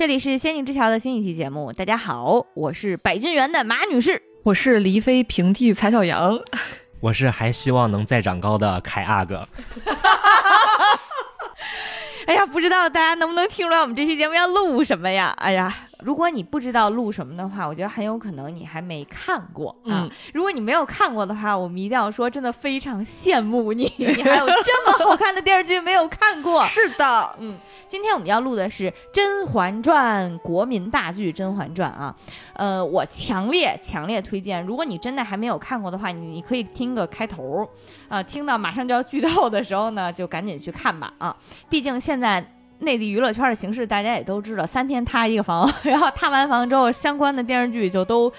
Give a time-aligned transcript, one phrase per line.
[0.00, 6.40] 这里是《仙境之桥》的新一期节目，大家好，我是百俊园的马女士，我是黎飞平替蔡小阳，
[7.00, 9.46] 我是还希望能再长高的凯阿哥。
[12.26, 15.34] 哎呀，不知道大家能不能听出来我们这期节目要录什么呀？
[15.36, 15.89] 哎呀。
[16.02, 20.08] 如果你不知道录什么的话，我觉得很有可能你还没看过啊。
[20.32, 26.62] 如果你没有看过的话，我们一定要说，真的非常羡慕你， 你还有这么好看的电视剧没有看过。
[26.66, 32.14] 是的，嗯，今天我们要录的是《甄嬛传》国民大剧《甄嬛传》啊，
[32.54, 37.68] 呃，我强烈强烈推荐，如果你真的还没有看过的话，你你可以听个开头
[38.08, 41.36] 啊，听到马上就要剧透的时候呢，就赶紧去看吧啊，
[41.68, 42.56] 毕竟现在。
[42.80, 48.32] 内地娱乐圈的形势，大家也都知道，三天塌一个房， 然后塌完房之后，相关的电视剧就都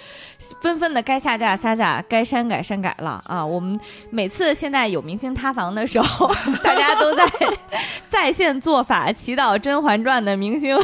[0.62, 3.46] 纷纷的该下架下架，该删改删改了啊！
[3.46, 7.26] 我们每次现在有明星塌房的时候，大家都在
[8.10, 10.78] 在线做法，祈祷《甄嬛传》的明星，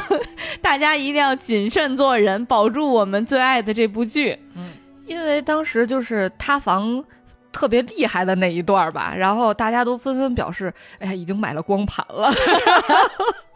[0.62, 4.38] 大家一定要谨慎做人，保住我们最爱的这部剧。
[4.56, 4.70] 嗯，
[5.06, 7.04] 因为当时就是塌房
[7.52, 12.32] 特别厉害的那一段吧，然后大家都纷纷表示，哎呀，已经买了光盘了。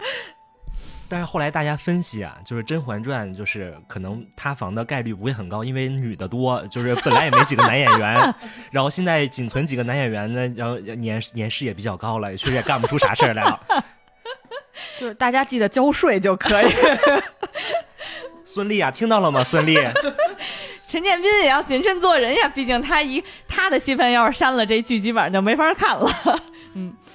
[1.08, 8.34] 但是后来大家分析啊，就是《甄嬛传》就是可能塌房的概率不会很高，因为女的多，就是本来也没几个男演员，
[8.70, 13.60] 然后现在仅存几个男演员呢，然后年年事也比较高了，确实也干不出啥事儿来了。
[15.00, 16.68] 就是大家记得交税就可以。
[18.44, 19.42] 孙俪啊，听到了吗？
[19.42, 19.92] 孙俪，
[20.86, 26.08] 陈建斌也要谨慎做人呀，毕竟他一他的戏份要是删了，这剧基本上就没法看了。
[26.74, 26.94] 嗯。《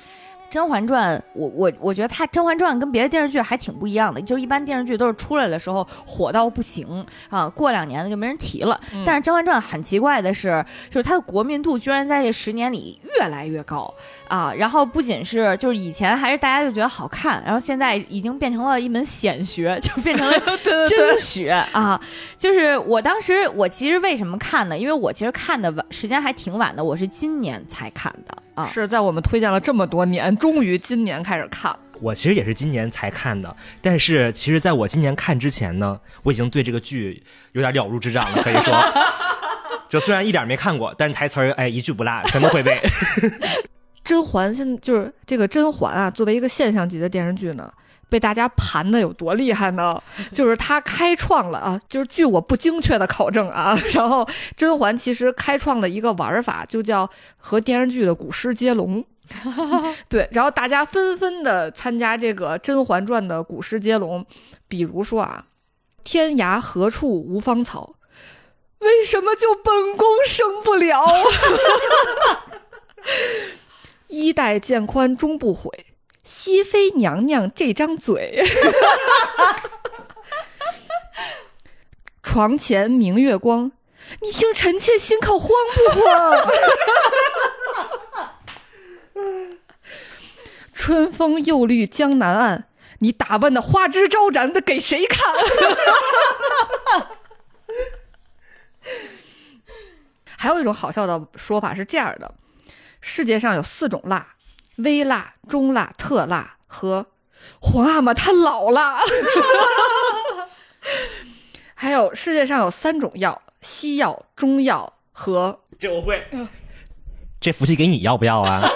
[0.55, 8.79] 甄嬛传》，我我我觉得它《甄嬛传》跟别的电视剧还挺不一样的，就是一般电视剧都是出来的时候火到不行啊，过两年呢就没人提了。
[9.05, 13.93] 但是《甄嬛传》很奇怪的是，就是它的国民度居然在这十年里越来越高。
[14.29, 20.33] 啊，然后不仅是就是以前还是大家就觉得好看，然后现在已经变成了一门显学，就变成了
[20.89, 21.99] 真学啊！
[22.37, 24.77] 就是我当时我其实为什么看呢？
[24.77, 28.65] 因为我其实看的晚时间还挺晚的，我是今年才看的啊。
[28.67, 31.77] 是在我们推荐了这么多年，终于今年开始看。
[32.01, 37.23] 我其实也是今年才看的，但是其实在我今年看之前呢，我已经对这个剧
[37.53, 38.73] 有点了如指掌了，可以说，
[39.87, 42.81] 就虽然一点没看过，但是台词儿哎一句不落，全都会背。
[44.03, 47.71] 甄嬛现在就是这个甄嬛啊，作为一个现象级的电视剧呢，
[48.09, 50.01] 被大家盘的有多厉害呢？
[50.31, 59.03] 就是他开创了啊，就是据我不精确的考证啊， 然后甄嬛其实开创了一个玩法，就叫和电视剧的古诗接龙。
[60.07, 64.23] 对，然后大家纷纷的参加这个《甄嬛传》的古诗接龙，
[64.67, 65.45] 比如说啊
[66.05, 67.95] ，“天涯何处无芳草，
[68.79, 71.03] 为什么就本宫生不了？”
[74.07, 75.71] 衣带渐宽终不悔，
[76.25, 78.43] 熹妃娘娘这张嘴。
[82.23, 83.71] 床前明月光，
[84.21, 86.47] 你听臣妾心口慌不慌？
[90.73, 92.67] 春风又绿江南岸，
[92.99, 95.33] 你打扮的花枝招展的给谁看？
[100.37, 102.33] 还有一种好笑的说法是这样的。
[102.99, 104.34] 世界上有四种辣：
[104.77, 107.05] 微辣、中辣、特辣和
[107.59, 108.99] 皇阿玛他老了。
[111.73, 115.59] 还有世界上有三种药：西药、中药和……
[115.79, 116.25] 这我会。
[117.39, 118.61] 这福气给你要不要啊？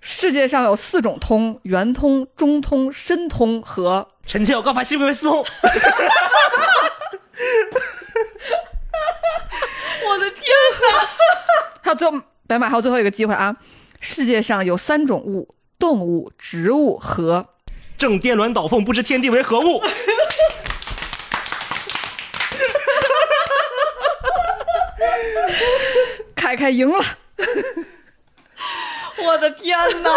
[0.00, 4.08] 世界上有四种通：圆通、中通、深通和……
[4.26, 5.44] 臣妾有告发熹妃私通。
[10.06, 10.42] 我的天
[10.82, 11.08] 哪！
[11.82, 12.16] 还有最后
[12.50, 13.54] 白马，还有最后一个机会啊！
[14.00, 17.46] 世界上有三种物：动物、植物和
[17.96, 19.80] 正颠鸾倒凤，不知天地为何物。
[26.34, 27.04] 凯凯赢了！
[29.22, 30.10] 我的天哪！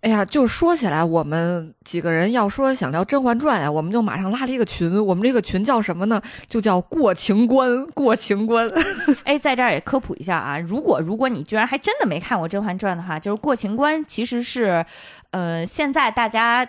[0.00, 5.04] 哎呀，就说起来，我们几个人要说想聊《甄嬛传》呀，我们就马上拉了一个群。
[5.04, 6.22] 我们这个群叫什么呢？
[6.46, 7.84] 就叫“过情关”。
[7.94, 8.70] 过情关。
[9.24, 14.86] 哎，在这儿也科普一下啊，如果如果你居然还真的没看过《甄嬛传》的话，就是“过情关”其实是，
[15.32, 16.68] 呃，现在大家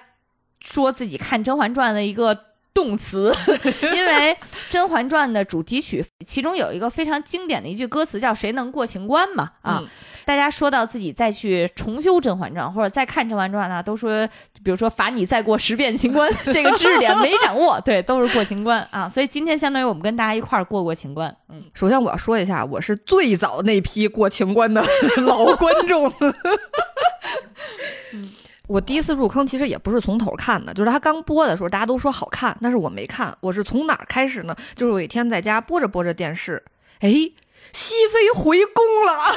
[0.59, 2.35] 说自己看《甄嬛传》的一个
[2.73, 3.33] 动词，
[3.93, 4.33] 因为
[4.69, 9.87] 《甄嬛传》的主题曲其中有一个非常经典的一句歌词叫“谁能过情关”嘛啊，嗯
[10.25, 14.27] 大家说到自己再去重修《甄嬛传》或者再看《甄嬛传》呢，都说
[14.63, 19.09] 比如说罚你再过十遍情关，这个知识点没掌握，对，都是过情关啊。
[19.09, 24.85] 所以今天相当于我们跟大家一块儿过过情关，嗯，首先我要说一下，我是最早那批过情关的
[25.25, 26.11] 老观众。
[28.69, 33.35] 我第一次入坑其实也不是从头看的，就是他刚播的时候，大家都说好看，但是我没看。
[33.41, 34.55] 我是从哪儿开始呢？
[34.75, 36.63] 就是有一天在家播着播着电视，
[36.99, 37.09] 哎，
[37.73, 39.35] 熹妃回宫了，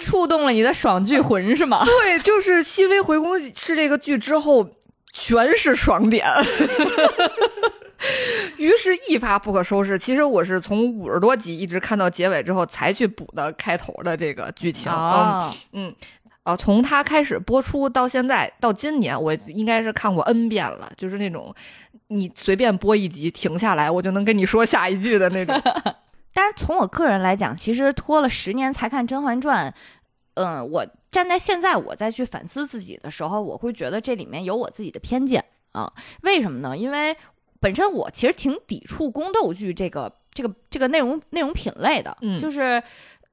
[0.02, 1.84] 触动了你的爽剧魂是吗？
[1.86, 4.68] 对，就是熹妃回宫是这个剧之后
[5.12, 6.26] 全是爽点。
[8.58, 9.98] 于是，一发不可收拾。
[9.98, 14.90] 其实我是从五十多集一直看到结尾之后，才去补的开头的这个剧情。
[14.90, 15.94] 啊，嗯，
[16.42, 21.54] 啊，从它开始播出到现在，到今年，我应该是看过 N 遍了，就是那种
[22.08, 25.60] 你随便播一集停下来，我就能跟你说下一句的那种。
[26.34, 29.70] 但是从我个人来讲，其实拖了十年才看《甄嬛传》，
[30.34, 35.90] 嗯，我站在现在我再去反思自己的时候，我会觉得这里面有我自己的偏见啊。
[36.22, 36.76] 为什么呢？
[36.76, 37.16] 因为
[37.60, 42.82] 本身我其实挺抵触宫斗剧这个这个这个内容内容品类的，嗯就是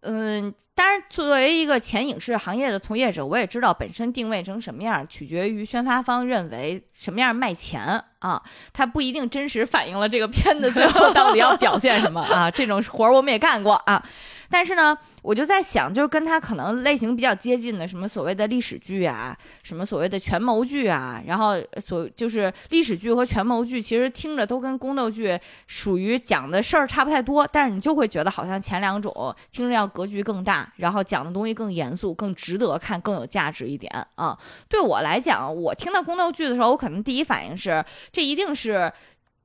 [0.02, 0.54] 嗯。
[0.76, 8.42] 当然，作为一个前影视行业的从业者，我也知道本身定位成什么样，取决于宣发方认为什么样卖钱啊，
[8.74, 12.50] 它不一定真实反映了这个片子最后到底要表现什么啊。
[12.52, 14.04] 这种活儿我们也干过啊，
[14.50, 34.38] 但是呢，我就在想，就是跟它可能类型比较接近的，什么所谓的历史剧啊，什么所谓的权谋剧啊，然后所就是历史剧和权谋剧，其实听着都跟宫斗剧属于讲的事儿差不太多，但是你就会觉得好像前两种听着要格局更大，然后讲的东西更严肃、更值得看、更有价值一点啊。
[34.68, 38.92] 对我来讲，我听到宫斗剧的时候，我可能第一反应是，这一定是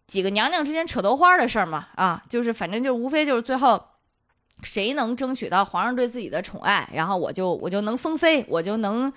[0.06, 3.82] 几个娘娘之间扯头花的事儿嘛啊，就是反正就是无非就是最后。
[4.65, 9.12] 谁能争取到皇上对自己的宠爱，然后我就我就能封妃，我就能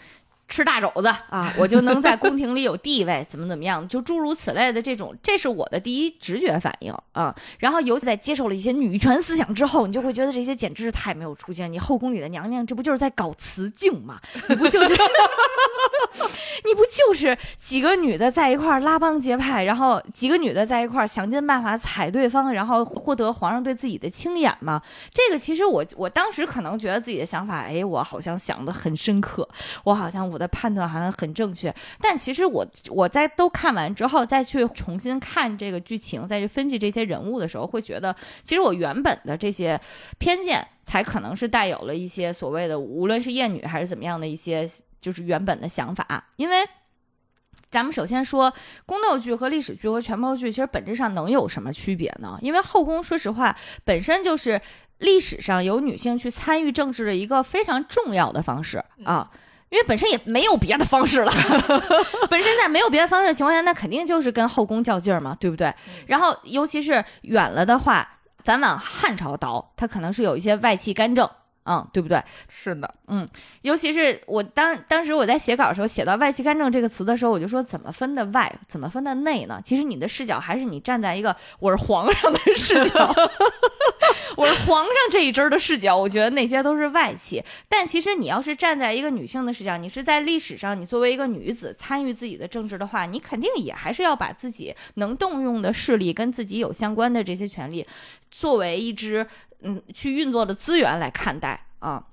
[0.51, 7.33] 吃大肘子啊， 我就能在宫廷里有地位，怎么怎么样，就诸如此类的这种，这是我的第一直觉反应啊。
[7.59, 11.69] 然后尤其在接受了一些女权思想之后，你就会觉得这些简直是太没有出息了。
[11.69, 14.19] 你后宫里的娘娘，这不就是在搞雌竞吗？
[14.50, 14.94] 你不就是？
[16.63, 24.81] 你不就是几个女的在一块儿拉帮结派，然后几个女的在一块儿想尽办法踩对方，然后获得皇上对自己的青眼吗？
[25.12, 29.48] 这个其实我我当时可能觉得自己的想法，哎，我好像想的很深刻，
[29.86, 39.79] 我好像我的判断好像很正确，但其实我我在都看完之后再去重新看这个剧情，再去分析这些人物的时候，会觉得其实我原本的这些
[40.17, 44.67] 偏见才可能是带有了一些所谓的无论是厌女还是怎么样的一些
[44.99, 46.67] 就是原本的想法，因为。
[47.69, 48.53] 咱们首先说
[48.85, 52.38] 宫斗剧和历史剧和权谋剧，其实本质上能有什么区别呢？
[52.41, 53.55] 因为后宫，说实话，
[53.85, 54.59] 本身就是
[54.97, 59.31] 历史上有女性去参与政治的一个非常重要的方式啊。
[59.71, 61.31] 因为本身也没有别的方式了，
[62.29, 65.73] 本身在没有别的方式的情况下，那肯定就是跟后宫较劲儿嘛，对不对？
[66.07, 68.07] 然后尤其是远了的话，
[68.44, 71.27] 咱往汉朝倒，它可能是有一些外戚干政。
[71.65, 72.21] 嗯，对不对？
[72.49, 73.27] 是的，嗯
[73.61, 79.59] 尤其是我当当时我在写稿的时候，写到“外戚干政”这个词的时候，我就说怎么分的外，怎么分的内呢？
[79.63, 83.13] 其实你的视角还是你站在一个我是皇上的视角，
[84.35, 87.43] 我是皇上这一支儿的视角，我觉得那些都是外戚。
[87.69, 97.86] 但其实你要是站在一个女性的视角，你是在历史上，你作为一个女子参与自己的政治的话，你肯定也还是要把自己能动用的势力跟自己有相关的这些权利，
[98.31, 99.27] 作为一支
[99.62, 102.03] 嗯去运作的资源来看待啊。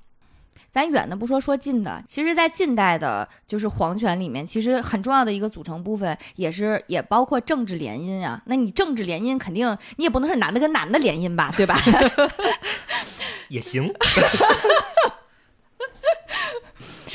[0.71, 8.43] 咱远的不说，说近的，其实，在近代的，就是皇权里面，其实很重要的一个组成部分，也是也包括政治联姻啊。
[8.45, 11.75] 那你政治联姻，肯定你也不能是男的跟男的联姻吧，对吧？
[13.49, 13.90] 也行。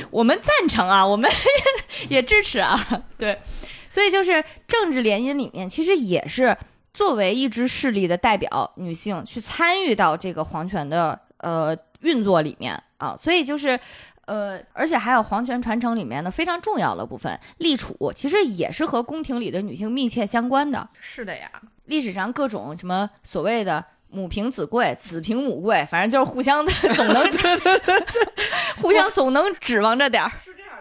[0.09, 1.29] 我们赞成啊，我们
[2.09, 2.79] 也支持啊，
[3.19, 3.39] 对。
[3.87, 6.57] 所以就是政治联姻里面，其实也是
[6.93, 13.15] 作为一支势力的代表，女性去参与到这个皇权的呃运作里面啊。
[13.17, 13.79] 所以就是
[14.25, 20.87] 呃，而且还有皇权传承里面的非常重要的部分，立储其实也是和宫廷里的女性密切相关的。
[20.99, 21.49] 是的呀，
[21.85, 27.25] 历史上各种什么所谓的母凭子贵，子凭母贵，反正就是互相的总能
[28.81, 30.31] 互相总能指望着点儿。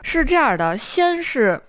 [0.03, 1.61] 是这样的，先是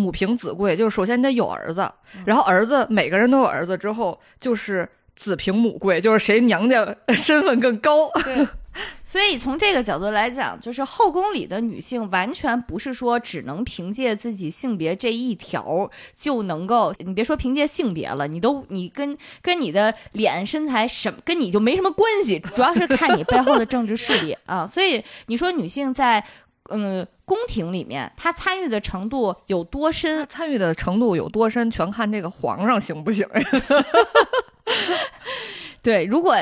[0.00, 1.90] 母凭子贵，就是首先你得有儿子，
[2.24, 8.10] 然后儿子每个人都有儿子之后，就是子凭母贵，就是谁娘家身份更高。
[8.24, 8.46] 对
[9.02, 24.64] 所以从这个角度来讲，就是后宫里的女性完全不是说只能凭借自己性别这一条就能够，你别说凭借性别了，你都你跟跟你的脸身材什么跟你就没什么关系，主要是看你背后的政治势力啊。
[24.64, 26.24] 所以你说女性在
[26.70, 30.26] 嗯宫廷里面，他参与的程度有多深？
[30.28, 33.40] 参与的程度有多深，全看这个皇上行不行呀？
[35.82, 36.36] 对，如果。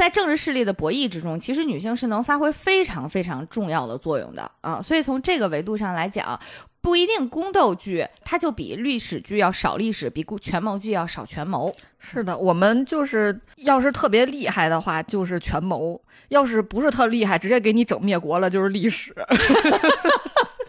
[0.00, 4.80] 在政治势力的博弈之中，其实女性是能发挥非常非常重要的作用的啊。
[4.80, 6.40] 所以从这个维度上来讲，
[6.80, 11.70] 不一定宫斗剧它就比历史剧要少历史，比权谋剧要少权谋。
[11.98, 19.14] 是的，我们就是要是特别厉害的话，就是权谋；要是不是特厉害，直接给你整灭国了，就是历史。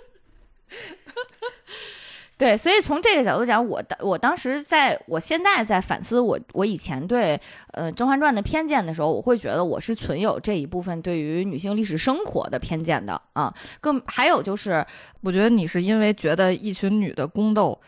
[2.41, 7.39] 对，所以从这个角度讲，我当我当时在我现在在反思我我以前对
[7.73, 13.53] 呃《甄嬛传》的偏见的时候，我会觉得我是存有这一部分对于女性历史生活的偏见的啊。
[13.79, 14.83] 更还有就是，
[15.21, 17.79] 我觉得你是因为觉得一群女的宫斗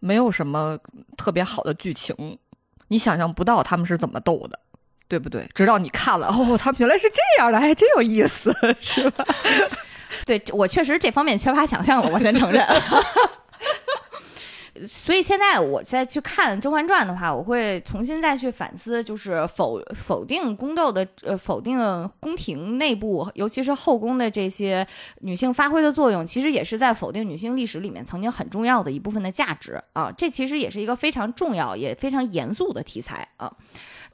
[0.00, 0.78] 没有什么
[1.18, 2.38] 特别好的剧情，
[2.88, 4.58] 你想象不到他们是怎么斗的，
[5.06, 5.46] 对不对？
[5.54, 9.22] 直到你看了，哦，他们原来是这样的，还真有意思， 是吧？
[10.24, 12.64] 对我确实这方面缺乏想象了，我先承认。
[14.86, 21.78] 所以现在我再去看《甄嬛传》的话，我会重新再去反思，就是否否定宫斗的，呃，否定
[22.20, 24.86] 宫廷内部，尤其是后宫的这些
[25.20, 30.12] 女性发挥的作用，其实也是在否定女性历史里面曾经很重要的一部分的价值啊。
[30.12, 33.52] 这其实也是一个非常重要也非常严肃的题材啊。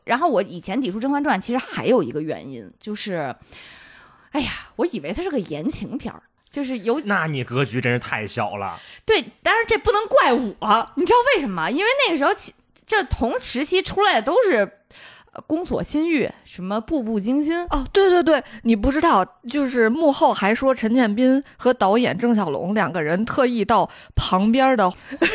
[0.05, 3.35] 然后我以前抵触《甄嬛传》，其实还有一个原因，就是，
[4.33, 6.23] 哎呀，我以为它是个言情片儿。
[6.55, 8.81] 就是有，那你格局真是太小了。
[9.05, 11.69] 对，但是这不能怪我，你知道为什么？
[11.69, 12.31] 因为那个时候，
[12.87, 14.59] 这同时期出来的都是
[15.49, 24.89] 《宫锁心玉》什么《步步惊心》哦，对对对，你不知道，就是幕后还说陈建斌和导演郑晓龙两个人特意到旁边的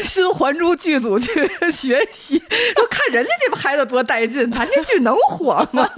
[0.06, 5.90] 新还珠剧组去 学习，说看人家这拍的多带劲，咱这剧能火吗？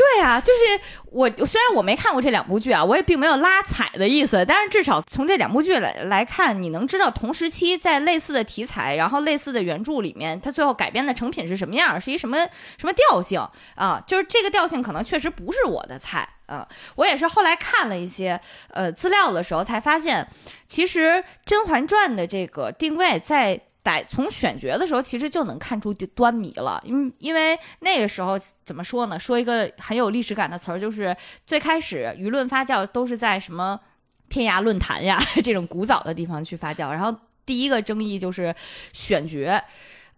[0.00, 0.80] 对啊，就是
[1.10, 12.38] 我虽然我没看过这两部剧啊，我也并没有拉踩的意思，但是至少从这两部剧来来看，你能知道同时期在类似的题材，然后类似的原著里面，它最后改编的成品是什么样，是一什么
[12.78, 14.02] 什么调性啊？
[14.06, 16.66] 就是这个调性可能确实不是我的菜啊。
[16.94, 18.40] 我也是后来看了一些
[18.70, 20.26] 呃资料的时候才发现，
[20.66, 21.12] 其实
[21.44, 23.60] 《甄嬛传》的这个定位在。
[23.82, 29.18] 在从选角的时候，其实就能看出端倪了，因因为那个时候怎么说呢？
[29.18, 33.80] 说一个很有历史感的词儿，就是最开始舆论发酵都是在什么
[34.28, 37.14] 天涯论坛呀 这种古早的地方去发酵，然后
[37.46, 38.54] 第一个争议就是
[38.92, 39.60] 选角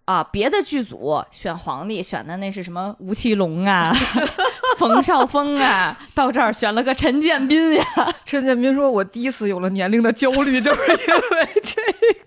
[0.05, 3.95] 啊，别的剧组选皇帝选的那是什么吴奇隆啊、
[4.89, 7.85] 冯绍峰啊，到这儿选了个陈建斌呀。
[8.25, 11.83] 陈建斌说：“我第一次有了年龄的焦虑，就是因为这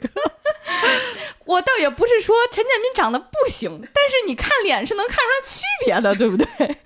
[0.08, 0.10] 个。
[1.46, 6.78] ”我倒也不是说陈建斌长得不行，但是你看脸是能看出来区别的，对不对？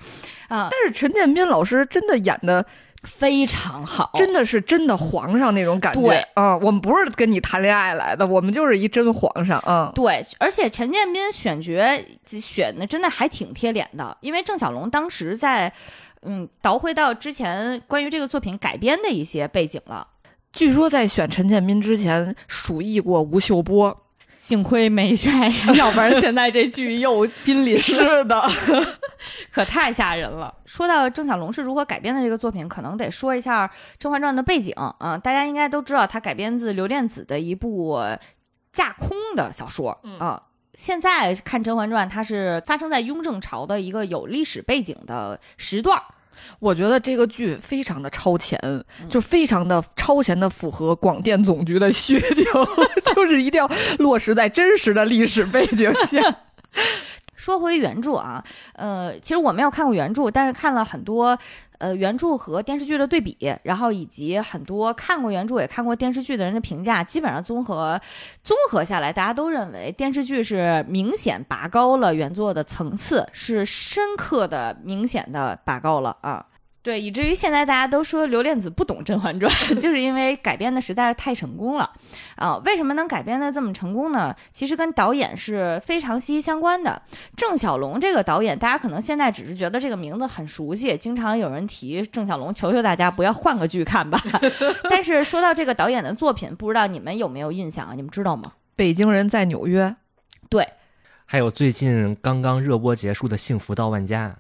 [0.50, 2.66] 啊，但是陈建斌老师真的演的
[3.04, 6.02] 非常好，真的是真的皇上那种感觉。
[6.02, 9.64] 对啊，我们不是跟你谈恋爱来的，我们就是一真皇上。
[9.66, 11.82] 嗯，对，而且陈建斌选角
[12.40, 15.72] 选的真的还挺贴脸的，因为郑晓龙当时在
[16.24, 20.06] 嗯倒回到之前关于这个作品改编的一些背景了。
[20.52, 23.98] 据说在选陈建斌之前，鼠疫过吴秀波。
[24.50, 25.32] 幸亏没选，
[25.76, 27.78] 要不然现在这剧又濒临。
[27.78, 28.42] 是的，
[29.54, 30.52] 可太吓人了。
[30.66, 33.68] 说到郑晓龙是如何改编的这个作品，可能得说一下
[34.00, 35.16] 《甄嬛传》的背景啊。
[35.20, 38.02] 大家应该都知道，它改编自刘恋子的一部
[38.74, 40.42] 架空的小说啊。
[40.74, 46.02] 现在看《甄嬛传》，它是发生在雍正朝的一个有历史背景的时段。
[46.60, 48.60] 我觉得这个剧非常的超前，
[49.10, 52.66] 就非常的超前的符合广电总局的需求，
[53.16, 53.70] 就是一定要
[54.00, 56.36] 落实在真实的历史背景下。
[57.36, 58.44] 说回原著啊，
[58.74, 61.40] 呃，其实我没有看过原著，但是看了很多
[61.80, 68.00] 呃原著和电视剧的对比，然后以及很多看过原著也看过电视剧的人的评价，基本上综合
[68.44, 76.46] 综合下来，大家都认为电视剧是明显拔高了原作的层次，是深刻的、明显的拔高了啊。
[76.82, 81.92] 对，以至于现在大家都说刘恋子不懂《甄嬛传》， 就是因为改编的实在是太成功了
[82.38, 82.56] 啊！
[82.66, 84.34] 为什么能改编的这么成功呢？
[84.54, 87.02] 其实跟导演是非常息息相关的。
[87.36, 94.18] 郑晓龙这个导演，大家可能现在只是觉得这个名字很熟悉，经常有人提郑晓龙，求求大家不要换个剧看吧。
[94.90, 97.94] 但是说到这个导演的作品，不知道你们有没有印象啊？
[97.94, 98.54] 你们知道吗？
[98.78, 99.94] 北京人在纽约，
[100.50, 100.66] 对，
[101.26, 104.38] 还有最近刚刚热播结束的《幸福到万家》。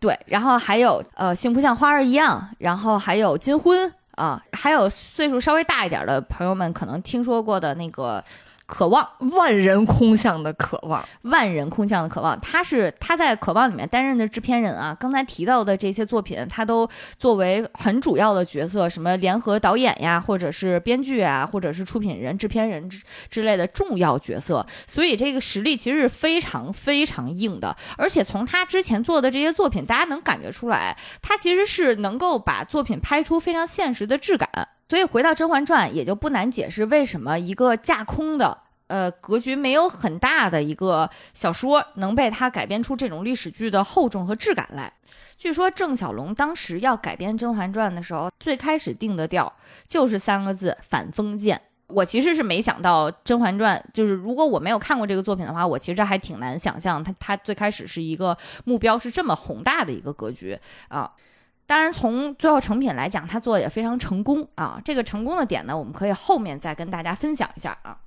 [0.00, 8.22] 对，然后还有呃，幸福像花儿一样，然后还有金婚啊，还有岁数稍微大一点的朋友们可能听说过的那个。
[8.66, 14.94] 渴望万人空巷的渴望，万人空巷的渴望，他是他在渴望里面担任的制片人啊。
[14.98, 24.66] 刚才提到的这些作品，他都作为很主要的角色，什么联合导演呀，或者是编剧啊，或者是出品人、制片人之之类的重要角色。
[24.88, 27.76] 所以这个实力其实是非常非常硬的。
[27.96, 34.48] 而且从他之前做的这些作品，大家能感觉出来，他其实是能够把作品拍出非常现实的质感。
[34.88, 44.92] 所以回到《甄嬛传》，也就不难解释为什么一个架空的、呃格局没有很大的一个小说，能被他改编出这种历史剧的厚重和质感来。
[45.36, 49.52] 据说郑晓龙当时要改编《甄嬛传》的时候，最开始定的调
[49.88, 51.60] 就是三个字“反封建”。
[51.88, 61.12] 我其实是没想到《甄嬛传》，就是如果我没有看过这个作品的话，我其实还挺难想象他他最开始是一个目标是这么宏大的一个格局啊。
[61.66, 64.80] 当然，从最后成品来讲，他做的也非常成功啊。
[64.84, 67.98] 这个成功的点呢，我们可以后面再跟大家分享一下啊。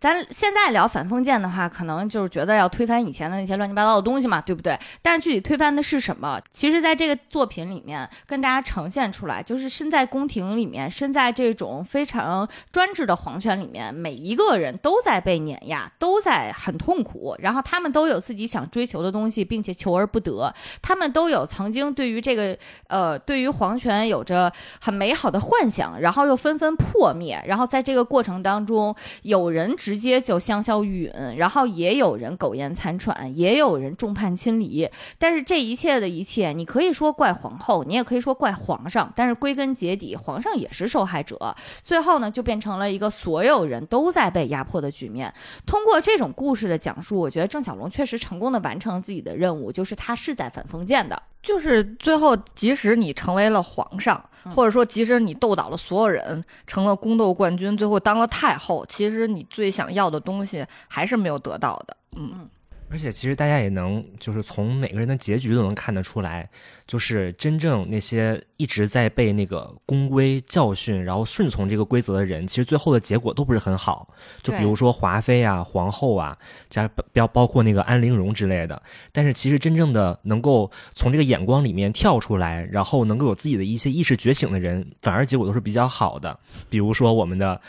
[0.00, 4.78] 咱现在聊反封建的话，可能就是觉得要推翻以前的那些乱七八糟的东西嘛，对不对？
[5.00, 6.38] 但是具体推翻的是什么？
[6.52, 17.34] 其实，在这个作品里面跟大家呈现出来，就是身在宫廷里面，身在这种非常专制的皇权里面，每一个人都在被碾压，都在很痛苦。
[17.38, 20.52] 然后他们都有自己想追求的东西，并且求而不得。
[20.82, 22.54] 他们都有曾经对于这个
[22.88, 27.42] 呃，对于皇权有着很美好的幻想，然后又纷纷破灭。
[27.46, 34.88] 然后在这个过程当中，有人直接就香消玉殒，然后也有人苟延残喘，也有人众叛亲离。
[35.18, 41.54] 但是这一切的一切，你可以说怪皇后，你也可以说怪皇上，但是归根结底，皇上也是受害者。
[41.82, 45.30] 最后呢，就变成了一个所有人都在被压迫的局面。
[45.66, 51.22] 通过这种故事的讲述，我觉得郑晓龙确实成功的完成了自己的任务，就是他是在反封建的。
[51.42, 61.96] 就是最后，即使你成为了皇上，或者说即使你斗倒了所有人，成了宫斗冠军，最后当了太后，其实你最想要的东西还是没有得到的。
[62.16, 62.48] 嗯嗯。
[62.90, 66.48] 而且其实大家也能，就是从每个人的结局都能看得出来，
[66.86, 74.06] 就是真正那些一直在被那个宫规教训，然后顺从这个规则的人，其实最后的结果都不是很好。
[74.42, 78.80] 就比如说华妃啊、皇后啊，加包包括那个安陵容之类的。
[79.10, 86.38] 但是其实真正的能够从这个眼光里面跳出来，然后能够有自己的一些意识觉醒的人，反而结果都是比较好的。
[86.68, 87.60] 比如说我们的。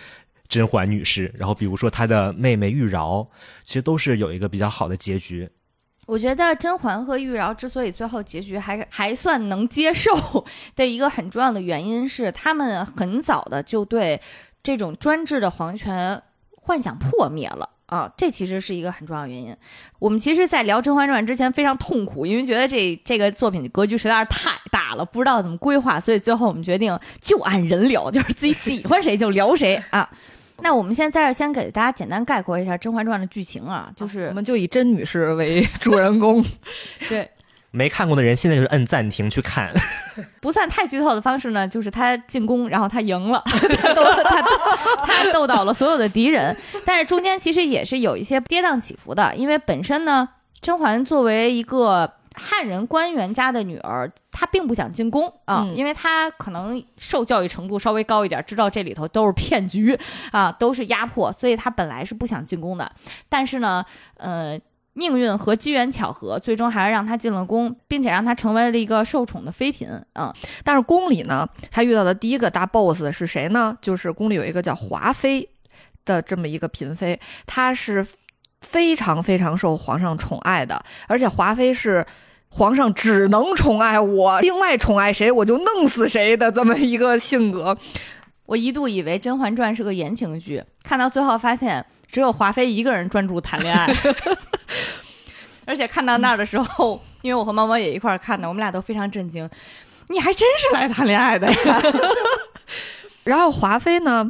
[0.48, 3.28] 甄嬛女士，然后比如说她的妹妹玉娆，
[3.64, 5.50] 其实都是有一个比较好的结局。
[6.08, 10.14] 我觉得甄嬛和玉娆之所以最后结局还还算能接受
[10.76, 14.22] 的一个很重要的原因是，他们很早的就对
[14.62, 19.56] 这种专制的皇权幻想破灭了啊，这其实是一个很重要原因。
[20.00, 30.10] 我们其实，在聊《甄嬛传》之前非常痛苦，因为觉得这这个作品的格局实在是太大了，不知道怎么规划，所以最后我们决定就按人聊，就是自己喜欢谁就聊谁啊。
[30.62, 36.44] 那我们现在在这先给大家简单概括一下《甄嬛传》的剧情啊，就是我们就以甄女士为主人公，
[37.10, 37.30] 对，
[37.76, 39.72] 没看过的人现在就是摁暂停去看，
[40.40, 44.42] 不算太剧透的方式呢，就是他进攻，然后他赢了， 他斗他
[45.06, 50.30] 他斗倒了所有的敌人，但是中间其实也是有一些跌宕起伏的，因为本身呢，
[50.62, 52.14] 甄嬛作为一个。
[52.38, 59.98] 汉人官员家的女儿，她并不想进宫啊，因为她可能受教育程度稍微高一点，知道这里头都是骗局。
[60.34, 62.92] 啊，都是压迫，所以她本来是不想进宫的。
[63.30, 63.86] 但是呢，
[64.18, 64.60] 呃，
[64.96, 70.34] 命运和机缘巧合，最终还是让她进了宫，并且让她成为了一个受宠的妃嫔啊。
[70.64, 73.78] 但是宫里呢，她遇到的第一个大 boss 是谁呢？
[73.80, 75.48] 就是宫里有一个叫华妃
[76.06, 78.04] 的这么一个嫔妃，她是
[78.62, 82.04] 非常非常受皇上宠爱的，而且华妃是。
[82.48, 87.78] 皇上只能宠爱我，另外宠爱谁我就弄死谁的这么一个性格。
[88.46, 93.94] 我一度以为《甄嬛传》是个言情剧，看到最后发现只有华妃一个人专注谈恋爱。
[95.66, 99.50] 而且看到那儿的时候，因为我和猫猫也一块儿看的，我们俩都非常震惊。
[100.10, 101.82] 你还真是来谈恋爱的呀！
[103.24, 104.30] 然后华妃呢，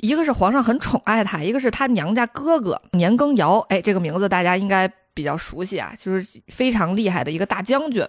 [0.00, 3.58] 一个是皇上很宠爱她，一个是她娘家哥哥年羹尧。
[3.68, 4.90] 哎，这个名字大家应该。
[5.14, 8.06] 比较熟悉啊，就是非常厉害的一个大将军，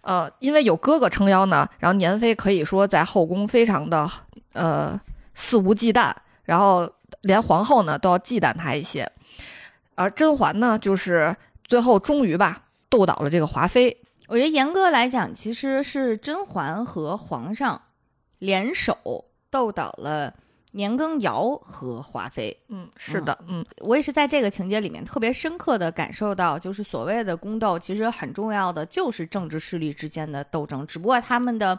[0.00, 4.10] 呃，因为有哥哥撑腰呢，然后年妃可以说在后宫非常的
[4.54, 4.98] 呃
[5.34, 6.10] 肆无忌惮，
[6.44, 9.06] 然后连皇后呢都要忌惮她一些，
[9.98, 14.00] 而甄嬛呢，就是最后终于吧斗倒了这个华妃。
[14.28, 17.82] 我觉得严格来讲，其实是甄嬛和皇上
[18.38, 20.34] 联手斗倒了
[20.72, 22.56] 年羹尧和华妃。
[22.68, 31.78] 嗯，是的，嗯我也是在这个情节里面特别深刻的感受到，就是所谓的宫斗，其实很重要的就是政治势力之间的斗争，只不过他们的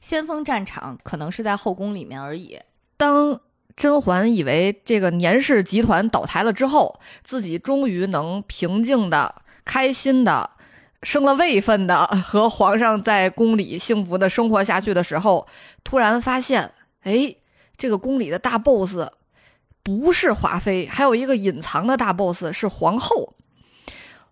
[0.00, 2.58] 先锋战场可能是在后宫里面而已。
[2.96, 3.38] 当
[3.76, 10.50] 甄嬛以为这个年氏集团倒台了之后，自己终于能平静的、开心的、
[11.02, 15.46] 升了位分的和皇上在宫里幸福的生活下去的时候，
[15.82, 17.34] 突然发现，哎，
[17.76, 18.96] 这个宫里的大 boss
[19.82, 23.34] 不是华妃，还有一个隐藏的大 boss 是皇后。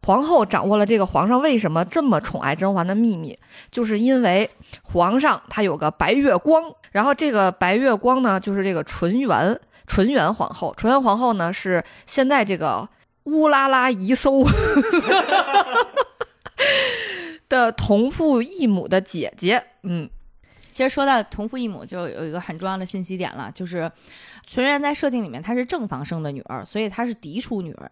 [0.03, 3.39] 皇后掌握了这个皇上为什么这么宠爱甄嬛的秘密，
[3.71, 4.49] 就是因为
[4.83, 10.75] 皇上他有个白月光，然后这个白月光呢，就是这个纯元纯元皇后。
[10.77, 12.89] 纯元皇后呢是现在这个
[13.25, 14.47] 乌拉拉宜叟
[17.49, 19.63] 的同父异母的姐姐。
[19.83, 20.09] 嗯，
[20.71, 23.91] 其实说到同父异母，就有一个很重要的信息点了，就是
[24.47, 27.91] 纯元在设定里面她是正房生的女儿，所以她是嫡出女儿。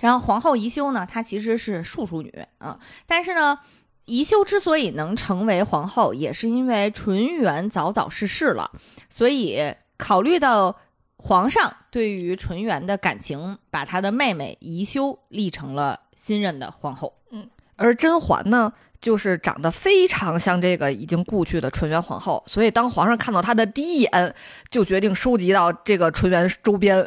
[0.00, 3.58] 然后皇后宜修呢，她其实是庶出女啊，但是呢，
[4.06, 8.70] 宜修之所以能成为皇后，也是因为纯元早早逝世了，
[9.08, 10.76] 所以考虑到
[11.16, 17.14] 皇上对于纯元的感情，把他的妹妹宜修立成了新任的皇后。
[17.30, 24.34] 嗯而甄嬛呢，就是长得非常像这个已经故去的纯元皇后，所以当皇上看到她的第一眼，
[24.70, 27.04] 就决定收集到这个纯元周边。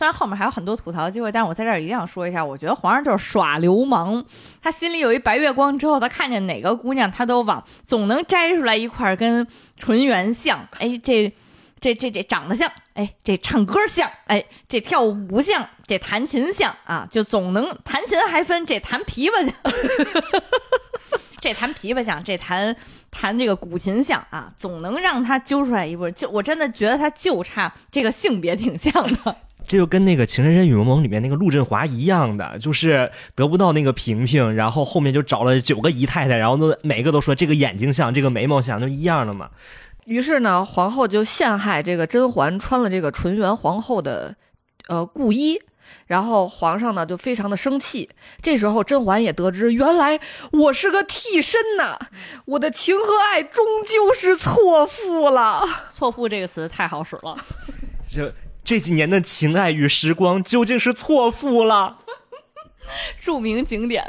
[0.00, 4.24] 虽然后面还有很多吐槽机会，但是我在这儿一定要说一下，我觉得皇上就是耍流氓。
[4.62, 10.66] 他心里有一白月光之后，他看见哪个姑娘，他都往总能摘出来一块跟纯元像。
[10.78, 11.30] 哎，这
[11.80, 19.54] 这这这长得像，哎，这唱歌像，哎，这跳舞像，这弹琴像啊，就总能弹琴还分这弹琵琶像，
[21.42, 22.74] 这弹琵琶像，这弹
[23.10, 26.10] 弹这个古琴像啊，总能让他揪出来一波。
[26.10, 28.90] 就我真的觉得他就差这个性别挺像
[29.22, 29.36] 的。
[29.70, 39.48] 这就跟那个《情深深雨蒙蒙》里面那个陆振华一样的，就是得不到那个萍萍，然后后面就找了九个姨太太，然后都每个都说这个眼睛像，这个眉毛像，就一样的嘛。
[40.06, 44.34] 于是呢，皇后就陷害这个甄嬛穿了这个纯元皇后的
[44.88, 45.56] 呃故衣，
[46.08, 48.10] 然后皇上呢就非常的生气。
[48.42, 50.18] 这时候甄嬛也得知，原来
[50.50, 51.96] 我是个替身呐，
[52.44, 55.64] 我的情和爱终究是错付了。
[55.94, 57.36] 错付这个词太好使了。
[58.10, 58.34] 这
[58.70, 61.98] 这几年的情爱与时光究竟是错付了？
[63.20, 64.06] 著名景点，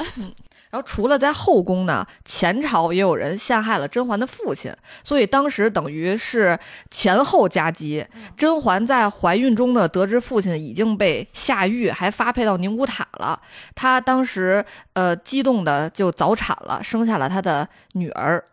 [0.69, 4.71] 然后除了在后宫呢，前朝也有人陷害了甄嬛的父亲，
[5.04, 6.60] 所以当时等于是
[6.91, 8.06] 前后夹击。
[8.38, 13.41] 甄嬛在怀孕中呢，得知父亲已经被下狱，还发配到宁古塔了。
[13.74, 18.45] 她当时呃激动的就早产了，生下了她的女儿。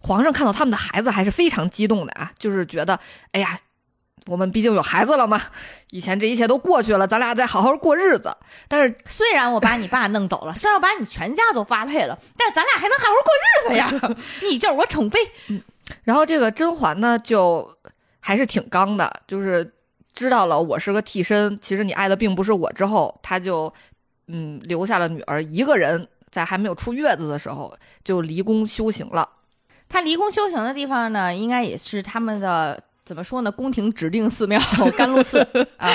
[0.00, 2.98] 皇上看到他们的孩子还是非常激动的啊，就是觉得
[3.32, 3.58] 哎呀。
[4.26, 5.40] 我们毕竟有孩子了嘛，
[5.90, 8.36] 以前这一切都过去了，咱俩再好好过日子。
[8.68, 14.16] 但是虽然我把你爸弄走了， 虽然我把你全家都发配了，但是咱俩还能好好过日子呀。
[14.48, 15.18] 你就是我宠妃。
[15.48, 15.60] 嗯
[16.04, 17.68] 然后这个甄嬛呢，就
[18.20, 19.72] 还是挺刚的，就是
[20.12, 22.72] 知道了我是个替身，其实你爱的并不是我。
[22.74, 23.72] 之后，她就
[24.28, 29.28] 嗯留下了女儿一个人，在还没有出月子的时候就离宫修行了。
[29.88, 32.80] 她离宫修行的地方呢，应该也是他们的。
[33.10, 33.50] 怎么说呢？
[33.50, 34.60] 宫廷指定寺庙
[34.96, 35.44] 甘露寺
[35.78, 35.92] 啊，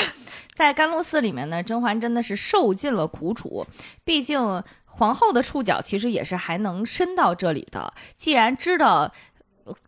[0.53, 3.65] 在甘露寺里面呢，甄嬛真的是受尽了苦楚。
[4.03, 7.93] 毕竟皇后的触角其实也是还能伸到这里的。
[8.17, 9.09] 既然知道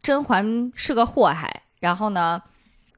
[0.02, 2.42] 甄嬛是个祸害，然后呢，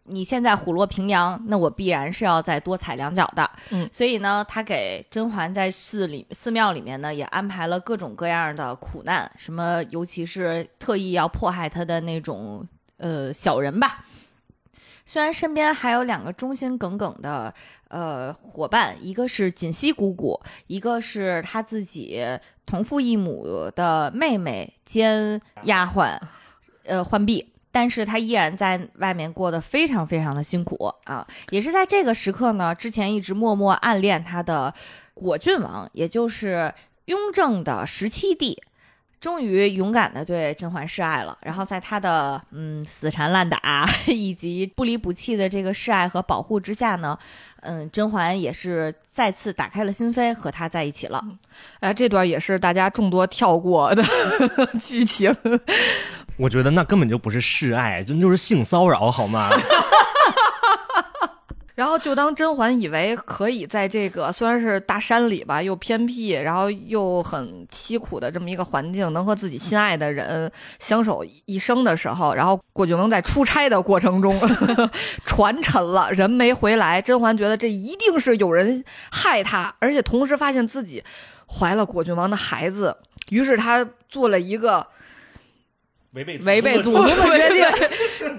[0.04, 3.50] 你现在虎落平阳，那我必然是要再多踩两脚的。
[3.72, 12.64] 嗯，所以呢，他给甄嬛在寺里寺庙里面呢，也安排了各种各样的苦难，什么尤其是特意要迫害她的那种
[12.98, 14.06] 呃小人吧。
[15.10, 17.52] 虽然身边还有两个忠心耿耿的
[17.88, 22.24] 呃伙伴，一个是锦汐姑姑，一个是她自己
[22.64, 26.16] 同父异母的妹妹兼丫鬟，
[26.86, 31.28] 呃浣碧，但是她依然在外面过得非常非常的辛苦啊！
[31.50, 34.72] 也是在这个时刻呢，之前一直默默暗恋她的
[35.16, 36.72] 果郡王，也就是
[37.06, 38.62] 雍正的十七弟。
[39.22, 47.18] 终于勇敢的对甄嬛示爱了，然后在他的嗯死缠烂打 以及不离不弃的这个示爱和保护之下呢，
[47.62, 51.22] 嗯，甄嬛也是再次打开了心扉，和他在一起了。
[51.82, 54.04] 哎，这段也是大家众多跳过的
[54.80, 55.36] 剧情。
[56.38, 59.50] 我觉得那根本就不是示爱，就就是性骚扰，好吗？
[61.80, 74.38] 然后就当甄嬛以为可以在这个虽然是大山里吧，又偏僻，然后又很凄苦的这么一个环境，能和自己心爱的人相守一生的时候，然后果郡王在出差的过程中
[75.24, 81.02] 船沉了，人没回来，甄嬛觉得这一定是有人害她，而且同时发现自己
[81.48, 82.98] 怀了果郡王的孩子，
[83.30, 84.86] 于是她做了一个
[86.12, 88.38] 违背违背祖宗的决定。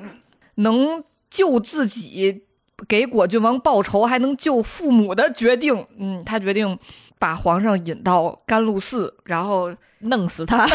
[0.56, 2.42] 能救自己、
[2.88, 5.86] 给果郡王报仇，还能救父母的决定。
[5.98, 6.78] 嗯，他决定
[7.18, 10.66] 把皇上引到甘露寺，然后弄死他，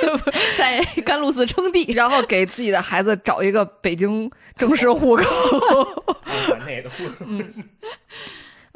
[0.58, 1.92] 在甘露寺称帝。
[1.92, 5.24] 然后给自己的孩子找一个北京正式户口。
[6.24, 7.04] 安内的户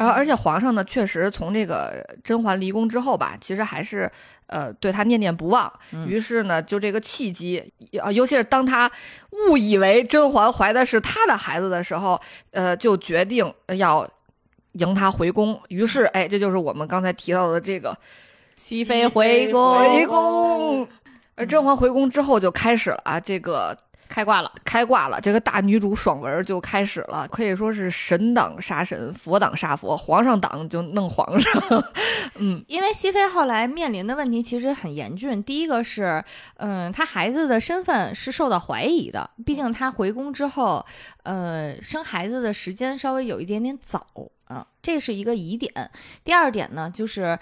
[0.01, 4.11] 然后，而且皇上呢，确实从这个甄嬛离宫之后吧，其实还是
[4.47, 5.71] 呃对她念念不忘。
[5.93, 7.63] 嗯于是呢，就这个契机，
[8.03, 8.91] 呃，尤其是当他
[9.31, 12.19] 误以为甄嬛怀的是他的孩子的时候，
[12.53, 14.09] 呃，就决定要
[14.73, 15.61] 迎她回宫。
[15.69, 17.95] 于是，哎，这就是我们刚才提到的这个
[18.57, 20.89] 熹妃回宫，回宫。
[21.35, 23.77] 而甄嬛回宫之后，就开始了啊，这个
[24.11, 24.53] 开挂了。
[24.65, 31.53] 开挂了，这个大女主爽文就开始了，可以说是神挡杀神，佛挡杀佛，皇上挡就弄皇上。
[32.37, 35.41] 嗯，因为熹妃后来面临的问题其实很严峻。
[35.43, 36.23] 第一个是，
[36.57, 40.85] 嗯，她孩子的身份是受到怀疑的，毕竟她回宫之后，
[41.23, 44.05] 呃，生孩子的时间稍微有一点点早
[44.47, 45.91] 啊，这是一个疑点。
[46.25, 47.39] 第二点呢，就是。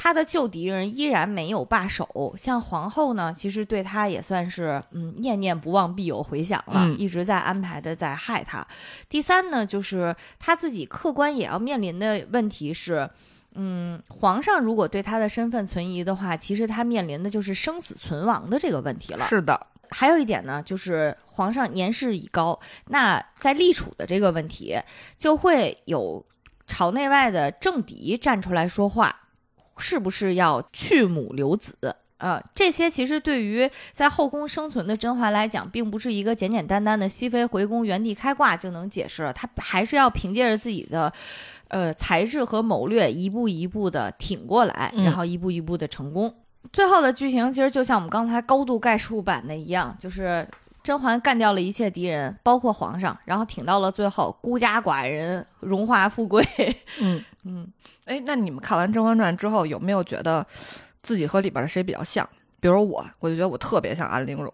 [0.00, 8.64] 她的旧敌人依然没有罢手，像皇后呢，其实对他也算是嗯念念不忘必有回响了，嗯一直在安排着在害他。
[9.08, 13.10] 第三呢，就是他自己客观也要面临的问题是，
[13.54, 19.26] 嗯，皇上如果对他的身份存疑的话，其实他面临的就是生死存亡的这个问题了。
[19.26, 24.78] 是的，还有一点呢，就是皇上年事已高，那在立储的这个问题，
[25.16, 26.24] 就会有
[26.68, 29.27] 朝内外的政敌站出来说话，
[29.78, 31.76] 是不是要去母留子？
[32.18, 41.12] 啊，这些其实对于在后宫生存的甄嬛来讲，并不是一个简简单单的熹妃回宫原地开挂就能解释了，她还是要凭借着自己的，
[41.68, 46.34] 呃，才智和谋略，一步一步的挺过来，嗯然后一步一步的成功。
[46.72, 50.44] 最后的剧情其实就像我们刚才高度概述版的一样，就是
[50.82, 56.44] 甄嬛干掉了一切敌人，包括皇上，然后挺到了最后，孤家寡人，荣华富贵。
[57.00, 57.72] 嗯，嗯，
[58.08, 60.44] 哎，那你们看完《甄嬛传》之后，有没有觉得
[61.02, 62.28] 自己和里边的谁比较像？
[62.58, 64.52] 比如我，我就觉得我特别像安陵容。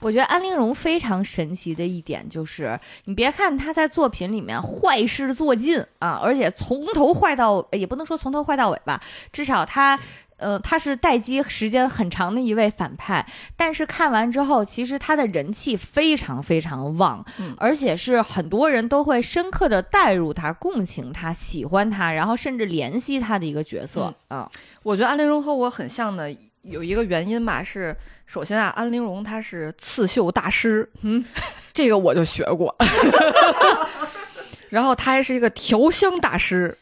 [0.00, 9.00] 我觉得安陵容非常神奇的一点就是，你别看她在作品里面坏事做尽啊，而且从头坏到，也不能说从头坏到尾吧，
[9.32, 9.98] 至少她。
[10.38, 13.24] 呃，他是待机时间很长的一位反派，
[13.56, 24.50] 但是看完之后，其实他的人气非常非常旺，嗯而且是很多人都会深刻的带入他、共情他、喜欢他，然后甚至怜惜他的一个角色啊。
[24.82, 27.94] 我觉得安陵容和我很像的有一个原因吧，是
[28.26, 31.24] 首先啊，安陵容她是刺绣大师，嗯，
[31.74, 32.74] 这个我就学过。
[34.70, 36.76] 然后她还是一个调香大师，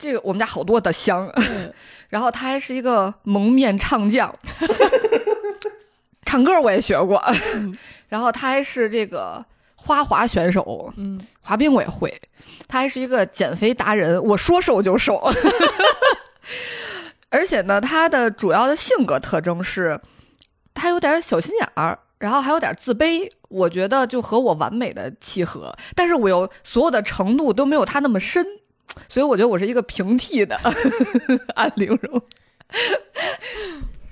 [0.00, 1.30] 这个我们家好多的香。
[2.08, 4.34] 然后他还是一个蒙面唱将，
[6.24, 7.22] 唱歌我也学过。
[8.08, 9.44] 然后他还是这个
[9.76, 12.20] 花滑选手，嗯，滑冰我也会。
[12.66, 15.30] 他还是一个减肥达人，我说瘦就瘦。
[17.28, 20.00] 而且呢，他的主要的性格特征是，
[20.74, 23.30] 他有点小心眼儿，然后还有点自卑。
[23.48, 28.44] 我觉得就和我完美的契合，但是我又所有的程度都没有他那么深，
[29.08, 30.58] 所以我觉得我是一个平替的
[31.54, 32.22] 安陵容。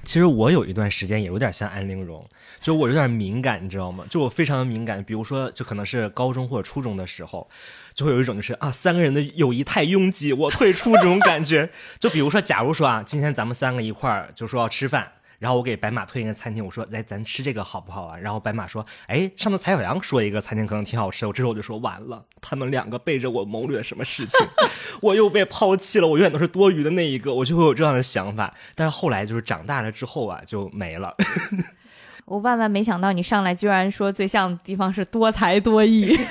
[0.04, 2.26] 其实我有一段时间也有点像安陵容，
[2.62, 4.06] 就我有点敏感，你知道吗？
[4.08, 7.46] 就我非常的敏感，比如说，就可能是高中或者初中的时候，
[7.94, 11.68] 就会有一种就是啊，三个人的友谊太拥挤，我退出这种感觉。
[12.00, 15.12] 就比如说，假如说啊，今天咱们三个一块儿就说要吃饭。
[15.38, 18.16] 然后我给白马推荐个餐厅，我说来咱吃这个好不好啊？
[18.16, 24.46] 然后白马说，哎，上次蔡小杨说一个餐厅可能挺好吃，我这时候我就说完了，他们两个背着我谋略什么事情，
[25.00, 28.52] 我又被抛弃了，我永远都是多余的那一个，我就会有这样的想法。
[28.74, 31.14] 但是后来就是长大了之后啊，就没了。
[32.26, 36.18] 我万万没想到你上来居然说最像的地方是多才多艺。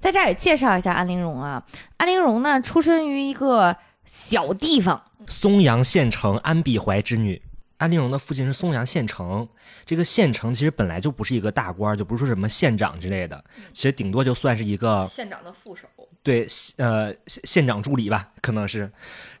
[0.00, 1.62] 在这儿也介绍一下安陵容啊，
[1.96, 7.42] 安陵容呢出身于一个小地方，松阳县城安碧怀之女，
[7.76, 9.46] 安陵容的父亲是松阳县城，
[9.84, 15.86] 这个县城其实本来就不是一个大官儿，就不是说什么县长之类的，其实顶多就算是一个县长的副手。
[16.22, 16.46] 对，
[16.78, 18.90] 呃，县县长助理吧，可能是。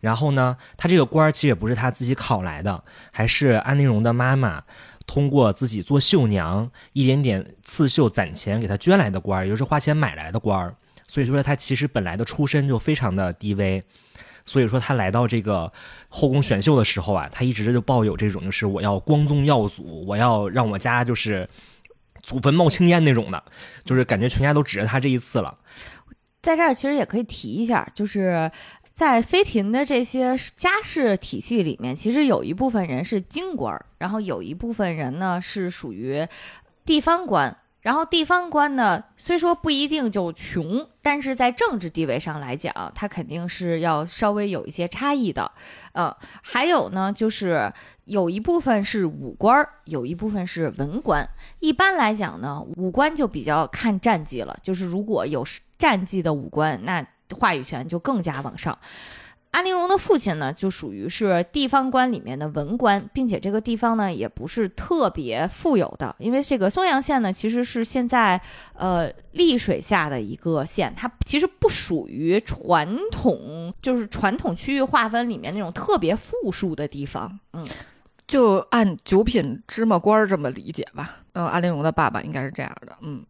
[0.00, 4.62] 然后呢，他这个官儿其实也不是他自己考来的，还是安陵容的妈妈
[5.04, 10.76] 通过自己做绣娘，一点点刺绣攒钱给他捐来的官儿，也就是花钱买来的官儿。
[11.08, 13.82] 所以说，他其实本来的出身就非常的低微。
[14.46, 15.70] 所以说，他来到这个
[16.08, 21.46] 后宫选秀的时候啊，他一直就抱有这种，就是我要光宗耀祖，我要让我家就是
[22.22, 23.44] 祖坟冒青烟那种的，
[23.84, 25.58] 就是感觉全家都指着他这一次了。
[26.42, 28.48] 在这儿其实也可以提一下，就是
[28.92, 36.24] 在妃嫔的这些家世体系里面，其实有一部分人是京官，然后有一部分人呢是属于
[36.84, 37.56] 地方官。
[37.86, 45.48] 然后地方官呢，虽说不一定就穷，但是在政治地位上来讲，他肯定是要稍微有一些差异的。
[45.92, 47.72] 呃，还有呢，就是
[48.06, 51.24] 有一部分是武官，有一部分是文官。
[51.60, 55.46] 一般来讲呢，武官就比较看战绩了，就是如果有
[55.78, 57.06] 战绩的武官，那
[57.38, 58.76] 话语权就更加往上。
[59.56, 68.38] 安陵容的父亲呢，就属于是地方官里面的文官，并且这个地方呢也不是特别富有的，因为这个松阳县呢其实是现在
[68.74, 77.40] 呃丽水下的一个县，它其实不属于传统就是传统区域划分里面那种特别富庶的地方。
[77.54, 77.66] 嗯，
[78.26, 81.20] 就按九品芝麻官儿这么理解吧。
[81.32, 82.94] 嗯，安陵容的爸爸应该是这样的。
[83.00, 83.24] 嗯，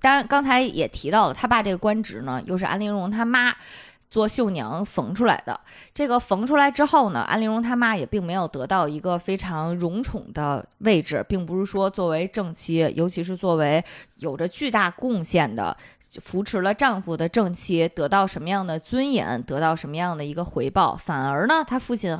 [0.00, 3.54] 当然刚才也提到了，他爸这个官职呢，又是安陵容他妈。
[4.10, 5.60] 做绣娘缝出来的，
[5.92, 13.84] 这个缝出来之后呢，安陵容他妈也并没有得到一个非常荣宠的位置，并不是说作为正妻，尤其是作为
[14.16, 15.76] 有着巨大贡献的
[16.22, 22.18] 扶持了丈夫的正妻，得到什么样的尊严，得到什么样的一个回报，反而呢，他父亲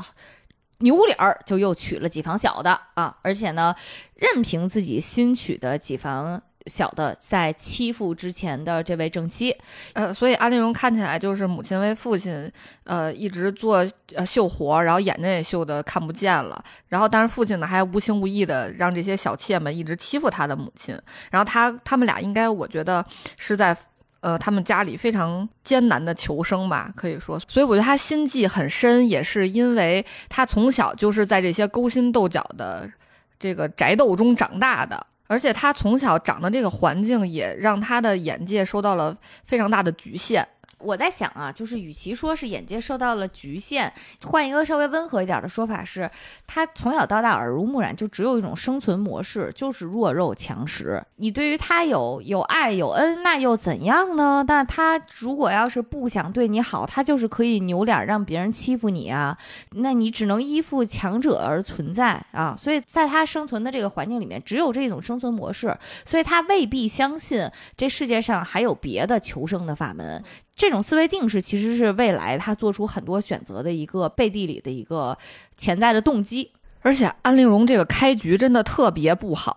[0.81, 3.74] 扭脸儿就又娶了几房小的啊，而且呢，
[4.14, 6.42] 任凭自己新娶的几房。
[6.68, 9.57] 小的在欺负之前的这位正妻，
[9.94, 12.50] 呃，所以安陵容看起来就是母亲为父亲，
[12.85, 20.96] 呃，一直做呃绣活，然后眼睛也绣的看不见了，然后但是父亲呢还无情无义的让这些小妾们一直欺负他的母亲，
[21.31, 23.04] 然后他他们俩应该我觉得
[23.38, 23.76] 是在
[24.20, 32.90] 呃他们家里非常艰难的求生吧，可以说，所以我觉得他心计很深，也是因为他从小就是在这些勾心斗角的
[33.38, 35.07] 这个宅斗中长大的。
[35.29, 40.47] 而且他从小长的这个环境，也让他的眼界受到了非常大的局限。
[40.79, 43.93] 我在想啊，就是与其说是眼界受到了局限，
[44.25, 46.11] 换一个稍微温和一点的说法是，
[46.47, 51.03] 他从小到大耳濡目染，就只有一种生存模式，就是弱肉强食。
[51.17, 54.45] 你对于他有有爱有恩，那又怎样呢？
[54.47, 59.37] 那他如果要是不想对你好，他就是可以扭脸让别人欺负你啊。
[59.73, 62.55] 那你只能依附强者而存在啊。
[62.57, 70.23] 所以在他生存的这个环境里面，只有这种生存模式，所以他未必相信这世界上还有别的求生的法门。
[70.59, 75.16] 这种思维定式其实是未来他做出很多选择的一个背地里的一个
[75.57, 79.57] 潜在的动机，而且安陵容这个开局真的特别不好，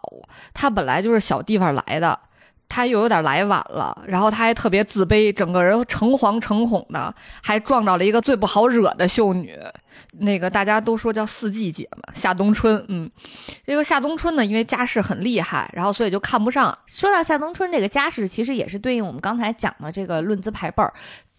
[0.53, 2.17] 他本来就是小地方来的。
[2.71, 9.59] 他又有点来晚了，然后他还特别自卑，整个人诚惶诚恐的，还撞到了一个最不好惹的秀女，
[10.19, 12.81] 那个大家都说叫四季姐嘛，夏冬春。
[12.87, 13.11] 嗯，
[13.67, 16.75] 这个夏冬春呢，因为家世很厉害，然后所以就看不上。
[16.87, 20.93] 说到夏冬春这个家世，其实也是对应我们刚才讲的这个论资排辈儿。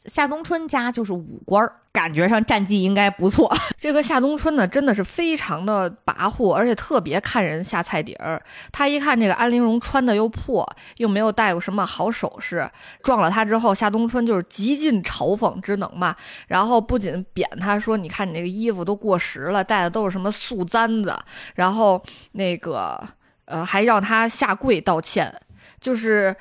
[0.07, 3.49] 夏冬春家就是武官儿，感觉上战绩应该不错。
[3.79, 8.43] 这个夏冬春呢，真的是非常的跋扈，而且特别看人下菜碟儿。
[8.73, 12.69] 他一看这个安陵容穿的又破，又没有戴过什么好首饰，
[13.05, 16.17] 撞了他之后，夏冬春就是极尽嘲讽之能嘛。
[16.49, 21.17] 然后不仅贬他说：“你看你那个衣服都过时了，戴的都是什么素簪子。”
[21.55, 23.01] 然后那个
[23.45, 25.33] 呃，还让他下跪道歉，
[25.81, 26.35] 就是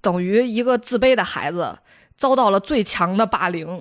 [0.00, 1.78] 等于一个自卑的孩子。
[2.18, 3.80] 遭到了最强的霸凌，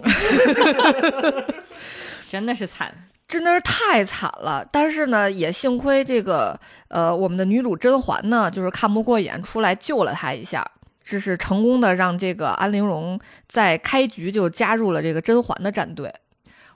[2.30, 2.94] 真的是惨，
[3.28, 4.64] 真的是太惨了。
[4.72, 6.58] 但是呢，也幸亏这个
[6.90, 10.64] 呃，我们的女主甄嬛呢，就是看不过眼，出来救了他一下，
[11.04, 13.20] 这是成功的让这个安陵容
[13.50, 16.14] 在开局就加入了这个甄嬛的战队。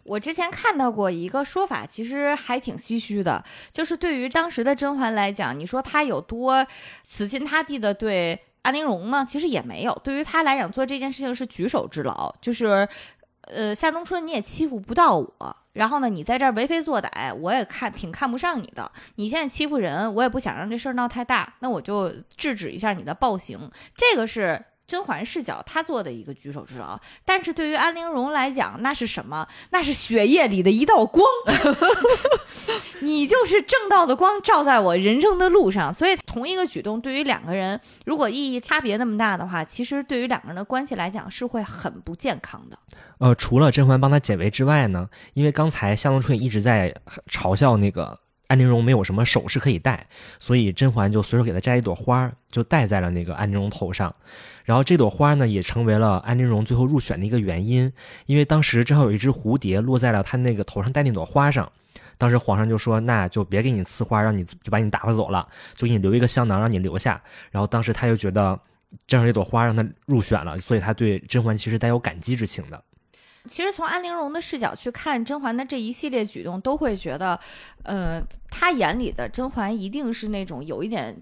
[0.03, 6.65] 我之前看到过一个说法，其实还挺唏嘘的，就是对于当时的甄嬛来讲，你说她有多
[7.03, 8.39] 死心塌地的对。
[8.61, 9.93] 安陵容呢，其实也没有。
[10.03, 12.33] 对于他来讲，做这件事情是举手之劳。
[12.41, 12.87] 就是，
[13.41, 18.91] 呃，夏冬春你也欺负不到我，然后呢，你在这儿为非作歹，我也看挺看不上你的。
[19.15, 23.71] 你现在欺负人，我也不想让这事儿闹太大，那我就制止一下你的暴行。
[23.95, 24.63] 这个是。
[24.91, 29.47] 甄嬛视角她做的一个举手之劳，但是对于安陵容来讲，那是什么？
[29.69, 31.25] 那是血液里的一道光，
[32.99, 35.93] 你就是正道的光，照在我人生的路上。
[35.93, 42.77] 所以同一个举动，对于两个人如果意义差别那么大的话，其实对于两个人的关系来讲是会很不健康的。
[43.19, 46.93] 呃，除了甄嬛帮他解围之外呢，因为刚才香龙春一直在
[47.29, 48.19] 嘲笑那个
[48.51, 50.05] 安陵容没有什么首饰可以戴，
[50.37, 54.13] 所以甄嬛就随手给她摘一朵花，就戴在了那个安陵容头上。
[54.65, 57.89] 然后这朵花呢，也成为了安陵容最后入选的一个原因，
[58.25, 61.71] 因为当时正好有一只蝴蝶落在了她那个头上戴那朵花上。
[62.17, 65.47] 当时皇上就说：“那就别给你赐花，让你就把你打发走了，
[65.77, 67.19] 就给你留一个香囊，让你留下。”
[67.51, 68.59] 然后当时他就觉得，
[69.07, 72.83] 正好这朵花让他入选了，所以他对甄嬛其实带有感激之情的。
[73.47, 77.39] 其实从安陵容的视角去看甄嬛的这一系列举动，都会觉得，
[77.83, 81.17] 呃，她眼里的甄嬛一定是那种有一点，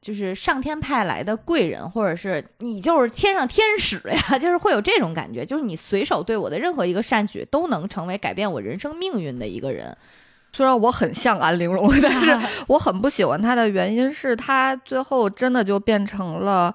[0.00, 9.96] 就是上天派来的贵人，或者是你就是天上天使呀， 就是会有这种感觉，就是你随手对我的任何一个善举，都能成为改变我人生命运的一个人。
[10.52, 16.72] 虽然我很像安陵容， 但是 我很不喜欢她的原因是，她最后真的就变成了，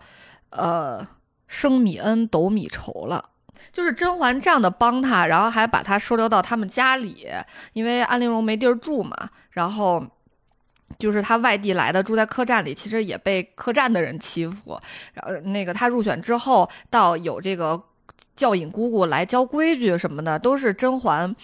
[0.50, 1.08] 呃，
[1.48, 3.24] 升米恩，斗米仇了。
[3.72, 7.28] 就是甄嬛这样的帮他，然后还把他收留到他们家里，
[7.74, 9.30] 因为安陵容没地儿住嘛。
[9.52, 10.06] 然后
[10.98, 14.80] 就是他外地来的，住在客栈里，其实也被客栈的人欺负。
[15.14, 17.82] 然后那个他入选之后，到有这个
[18.36, 21.36] 教引姑姑来教规矩什么的，都是甄嬛。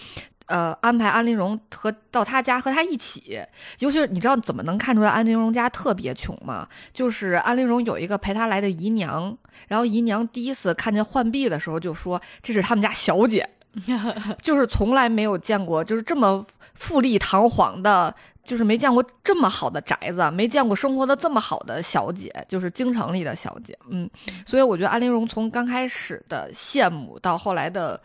[0.46, 3.40] 呃，安排安陵容和到他家和他一起，
[3.80, 6.68] 尤其是你知道怎么能看出来安陵容家特别穷吗？
[6.92, 9.36] 就是安陵容有一个陪她来的姨娘，
[9.66, 13.48] 然后姨娘第一次看见浣碧的时候就说这是他们家小姐，
[14.40, 24.08] 就是从来没有见过就是这么富丽堂皇的，就是没见过这么好的宅子，没见过生活的这么好的小姐，就是京城里的小姐，嗯，
[24.46, 28.00] 所以我觉得安陵容从刚开始的羡慕到后来的。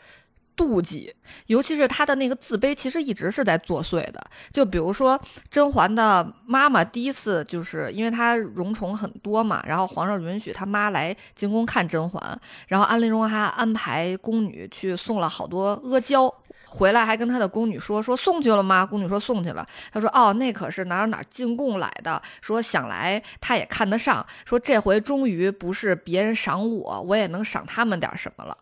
[0.56, 1.14] 妒忌，
[1.48, 4.24] 尤其是他的那个自卑，其实一直是在作祟的。
[4.52, 16.32] 就比如说甄嬛的妈妈，第一次就是因为她荣宠很多嘛，然后皇上允许他妈来进宫看甄嬛，然后安陵容还安排宫女去送了好多阿胶，
[16.66, 18.86] 回来还跟他的宫女说说送去了吗？
[18.86, 19.68] 宫女说送去了。
[19.92, 28.56] 他说哦，那可是哪哪哪进贡来的，说想来他也看得上，说这回终于不是别人赏我，我也能赏他们点什么了。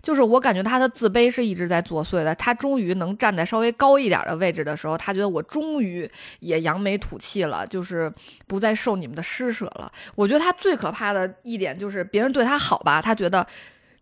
[0.00, 2.32] 就是我感觉他的自卑是一直在作祟的。
[2.36, 6.08] 他终于能站在稍微高一点的位置的时候，他觉得我终于
[6.40, 8.12] 也扬眉吐气了，就是
[8.46, 9.90] 不再受你们的施舍了。
[10.14, 13.46] 我觉得他最可怕的一点就是别人对他好吧，他觉得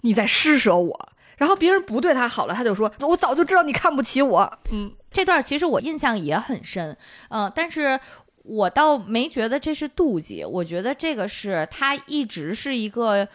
[0.02, 0.94] 你在施舍我；
[1.38, 4.58] 然后别人不对他好了，他就说我早就知道你看不起我。
[4.70, 6.96] 嗯，这段其实我印象也很深，
[7.28, 7.98] 嗯，但是
[8.44, 13.28] 我倒没觉得这是妒忌，我觉得这个是他一直是一个。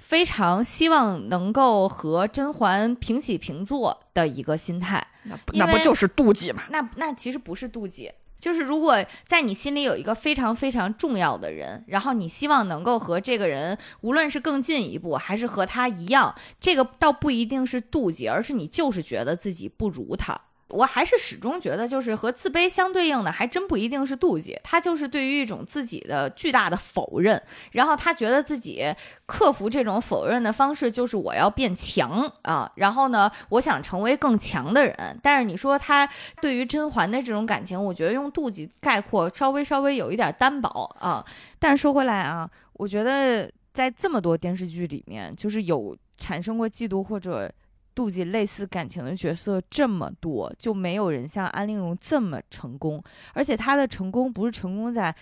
[0.00, 6.62] 非常希望能够和甄嬛平起平坐的一个心态，那那不就是妒忌吗？
[6.70, 20.38] 那那其实不是妒忌，就是如果在你心里有一个非常非常重要的人，然后你希望能够和这个人，无论是更进一步，还是和他一样，这个倒不一定是妒忌，而是你就是觉得自己不如他。
[20.74, 28.92] 我还是始终觉得，就是和自卑相对应的，还真不一定是妒忌，他就是对于一种自己的巨大的否认，然后他觉得自己
[29.24, 35.18] 克服这种否认的方式就是我要变强啊，然后呢，我想成为更强的人。
[35.22, 36.08] 但是你说他
[36.42, 40.68] 对于甄嬛的这种感情，我觉得用妒忌概括稍微稍微有一点单薄
[40.98, 41.24] 啊。
[41.60, 47.48] 但是说回来啊，我觉得在这么多电视剧里面，就是有产生过嫉妒或者。
[47.94, 53.02] 妒忌类似感情的角色这么多，就没有人像安陵容这么成功。
[53.32, 55.14] 而且她的成功不是成功在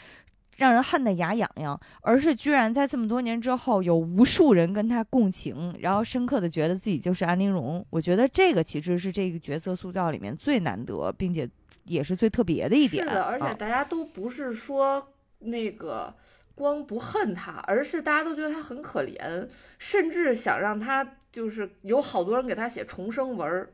[0.56, 7.84] 让人恨得牙痒痒，而是居然在这么多年之后，有无数人跟她共情，然后深刻的觉得自己就是安陵容。
[7.90, 11.48] 我觉得这个其实是这个角色塑造里面最难得，并且
[11.84, 13.04] 也是最特别的一点。
[13.04, 16.14] 是的，而且大家都不是说那个。
[16.54, 19.48] 光不恨他，而是大家都觉得他很可怜，
[19.78, 21.02] 甚至想让他
[21.32, 23.72] 就是有好多人给他写重生文儿。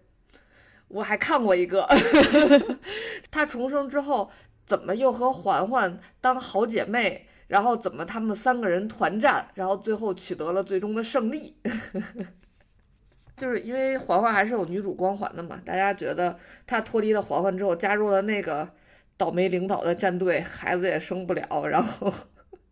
[0.87, 1.87] 我还看过一个，
[3.31, 4.31] 他重生之后
[4.65, 11.59] 怎么又和嬛嬛当好姐妹，然后怎么他们三个人团战，然后最后取得了最终的胜利。
[13.37, 18.69] 就是因为嬛嬛还是有女主光环的嘛，大家觉得她脱离了嬛嬛之后，加入了那个
[19.17, 22.11] 倒霉领导的战队，孩子也生不了，然后。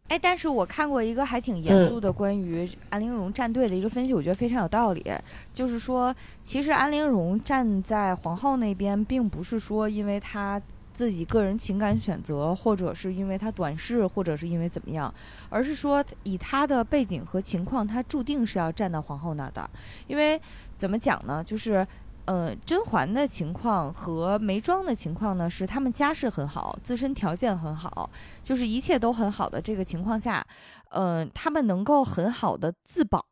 [0.09, 5.05] 哎，但是我看过一个还挺严肃的关于安陵容站队的一个分析，我觉得非常有道理。
[5.53, 10.63] 就是说，其实安陵容站在皇后那边，并不是说因为她
[10.95, 15.13] 自己个人情感选择，或者是因为她短视，或者是因为怎么样，
[15.51, 19.69] 而是说以她的背景和情况，她注定是要站到皇后那儿的。
[20.07, 20.41] 因为
[20.79, 21.43] 怎么讲呢？
[21.43, 21.85] 就是，
[22.27, 28.09] 呃，甄嬛的情况和眉庄的情况呢，是他们家世很好，自身条件很好，
[28.43, 30.45] 就是一切都很好的这个情况下，
[30.91, 33.25] 呃，他们能够很好的自保，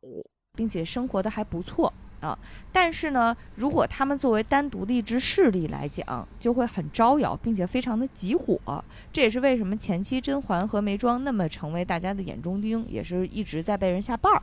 [0.55, 1.93] 并且生活的还不错。
[2.21, 2.35] 啊，
[2.71, 8.57] 但是呢，如果他们作为单独的一支势力来讲，就会很招摇，并且非常的急火。
[9.13, 14.41] 这也是为什么前期甄嬛和眉庄那么成为大家的眼中钉，也是一直在被人下绊儿。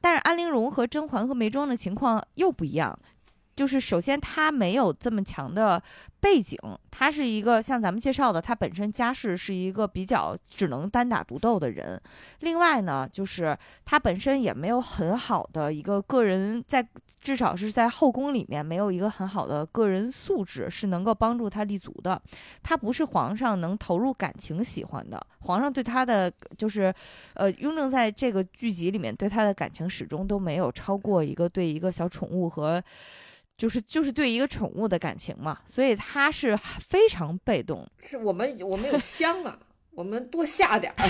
[0.00, 2.98] 但是安陵容和甄嬛和眉庄的情况又不一样，
[3.60, 5.82] 就是首先她没有这么强的
[6.18, 6.58] 背景，
[6.90, 12.00] 她是一个像咱们介绍的，她本身家世是一个比较只能单打独斗的人。
[12.38, 13.54] 另外呢，就是
[13.84, 16.82] 她本身也没有很好的一个个人在，
[17.20, 22.18] 至少是在后宫里面没有一个很好的个人素质，是能够帮助她立足的。
[22.62, 26.94] 她不是皇上能投入感情喜欢的，皇上对她的就是，
[27.34, 32.82] 呃，雍正在这个剧集里面对她的感情始终都没有超过一个对一个小宠物和。
[33.60, 39.58] 就是就是对一个宠物的感情嘛，所以他是非常被动，是我们我们有香啊，
[39.90, 41.06] 我们多下点儿。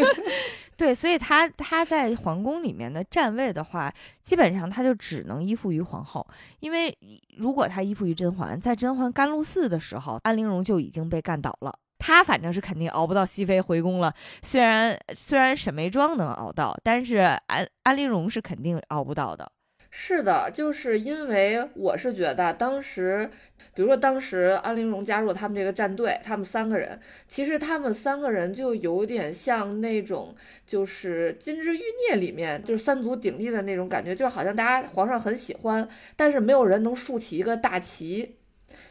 [0.78, 6.26] 对，所以他他在皇宫里面的站位的话，基本上他就只能依附于皇后，
[6.60, 6.96] 因为
[7.36, 11.78] 如果他依附于甄嬛，在甄嬛甘露寺的时候，安陵容就已经被干倒了。
[11.98, 14.12] 他反正是肯定熬不到熹妃回宫了，
[14.42, 19.52] 虽然虽然沈眉庄能熬到，但是安安陵容是肯定熬不到的。
[19.96, 23.30] 是的，就是因为我是觉得当时，
[23.74, 30.34] 比如说当时安陵容加入他们这个战队，他们三个人，其实他们三个人就有点像那种
[30.66, 38.34] 就是《金枝欲孽》里面就是三足鼎立的那种感觉，就好像大家皇上很喜欢，但是没有人能竖起一个大旗，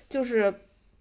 [0.10, 0.54] 就是。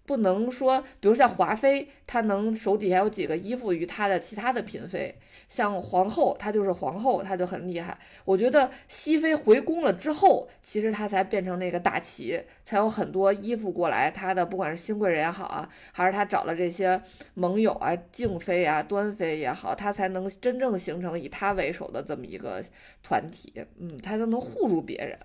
[0.05, 5.15] 不能说，比如像华妃，她能手底下有几个依附于她的其他的嫔妃，
[5.47, 7.97] 像皇后，她就是皇后，她就很厉害。
[8.25, 17.01] 我觉得熹妃回宫了之后，其实她才变成那个大旗，才有很多依附过来她的，不管是新贵人也好啊，还是她找了这些
[17.33, 22.61] 盟友啊，静妃啊、端妃也好，她才能真正形成以她为首的这么一个
[23.01, 25.17] 团体，嗯，她都能护住别人，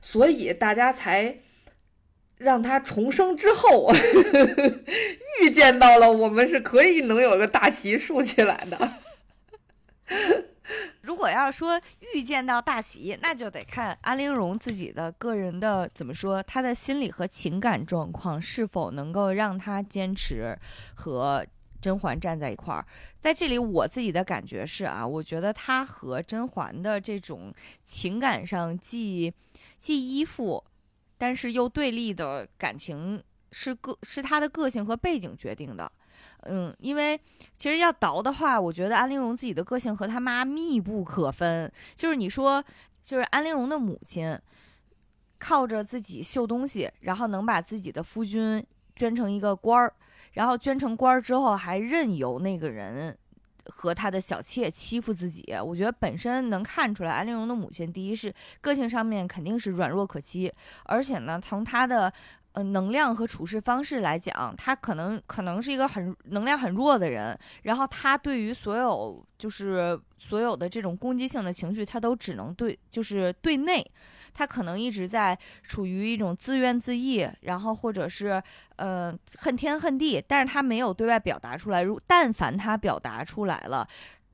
[0.00, 1.38] 所以大家才。
[2.38, 3.92] 让他重生之后，
[5.42, 8.92] 预见到了我们是可以能有个大旗竖起来的。
[11.00, 11.80] 如果要说
[12.14, 20.56] 预见到大旗，那就得看安陵容自己的个人的怎么说，她的心理和情感状况是否能够让她坚持
[20.94, 21.44] 和
[21.80, 22.84] 甄嬛站在一块儿。
[23.22, 27.52] 在这里，我自己的感觉是啊，我觉得她和甄嬛的这种
[27.84, 29.32] 情感上既
[29.78, 30.62] 既依附，
[31.18, 35.90] 但是又对立的感情，是个是他的个性和背景决定的。
[36.44, 37.20] 嗯，因为
[37.56, 41.70] 其实要倒的话，我觉得安陵容自己的个性和她妈密不可分。
[41.94, 42.64] 就是你说，
[43.02, 44.38] 就是安陵容的母亲，
[45.38, 48.64] 靠着自己绣东西，然后能把自己的夫君
[48.94, 49.92] 捐成一个官儿，
[50.32, 53.16] 然后捐成官儿之后，还任由那个人
[53.68, 55.54] 和他的小妾欺负自己。
[55.64, 60.52] 我觉得本身能看出来，安陵容的母亲，第一是个性上面肯定是软弱可欺，
[60.84, 62.12] 而且呢，从她的
[62.52, 73.84] 呃，能量和处事方式来讲，他可能可能是一个很能量很弱的人，然后他对于所有就是所有的这种攻击性的情绪，他都只能对就是对内，
[74.34, 78.42] 他可能一直在处于一种自怨自艾，然后或者是
[78.76, 81.82] 呃恨天恨地，但是他没有对外表达出来。
[81.82, 83.86] 如但凡他表达出来了。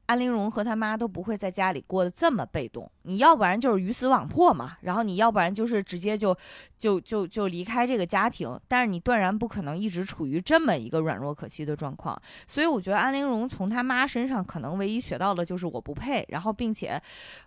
[0.07, 6.37] 安陵容和他妈都不会在家里过得这么被动，你要不然就是鱼死网破嘛，然后你要不然就是直接就
[6.77, 12.21] 就就就离开这个家庭，但是你断然不可能一直处于这么一个软弱可欺的状况。
[12.47, 17.01] 所以我觉得安陵容从他妈身上可能唯一学到的就是我不配，然后并且，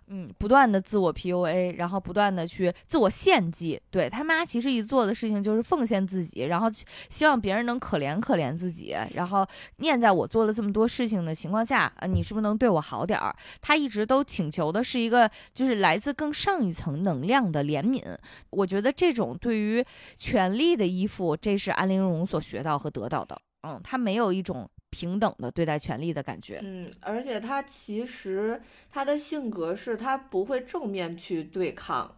[0.06, 3.80] 嗯，不断的自我 PUA，然后不断的去自我献祭。
[3.90, 6.68] 对他妈其实一做的事情就是奉献自己，然后
[7.10, 9.46] 希望别人能可怜可怜自己，然后
[9.78, 13.34] 念在我做了这么多事情的情况下，呃，你是不是能对我好点儿？
[13.60, 18.02] 他一直都请求的是一个就是来自更上一层能量的怜悯。
[18.50, 19.84] 我觉得这种对于
[20.16, 23.40] 权力的依附，这是安陵容所学到和得到的。
[23.62, 26.60] 嗯，他没有一种平等的对待权力的感觉。
[26.62, 32.16] 嗯，而且他其实他的性格是他不会正面去对抗，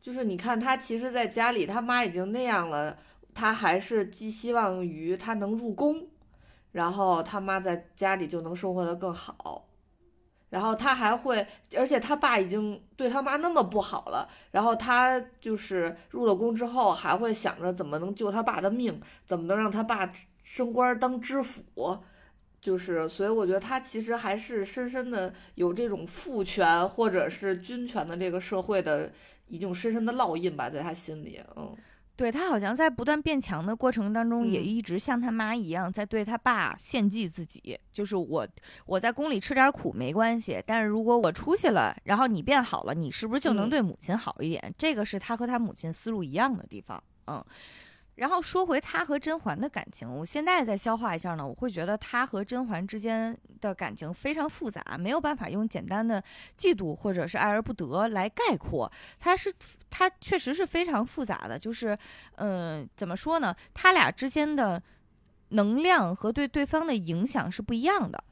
[0.00, 2.96] 就是你看他其实在家里他妈已经那样了，
[3.34, 6.06] 他还是寄希望于他能入宫，
[6.70, 9.68] 然后他妈在家里就能生活得更好。
[10.52, 11.46] 然后他还会，
[11.78, 21.98] 而且他爸已经对他妈那么不好了，然后他就是入了宫之后，还会想着怎么能救他爸的命，怎么能让他爸升官当知府。
[22.60, 29.10] 就是，所以我觉得他其实还是深深的有这种父权或者是君权的这个社会的
[29.48, 31.74] 一种深深的烙印吧，在他心里，嗯，
[32.22, 37.76] 对他好像在不断变强的过程当中，也嗯一直像他妈一样，在对他爸献祭自己。
[37.90, 38.46] 就是我
[38.86, 44.72] 我在宫里吃点苦没关系，但是如果我出去了，然后你变好了，你是不是就能嗯对母亲好一点？
[44.78, 47.44] 这个是他和他母亲思路一样的地方，嗯。
[48.16, 56.22] 然后说回他和甄嬛的感情，我现在再消化一下呢，我会觉得他和甄嬛之间的感情非常复杂，没有办法用简单的
[56.58, 58.90] 嫉妒或者是爱而不得来概括。
[59.18, 59.52] 他是
[59.88, 61.96] 他确实是非常复杂的，就是
[62.36, 63.54] 嗯、怎么说呢？
[63.72, 64.82] 他俩之间的
[65.48, 68.22] 能量和对对方的影响是不一样的。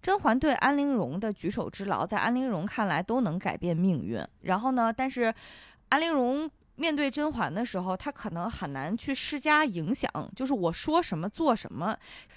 [0.00, 4.24] 甄嬛对安陵容的举手之劳，在安陵容看来都能改变命运。
[4.42, 5.34] 然后呢，但是
[5.88, 11.96] 安陵容面对甄嬛的时候，她可能很难去施加影响，就是我说什么做什么，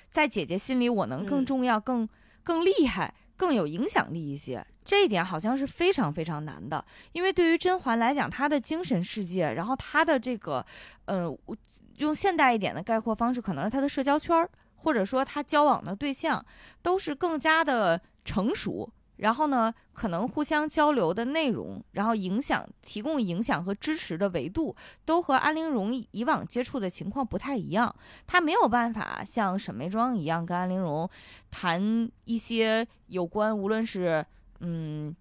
[0.10, 2.08] 在姐姐心里我能更嗯重要、更
[2.44, 4.66] 更厉害、更有影响力一些。
[4.84, 10.66] 这一点好像是非常非常难的，因为对于甄嬛来讲，她的精神世界，然后她的这个，
[11.06, 11.56] 呃，我
[11.98, 16.44] 用现代一点的概括方式，可能是她的社交圈儿，或者说她交往的对象，
[16.82, 18.90] 都是更加的成熟。
[19.20, 27.94] 然后呢，可能互相交流的内容，然后影响、提供影响和支持的维度，都和安陵容以往接触的情况不太一样。
[28.26, 31.10] 她没有办法像沈眉庄一样跟安陵容
[31.52, 34.26] 谈一些有关无论是
[34.62, 35.16] 嗯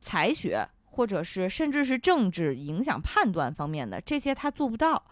[0.00, 5.04] 才学，或者是甚至是政治影响判断方面的这些，她做不到。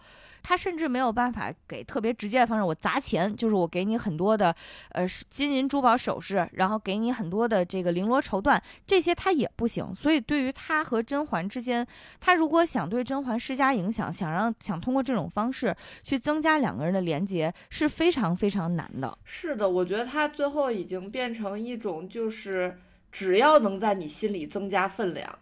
[0.43, 4.53] 他甚至没有办法给特别直接的方式，我砸钱，就是我给你很多的，
[4.89, 9.95] 呃，金银珠宝首饰，然后给你很多的这个绫罗绸缎，这些他也不行。
[9.95, 11.87] 所以对于他和甄嬛之间，
[12.19, 19.17] 他如果想对甄嬛施加影响，想让想通过这种方式去增加两个人的连接，是非常非常难的。
[19.23, 22.77] 是的，我觉得他最后已经变成一种，就是
[23.11, 25.39] 只要能在你心里增加分量，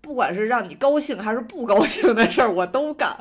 [0.00, 3.16] 不管是让你高兴还是不高兴的事儿，我都干。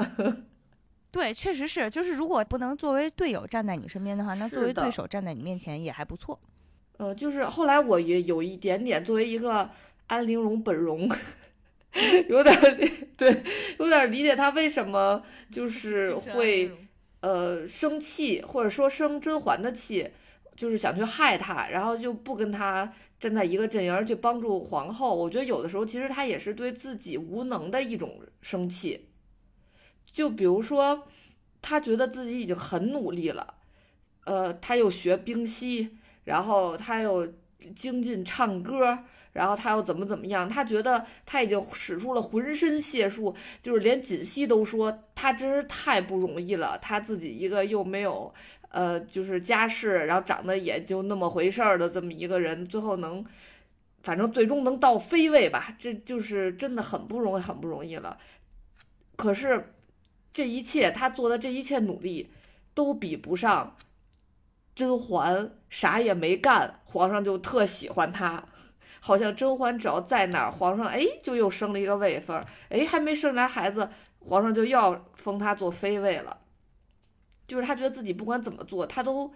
[1.11, 6.39] 对，确实是，就是如果不能作为队友站在你身边的话，那作为对手站在你面前也还不错。
[6.97, 9.69] 呃，就是后来我也有一点点作为一个
[10.07, 11.09] 安陵容本容，
[12.29, 12.77] 有点儿
[13.17, 13.43] 对，
[13.79, 16.71] 有点儿理解他为什么就是 会
[17.21, 20.09] 呃生气，或者说生甄嬛的气，
[20.55, 25.15] 就是想去害她，然后就不跟她站在一个阵营儿去帮助皇后。
[25.15, 29.08] 我觉得有的时候其实他也是对自己无能的一种生气。
[30.11, 31.07] 就比如说，
[31.61, 33.53] 他觉得自己已经很努力了，
[34.25, 35.89] 呃，他又学冰嬉，
[36.25, 37.27] 然后他又
[37.75, 38.99] 精进唱歌，
[39.33, 48.33] 然后他又怎么怎么样，他觉得他已经使出了浑身解数，就是连锦汐都说他真是太不容易了，他自己一个又没有
[48.69, 53.25] 呃就是家世，然后长得也就那么回事儿的这么一个人，最后能。
[54.01, 58.17] 反正最终能到妃位吧，这就是真的很不容易，很不容易了。
[59.17, 59.73] 可是，
[60.33, 62.29] 这一切他做的这一切努力，
[62.73, 63.75] 都比不上
[64.75, 68.43] 甄嬛啥也没干，皇上就特喜欢她。
[69.01, 76.37] 好像甄嬛只要在哪儿，皇上哎就又升了一个位分，哎还没生来孩子，皇上就要封她做妃位了。
[77.47, 79.33] 就是他觉得自己不管怎么做，他都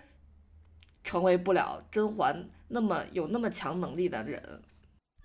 [1.04, 4.62] 成为不了甄嬛那么有那么强能力的人。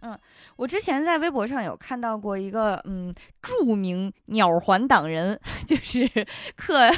[0.03, 0.17] 嗯
[0.57, 6.09] 我之前在微博上有看到过一个嗯著名鸟环党人， 就是
[6.57, 6.91] 克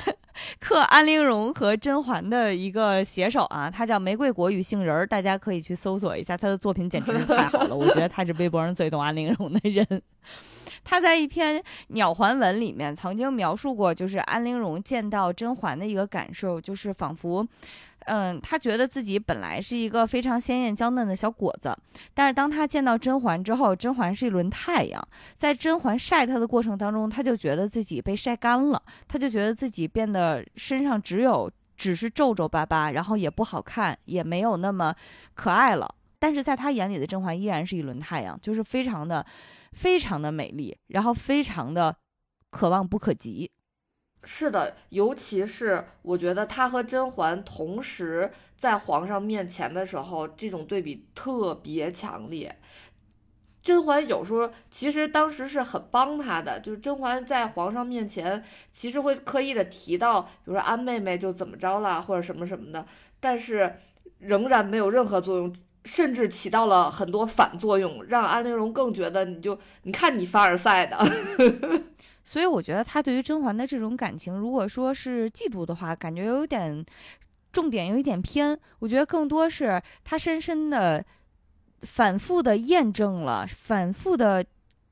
[0.59, 10.03] 克安陵容和甄嬛的一个写手啊，他叫玫瑰果与杏仁儿，大家可以去搜索一下他的作品，简直是太好了，我觉得他是微博上最懂安陵容的人。
[10.83, 17.47] 他在一篇鸟环文里面曾经描述过，就是安陵容见到甄嬛的一个感受，就是仿佛，
[18.13, 21.73] 嗯，他觉得自己本来是一个非常鲜艳娇嫩的小果子，
[22.13, 25.01] 但是当他见到甄嬛之后，甄嬛是一轮太阳，
[25.37, 34.93] 在甄嬛晒他的过程当中，他就觉得自己被晒干了，他就觉得自己变得身上只有只是皱皱巴巴，然后也不好看，也没有那么
[35.35, 35.89] 可爱了。
[36.19, 39.25] 但是在他眼里的甄嬛依然是一轮太阳，就是非常的、
[39.73, 41.97] 非常的美丽，然后非常的
[42.51, 43.49] 可望不可及。
[44.25, 52.59] 是的，尤其是我觉得他和甄嬛同时在皇上面前的时候，这种对比特别强烈。
[53.63, 58.43] 甄嬛有时候其实当时是很帮他的，就是甄嬛在皇上面前
[58.73, 62.87] 其实会刻意的提到，比如说安妹妹就怎么着了，或者什么什么的，
[63.21, 63.77] 但是
[64.19, 65.55] 仍然没有任何作用。
[65.87, 70.99] 甚至起到了很多反作用，让安陵容更觉得你就你看你凡尔赛的。
[72.31, 76.87] 所以我觉得他对于甄嬛的这种感情，如果说是嫉妒的话，感觉有点
[77.51, 78.57] 重点有一点偏。
[78.79, 81.05] 我觉得更多是他深深的、
[81.83, 84.45] 反复的验证了，反复的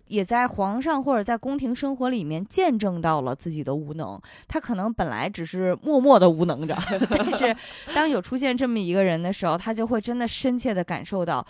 [0.08, 4.20] 也在皇上或者在宫廷生活里面见证到了自己的无能。
[4.48, 6.76] 他可能本来只是默默的无能着，
[7.08, 7.56] 但是
[7.94, 11.46] 当有出现这么一个人的时候，他就会真的深切的感受到。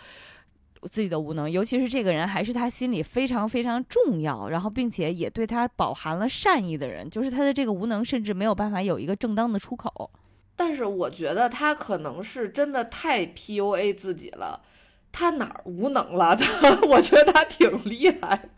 [0.82, 10.10] 自己的无能，尤其是这个人还是他心里非常非常重要，然后并且也对他饱含了善意的人，就是他的这个无能，甚至没有办法有一个正当的出口。
[10.54, 14.60] 但是我觉得他可能是真的太 PUA 自己了，
[15.12, 16.34] 他哪儿无能了？
[16.34, 18.48] 他 我觉得他挺厉害。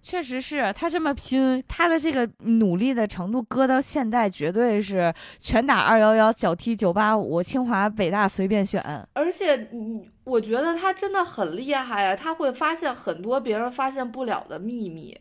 [0.00, 8.82] 确实是他这么拼，他的这个努力的程度，搁到现在绝对是拳打二幺幺，脚踢九八五，清华北大随便选。
[9.12, 15.18] 而且，你我觉得他真的很厉害呀，他会发现很多别人发现不了的秘密，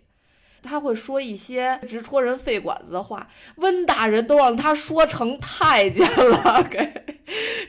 [0.64, 3.28] 他会说一些直戳人肺管子的话。
[3.58, 6.80] 温大人都让他说成太监了，给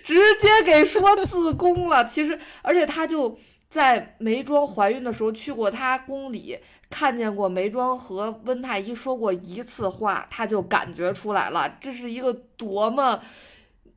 [0.04, 2.04] 直接给说自宫了。
[2.04, 3.36] 其实，而且他就
[3.68, 6.58] 在梅庄怀孕的时候去过她宫里。
[6.90, 13.20] 看见过梅庄和温太医说过一次话，她就感觉出来了，这是一个多么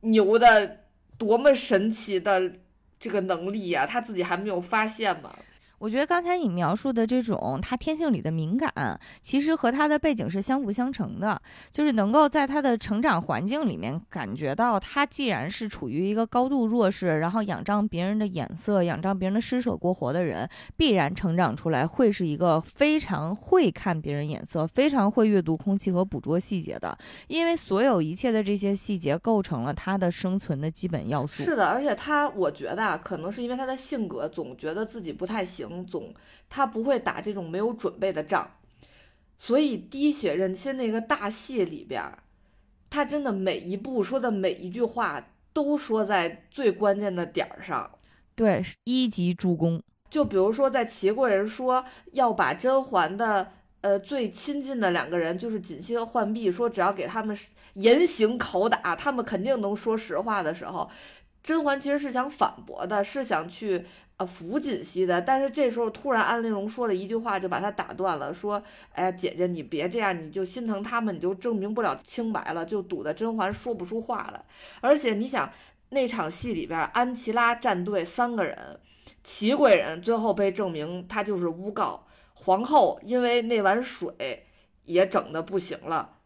[0.00, 0.80] 牛的、
[1.16, 2.52] 多么神奇的
[3.00, 3.86] 这个能力呀！
[3.86, 5.34] 他自己还没有发现吗？
[5.82, 8.72] 我觉得刚才你描述的这种他天性里的敏感，
[9.20, 31.42] 其实和他的背景是相辅相成的，就是能够在他的成长环境里面感觉到，他既然是处于一个高度弱势，然后仰仗别人的眼色，仰仗别人的施舍过活的人，必然成长出来会是一个非常会看别人眼色，非常会阅读空气和捕捉细节的，因为所有一切的这些细节构成了他的生存的基本要素。
[31.42, 35.71] 是的，而且他，我觉得啊可能是因为他的性格，总觉得自己不太行。
[35.86, 36.14] 总
[36.50, 38.50] 他不会打这种没有准备的仗，
[39.38, 42.02] 所以滴血认亲那个大戏里边，
[42.90, 47.90] 他真的每一步说的每一句话都说在最关键的点儿上，
[48.34, 49.82] 对，一级助攻。
[50.10, 57.36] 就比如说在齐贵人说要把甄嬛的呃最亲近的两个人，就是锦汐和浣碧，说只要给他们
[57.74, 60.90] 严刑拷打，他们肯定能说实话的时候，
[61.42, 63.84] 甄嬛其实是想反驳的，是想去
[64.16, 64.26] 呃。
[64.26, 68.62] 扶锦汐的，但是这时候突然安陵容说了一句话，就把他打断了，说
[68.94, 74.42] ：“哎呀，姐姐你别这样，你就心疼他们，你就证明不了清白了，就堵得甄嬛说不出话来。
[74.80, 75.50] 而且你想，
[75.90, 78.78] 那场戏里边，安琪拉战队三个人，
[79.24, 84.46] 齐贵人最后被证明他就是诬告，皇后因为那碗水
[84.84, 86.18] 也整的不行了，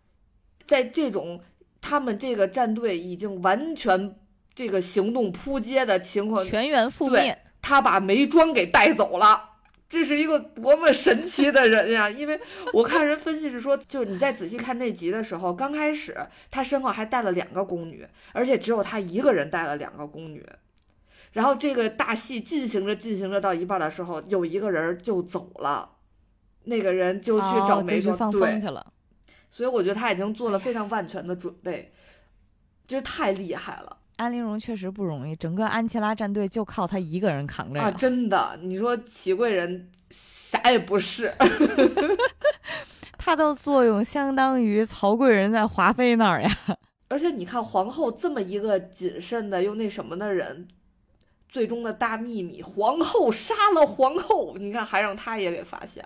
[0.66, 1.40] 在这种
[1.80, 4.14] 他们这个战队已经完全
[4.56, 9.56] 这个行动扑街的情况，全员覆灭。”他把眉庄给带走了，
[9.88, 12.08] 这是一个多么神奇的人呀！
[12.10, 12.40] 因为
[12.72, 16.16] 我看人分析是说，就是你再仔细看那集的时候，刚开始
[16.48, 20.46] 他身后还带了两个宫女，而且只有他一个人带了两个宫女。
[21.32, 25.90] 然后这个大戏进行着进行着到一半的时候，有一个人就走了，
[26.64, 28.86] 那个人就去找梅庄对去了。
[29.50, 31.92] 所以我觉得他已经做了非常万全的准备，
[32.86, 33.98] 这太厉害了。
[34.16, 37.90] 安陵容确实不容易，整个安琪拉战队就靠她一个人扛着啊！
[37.90, 41.34] 真的，你说齐贵人啥也不是，
[43.18, 46.50] 她的作用相当于曹贵人在华妃那儿呀。
[47.08, 50.66] 而且你看皇后这么一个谨慎的又那什么的人，
[51.48, 56.02] 最终的大秘密，皇后杀了皇后，你看还让她也给发现，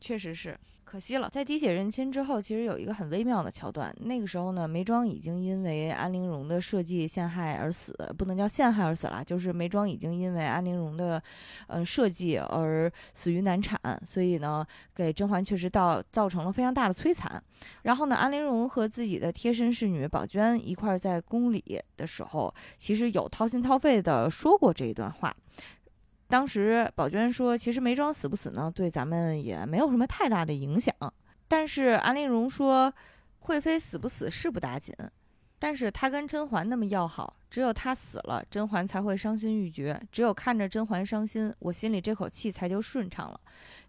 [0.00, 0.58] 确实是。
[0.92, 3.90] 可惜了，在滴血认亲之后，其实有一个很微妙的桥段。
[4.00, 11.22] 那个时候呢，梅庄已经因为安陵容的设计陷害而死，不能叫陷害而死了，就是梅庄已经因为安陵容的，
[11.66, 13.80] 呃设计而死于难产。
[14.04, 17.42] 所以呢，给甄嬛确实到造成了非常大的摧残。
[17.84, 25.34] 然后呢，安陵容和自己的贴身侍女宝娟一块在宫里的时候，其实有掏心掏肺的说过这一段话。
[26.32, 30.94] 当时宝娟说：“其实梅庄死不死呢，对咱们也没有什么太大的影响。
[31.46, 32.90] 但是安陵容说，
[33.40, 34.94] 惠妃死不死是不打紧，
[35.58, 40.00] 但是她跟甄嬛那么要好，只有她死了，甄嬛才会伤心欲绝。
[40.10, 43.38] 只有看着甄嬛伤心，我心里这口气才就顺畅了。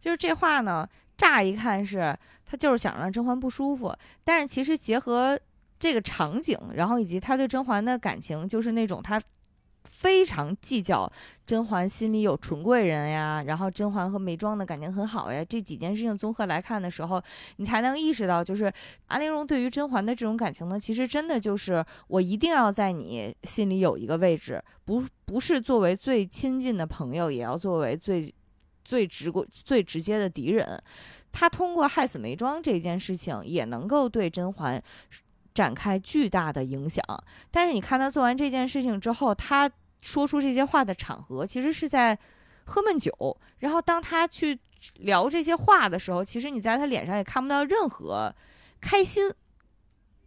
[0.01, 0.85] 就是这话呢，
[1.15, 2.13] 乍一看是
[2.45, 5.39] 他就是想让甄嬛不舒服，但是其实结合
[5.79, 9.17] 这个场景，然后以及他对甄嬛的感情，就是那种他。”
[9.89, 11.11] 非常计较
[11.45, 17.21] 甄嬛心里有纯贵人呀，然后甄嬛和眉庄的感情很好呀，这几件事情综合来看的时候，
[17.57, 18.71] 你才能意识到，就是
[19.07, 28.34] 安陵容对于甄嬛的这种感情呢，其实真的就是我一定要在你心里有一个位置，不不是作为最亲近的朋友，也要作为最
[28.84, 30.81] 最直过最直接的敌人。
[31.31, 34.81] 他通过害死眉庄这件事情，也能够对甄嬛
[35.54, 37.04] 展开巨大的影响。
[37.51, 39.70] 但是你看他做完这件事情之后，他
[40.01, 42.18] 说出这些话的场合，其实是在
[42.66, 43.12] 喝闷酒。
[43.60, 44.60] 然后当他去
[44.95, 48.34] 聊这些话的时候，其实你在他脸上也看不到任何
[48.82, 49.32] 开心。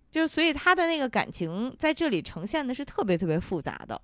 [0.09, 4.01] 就是所以他的那个感情在这里呈现的是特别特别复杂的。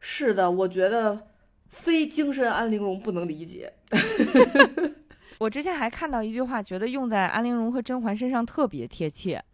[0.00, 1.28] 是的，我觉得
[1.66, 3.70] 非精神安陵容不能理解。
[5.38, 9.44] 我之前还看到一句话，觉得用在安陵容和甄嬛身上特别贴切。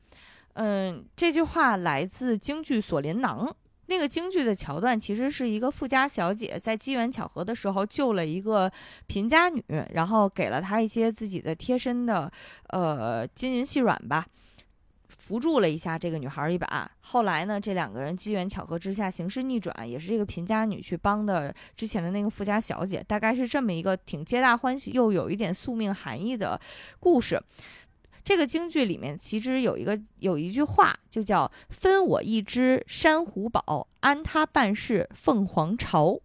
[0.55, 3.47] 嗯，这句话来自京剧《锁麟囊》。
[3.87, 8.71] 那个京剧的桥段其实是一个富家小姐在机缘巧合的时候救了一个
[9.09, 12.31] 贫家女，然后给了她一些自己的贴身的
[12.69, 14.25] 呃金银细软吧。
[15.09, 26.59] 扶助了一下这个女孩一把，后来呢，这两个人机缘巧合之下，形势逆转，也是这个贫家女去帮的之前的那个富家小姐，大概是这么一个挺皆大欢喜又有一点宿命含义的
[27.01, 27.41] 故事。
[28.31, 36.21] 这个京剧里面其实有一个有一句话，就叫“分我一只珊瑚宝，安他半世凤凰巢”。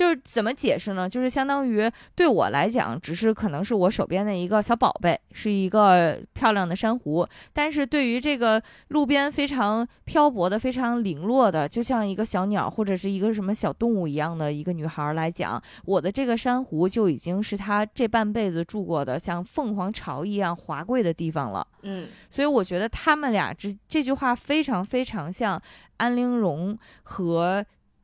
[0.00, 1.06] 就是怎么解释呢？
[1.06, 7.28] 就是相当于对我来讲，只是可能是我手边的一个小宝贝，是一个漂亮的珊瑚。
[7.52, 21.66] 但是对于这个路边非常漂泊的、非常零落的，就像一个小鸟或者是一个什么小动物一样的一个女孩来讲，我的这个珊瑚就已经是她这半辈子住过的像凤凰巢一样华贵的地方了。
[21.82, 25.60] 嗯，所以我觉得他们俩这这句话非常非常像
[25.98, 27.62] 安陵容和。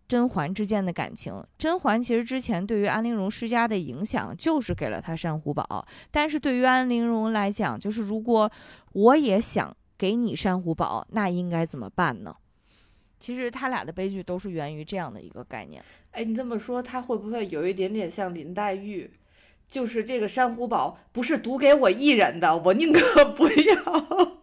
[0.09, 8.51] 甄嬛之间的感情，甄嬛其实之前对于安陵容施加的影响就是给了她珊瑚宝，但是对于安陵容来讲，就是如果
[8.93, 12.35] 我也想给你珊瑚宝，那应该怎么办呢？
[13.19, 15.83] 其实他俩的悲剧都是源于这样的一个概念。
[16.13, 19.11] 哎，你这么说，他会不会有一点点像林黛玉？
[19.69, 24.39] 就是这个珊瑚宝不是独给我一人的，我宁可不要。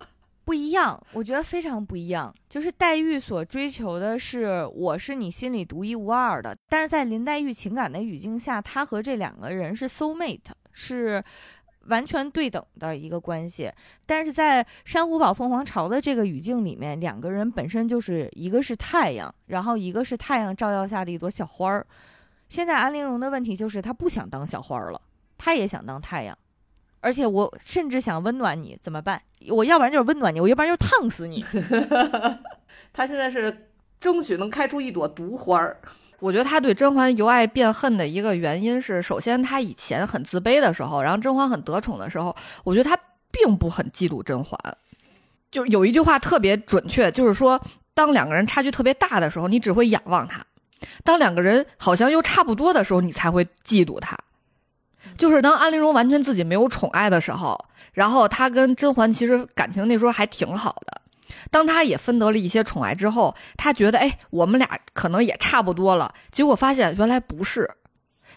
[0.46, 2.34] 不一样，我觉得非常不一样。
[2.50, 11.24] 就是黛玉所追求的是我是你心里独一无二的，但是在林黛玉情感的语境下，她和这两个人是 soul mate，是
[11.88, 13.72] 完全对等的一个关系。
[14.06, 21.88] 但是在珊瑚堡凤凰巢的这个语境里面，两个人本身就是一个是太阳，然后一个是太阳照耀下的一朵小花儿。
[22.50, 25.02] 现在安陵容的问题就是她不想当小花儿了，
[25.38, 26.38] 她也想当太阳。
[27.04, 29.22] 而且我甚至想温暖你，怎么办？
[29.49, 31.43] 我要不然就是温暖你，我要不然就是烫死你。
[32.93, 35.78] 他现在是争取能开出一朵毒花儿。
[36.20, 42.34] 我觉得他对甄嬛由爱变恨的一个原因是，首先他以前很自卑的时候，然后甄嬛很得宠的时候，
[42.64, 42.97] 我觉得他
[43.30, 44.58] 并不很嫉妒甄嬛。
[45.51, 47.62] 就有一句话特别准确，就是说，
[47.93, 50.39] 当两个人差距特别大的时候，你只会仰望他；
[51.04, 54.18] 当两个人好像又差不多的时候，你才会嫉妒他。
[55.18, 57.58] 就是当安陵容完全自己没有宠爱的时候，
[57.93, 61.01] 然后她跟甄嬛其实感情那时候还挺好的。
[61.51, 66.14] 当她也分得了一些宠爱之后，她觉得哎，我们俩可能也差不多了。
[66.32, 67.70] 结果发现原来不是。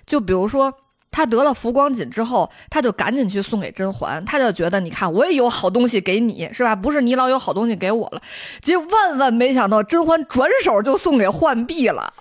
[0.05, 0.73] 就比如说，
[1.11, 6.77] 她得了浮光锦之后，她就赶紧去送给甄嬛，她就觉得你看我也有好东西给你，是吧？
[6.77, 8.21] 不是你老有好东西给我了。
[8.61, 12.13] 结果万万没想到，甄嬛转手就送给浣碧了。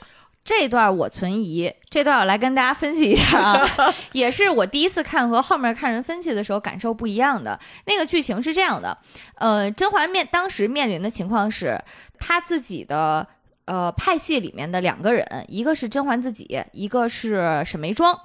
[0.46, 3.70] 这段我存疑，这段我来跟大家分析一下啊，
[4.14, 7.60] 也是我第一次看和后面看人分析的时候感受不一样的。
[7.86, 8.96] 那个剧情是这样的，
[9.38, 11.84] 呃，甄嬛面当时面临的情况是，
[12.20, 13.28] 她自己的
[13.66, 18.20] 呃派系里面的两个人，一个是甄嬛自己，一个是沈眉庄。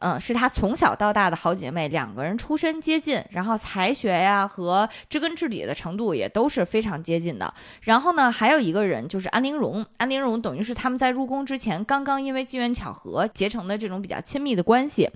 [0.00, 7.54] 嗯，是她从小到大的好姐妹，两个人出身接近，然后才学呀和知根知底的程度也都是非常接近的。
[7.82, 15.08] 然后呢，还有一个人就是安陵容，安陵容等于是他们在入宫之前刚刚因为机缘巧合结成的这种比较亲密的关系，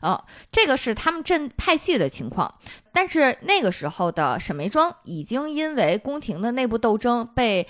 [0.00, 2.52] 啊，这个是他们镇派系的情况。
[2.92, 7.68] 但是那个时候的沈眉庄已经因为宫廷的内部斗争被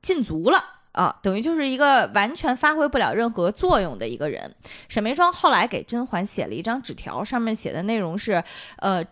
[0.00, 0.62] 禁足了。
[0.94, 4.54] 啊，等于就是一个完全发挥不了任何作用的一个人。
[4.88, 8.42] 沈眉庄后来给甄嬛写了一张纸条，上面写的内容是：
[8.78, 9.04] 呃，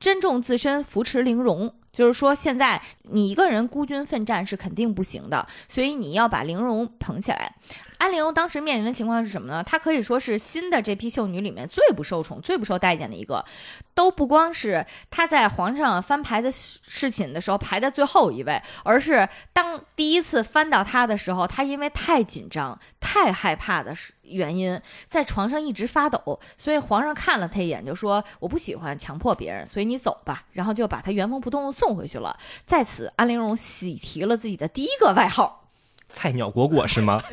[0.00, 1.72] 珍重自身，扶持玲珑。
[1.90, 2.80] 就是说，现在
[3.10, 7.56] 你一个人孤军奋战是肯定不行的，所以你要把玲珑捧起来。
[7.98, 9.62] 安陵容当时面临的情况是什么呢？
[9.62, 13.44] 她可以说是新的这批秀女里面最不受宠、最不受待见的一个。
[13.94, 23.92] 都不光是她在皇上翻牌的侍寝的时候排在最后一位，而是当第一次翻到她的时候，她因为太紧张、太害怕的
[24.22, 26.38] 原因，在床上一直发抖。
[26.56, 32.38] 所以皇上看了她一眼，就说：“我不喜欢强迫别人，所以你走吧。”然后就把她原封不动的送回去了。
[32.64, 35.64] 在此，安陵容喜提了自己的第一个外号。
[36.10, 37.22] 菜鸟果果是吗？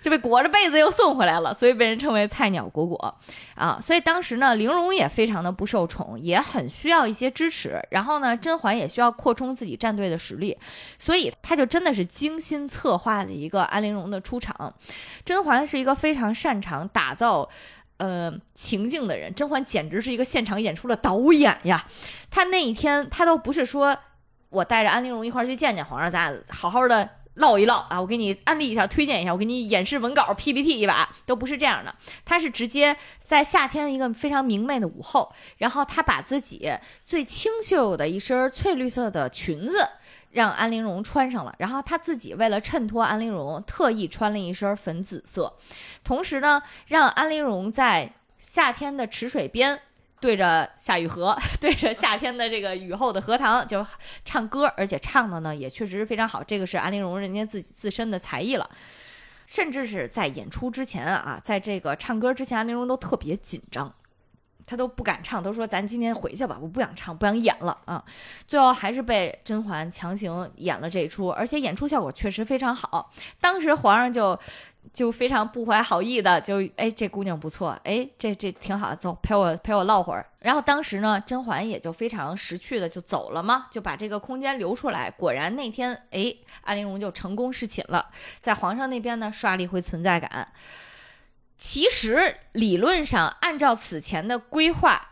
[0.00, 3.14] 就被 裹着被子又送回来了，所以被人称为菜鸟果果
[3.54, 3.78] 啊。
[3.80, 7.80] 所以当时呢，玲珑也非常的不受宠，也很需要一些支持。
[7.90, 10.58] 然后呢，甄嬛也需要扩充自己战队的实力，
[10.98, 14.74] 所以他就真的是精心策划了一个安陵容的出场。
[15.24, 17.48] 甄嬛是一个非常擅长打造
[17.96, 21.82] 呃情境的人，甄嬛简直是一个现场演出的导演呀。
[22.30, 23.96] 她那一天，她都不是说。
[24.54, 28.00] 我带着安陵容一块儿去见见皇上，咱俩好好的唠一唠啊！
[28.00, 31.92] 我给你安利一下，推荐一下，我给你演示文稿 PPT 一把，都不是这样的。
[32.24, 36.72] 他是直接在夏天一个非常明媚的午后，然后他把自己
[37.04, 39.88] 最清秀的一身翠绿色的裙子
[40.30, 45.52] 让安陵容穿上了，然后他自己为了衬托安陵容，特意穿了一身粉紫色，
[46.04, 49.80] 同时呢，让安陵容在夏天的池水边。
[50.24, 53.86] 对着夏雨荷， 对着夏天的这个雨后的荷塘，就
[54.24, 56.42] 唱歌，而且唱的呢也确实是非常好。
[56.42, 58.66] 这个是安陵容人家自己自身的才艺了，
[59.46, 63.94] 甚至是在演出之前啊，在这个唱歌之前，安陵容都特别紧张，
[64.66, 68.04] 他都不敢唱，都说咱今天回去吧，我不想唱，不想演了啊。
[68.46, 73.12] 最后还是被甄嬛强行演了这一出，而且演出效果确实非常好。
[73.40, 74.38] 当时皇上就。
[74.92, 80.26] 就非常不怀好意的，就哎，这姑娘不错，哎，这这挺好，走，陪我陪我唠会儿。
[80.40, 85.10] 然后当时呢，甄嬛也就非常识趣的就走了嘛，就把这个空间留出来。
[85.10, 88.10] 果然那天，哎，安陵容就成功侍寝了，
[88.42, 90.52] 在皇上那边呢刷了一回存在感。
[91.56, 95.10] 其实理论上，按照此前的规划，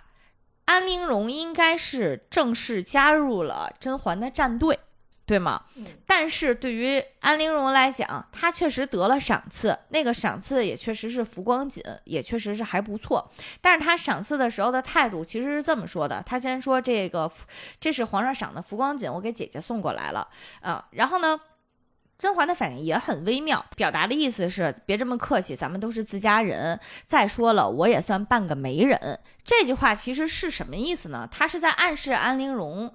[0.67, 4.79] 安陵容应该是正式加入了甄嬛的战队。
[5.25, 5.63] 对吗？
[6.05, 13.31] 但是对于安陵容来讲，她确实得了赏赐，那个赏赐也确实是浮光锦，也确实是还不错。
[13.61, 17.31] 但是她赏赐的时候的态度其实是这么说的：她先说这个，
[17.81, 20.29] 这是皇上赏的浮光锦，我给姐姐送过来了
[20.61, 20.85] 啊。
[20.91, 21.41] 然后呢，
[22.23, 26.79] 甄嬛的反应也很微妙，表达的意思是别这么客气，咱们都是自家人。
[27.05, 29.19] 再说了，我也算半个媒人。
[29.43, 31.29] 这句话其实是什么意思呢？
[31.29, 32.95] 他是在暗示安陵容。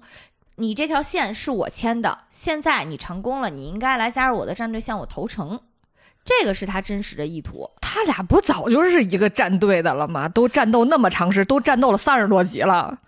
[0.56, 5.60] 你这条线是我牵的，现在你成功了，你应该来加入我的战队，向我投诚。
[6.24, 7.70] 这个是他真实的意图。
[7.82, 10.26] 他俩不早就是一个战队的了吗？
[10.26, 12.98] 都战斗那么长时，都战斗了三十多集了。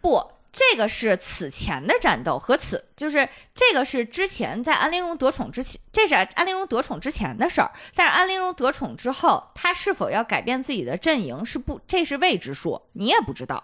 [0.00, 0.20] 不，
[0.52, 7.72] 这个是此前的战斗和此就是这个是之前在安陵容得宠之前，这是安陵容得宠之前的事儿。
[7.94, 13.62] 但是安陵容得宠之后，他是否要改变自己的阵营是不，这是未知数，你也不知道。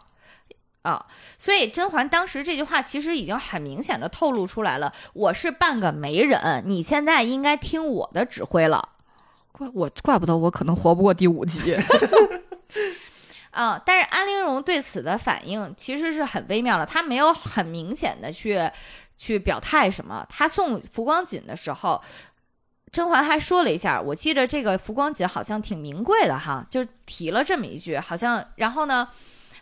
[0.82, 1.04] 啊，
[1.36, 8.90] 所以甄嬛当时这句话其实已经很明显的透露出来了，我是半个媒人，你现在应该听我的指挥了。
[9.52, 11.58] 怪我，怪不得我可能活不过第五集。
[13.50, 18.70] 啊，但是安陵容对此的反应其实是很微妙的，她没有很明显的去
[19.16, 20.26] 去表态什么。
[20.28, 22.02] 她送浮光锦的时候，
[22.92, 29.08] 甄嬛还说了一下，我记得这个浮光锦好像挺名贵的哈，就提了这么一句，好像然后呢。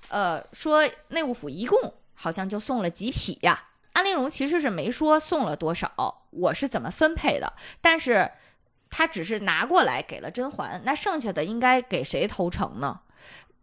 [0.09, 3.61] 呃，说内务府一共好像就送了几匹呀？
[3.93, 7.53] 安陵容其实是没说送了多少，我是怎么分配的？
[7.81, 8.31] 但是
[8.89, 13.01] 她只是拿过来给了甄嬛，那剩下的应该给谁投诚呢？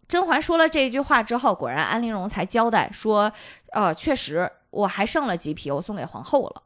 [0.08, 3.32] 甄嬛说了这句话之后，果然安陵容才交代说，
[3.72, 6.64] 呃，确实我还剩了几匹，我送给皇后了。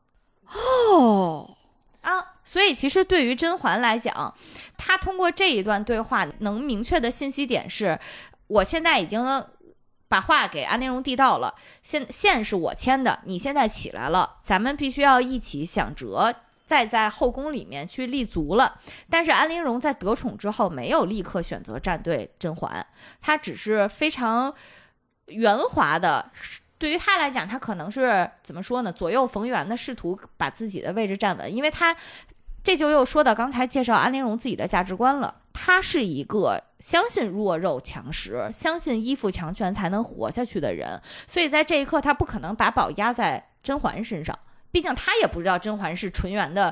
[0.92, 1.50] 哦，
[2.02, 4.34] 啊，所以其实对于甄嬛来讲，
[4.78, 8.00] 她通过这一段对话能明确的信息点是，
[8.48, 9.46] 我现在已经。
[10.10, 16.34] 把话给安陵容递到了，线线是我签的，你现在起来了，咱们必须要一起想辙，
[16.68, 18.80] 再在后宫里面去立足了。
[19.10, 22.86] 但是安陵容在得宠之后，没有立刻选择站队甄嬛，
[23.20, 24.54] 她只是非常
[25.28, 26.30] 圆滑的，
[26.78, 28.92] 对于她来讲，她可能是怎么说呢？
[28.92, 31.96] 左右逢源的试图把自己的位置站稳，因为她。
[32.64, 35.34] 这就又说到刚才介绍安陵容自己的价值观了。
[35.54, 44.38] 她是一个相信弱肉强食、相信依附强权才能活下去的人，所以在这一刻，她不可能把宝压在甄嬛身上。
[44.78, 46.72] 毕竟他也不知道甄嬛是纯元的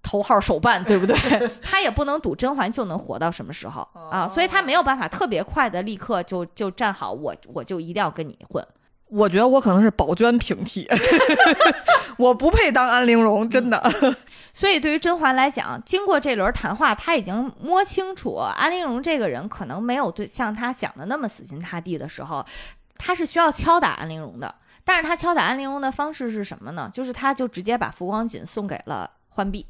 [0.00, 1.16] 头号手办，对不对？
[1.60, 3.82] 他也不能赌甄嬛就能活到什么时候
[4.12, 8.64] 啊，所以他没有办法特别快的立刻就就站好，我我就一定要跟你混。
[9.08, 10.88] 我觉得我可能是宝娟平替，
[12.16, 13.82] 我不配当安陵容，真的。
[14.54, 22.46] 所以对于甄嬛来讲，经过这轮谈话，她已经摸清楚安陵容这个人可能没有对像她想的那么死心塌地的时候，
[22.96, 24.54] 她是需要敲打安陵容的。
[24.84, 26.90] 但是他敲打安陵容的方式是什么呢？
[26.92, 29.66] 就是他就直接把浮光锦送给了浣碧。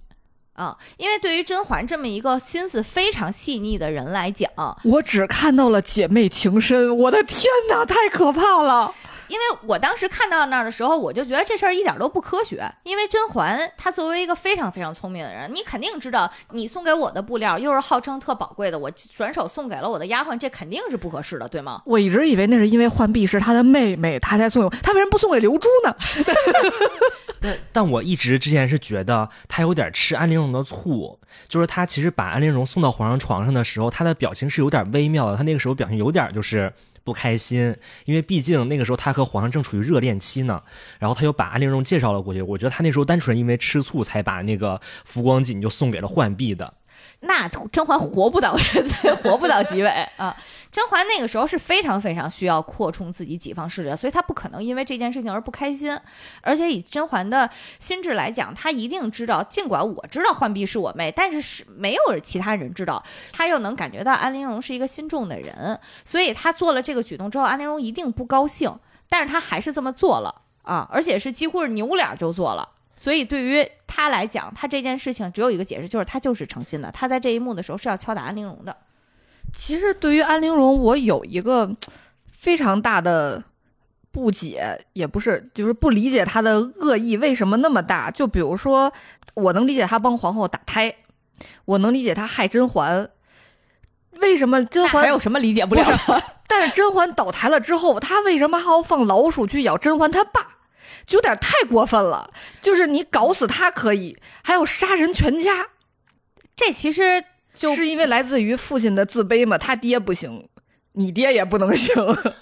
[0.54, 4.50] 啊，因为对于甄嬛这么一个心思非常细腻的人来讲，
[4.84, 8.94] 我只看到了姐妹情深，我的天哪，太可怕了！
[9.30, 12.68] 因为我当时看到那儿的时候，我就觉得这事儿一点都不科学。
[12.82, 21.80] 因为甄嬛她作为一个非常非常聪明的人，你肯定知道，你送给我的布料又是号称特宝贵的，我转手送给了我的丫鬟，这肯定是不合适的，对吗？
[21.86, 25.94] 我一直以为那是因为浣碧是她的妹妹，她才送，她为什么不送给刘珠呢？
[27.40, 31.18] 但但我一直之前是觉得她有点吃安陵容的醋，
[31.48, 36.72] 就是她其实把安陵容送到皇上床上的时候，她的表情是有点微妙的，她那个时候表情有点就是。
[37.10, 40.62] 不开心，因为毕竟那个时候他和皇上正处于热恋期呢，
[41.00, 42.40] 然后他又把安陵容介绍了过去。
[42.40, 46.72] 我觉得他那时候单纯因为吃醋才把那个浮光锦就送给了浣碧的。
[47.22, 48.56] 那甄嬛活不到，
[49.22, 50.34] 活不到几尾 啊！
[50.72, 55.98] 甄嬛那个时候是非常非常需要扩充自己己方势力的，所以她不可能因为这件事情而不开心。
[56.40, 57.48] 而且以甄嬛的
[57.78, 63.02] 心智来讲，她一定知道，尽管我知道浣碧是我妹，但是是没有其他人知道，
[63.32, 68.74] 她又能感觉到安陵容是一个心重的人，所以她做了这个举动之后，安陵容一定不高兴，
[69.10, 72.66] 但是她还是这么做了啊，而且是几乎是扭脸就做了。
[73.00, 76.92] 所以对于他来讲，他这件事情只有一个解释，就是他就是诚心的。
[76.92, 78.76] 他在这一幕的时候是要敲打安陵容的。
[79.56, 81.74] 其实对于安陵容，我有一个
[82.30, 83.42] 非常大的
[84.12, 88.10] 不解，也不是，就是不理解他的恶意为什么那么大。
[88.10, 88.92] 就比如说，
[89.32, 90.94] 我能理解他帮皇后打胎，
[91.64, 93.08] 我能理解他害甄嬛，
[94.20, 95.82] 为什么甄嬛还有什么理解不了？
[96.46, 100.58] 但是甄嬛倒台了之后，他为什么还要放老鼠去咬甄嬛他爸？
[101.10, 102.30] 就有点太过分了。
[102.60, 105.66] 就是你搞死他可以，还有杀人全家，
[106.54, 109.58] 这其实就是因为来自于父亲的自卑嘛。
[109.58, 110.48] 他爹不行，
[110.92, 111.92] 你爹也不能行。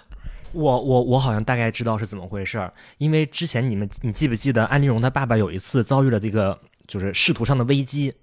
[0.52, 8.14] 我我我好像大概知道是怎么回事儿，因为之前你们你记不记得安陵容她爸爸有一次遭遇了这个就是仕途上的危机，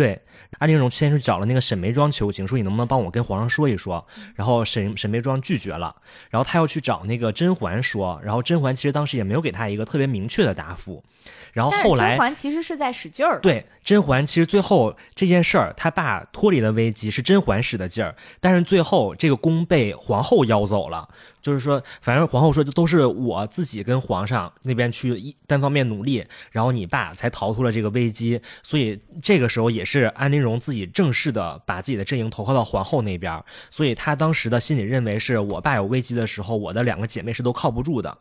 [0.00, 0.18] 对，
[0.58, 4.02] 安陵容先去找了那个沈眉庄求情，说你能不能帮我跟皇上说一说，
[4.34, 5.94] 然后沈沈眉庄拒绝了，
[6.30, 11.04] 然后他又去找那个甄嬛说，然后甄嬛其实当时也没有给他一个特别明确的答复，
[11.52, 13.40] 然后后来甄嬛其实是在使劲儿。
[13.42, 21.10] 对，甄嬛其实最后这件事儿，他爸脱离了危机是甄嬛使的劲儿，但是最后这个宫被皇后要走了。
[21.40, 28.40] 就是说，反正皇后说，这都是我自己跟皇上那边去一单方面努力，然后你爸才逃脱了这个危机。
[28.62, 33.42] 所以这个时候也是安陵容自己正式的把自己的阵营投靠到皇后那边。
[33.70, 38.18] 所以她当时的心里认为，是我爸有危机的时候，我的两个姐妹是都靠不住的。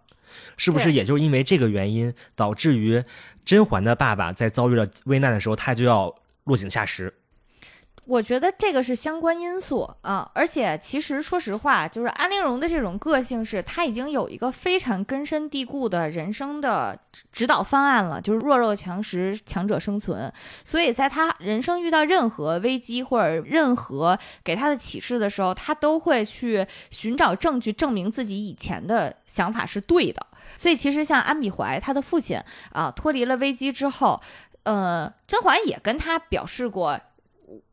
[0.57, 3.03] 是不是也就是因为这个原因，导致于
[3.43, 6.13] 甄嬛的爸爸在遭遇了危难的时候，他就要
[6.43, 7.13] 落井下石？
[8.09, 16.97] 我觉得这个是相关因素啊，而且其实说实话，就是安陵容的这种个性是，她已经有一个非常根深蒂固的人生的
[17.31, 20.33] 指导方案了，就是弱肉强食，强者生存。
[20.65, 30.25] 所以在她人生遇到任何危机或者任何给她的启示的时候，她都会去寻找证据证明自己以前的想法是对的。
[30.57, 32.41] 所以其实像安比怀，他的父亲
[32.71, 34.19] 啊，脱离了危机之后，
[34.63, 36.99] 呃，甄嬛也跟他表示过。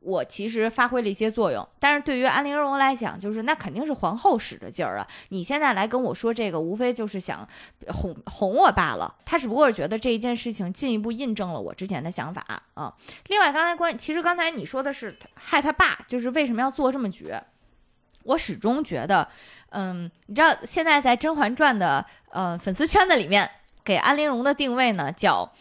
[0.01, 5.07] 我其实发挥了一些作用，但是对于安陵容来讲，就是那肯定是皇后使的劲儿啊！
[5.29, 7.47] 你现在来跟我说这个，无非就是想
[7.89, 9.14] 哄哄我罢了。
[9.24, 12.95] 他只不过是觉得这一件事情进一步印证了我之前的想法啊。
[13.27, 17.43] 另外，刚才关，其实刚才你说的是害他爸，就是为什么要做这么绝？
[18.22, 19.29] 我始终觉得，
[19.70, 23.49] 嗯，你知道现在在《甄嬛传》的呃粉丝圈子里面，
[23.85, 25.53] 给安陵容的定位呢叫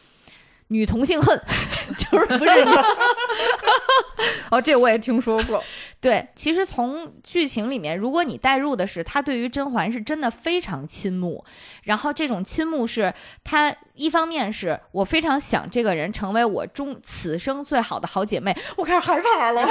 [0.70, 1.40] 女同性恨，
[1.98, 2.72] 就是不是你。
[4.50, 5.64] 哦，这我也听说过。
[6.02, 11.44] 对，其实从剧情里面，如果你带入的是他对于甄嬛是真的非常倾慕，
[11.84, 13.14] 然后这种倾慕是
[13.44, 19.68] 他一方面是我非常想这个人成为我终此生最好的好姐妹，我开始害怕了。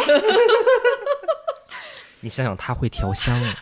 [2.21, 3.55] 你想想，他会调香啊，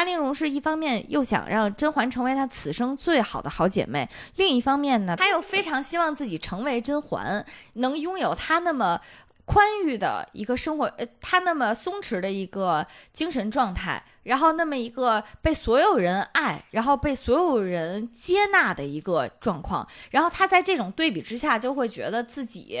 [0.00, 7.44] 安陵容是一方面又想让甄嬛成为她此生最好的好姐妹，另一方面呢，她又非常希望自己成为甄嬛，
[7.74, 8.98] 能拥有她那么
[9.44, 22.80] 宽裕的一个生活，呃，她那么松弛的一个精神状态，然后那么一个被所有人爱，然后被所有人接纳的一个状况，然后她在这种对比之下，就会觉得自己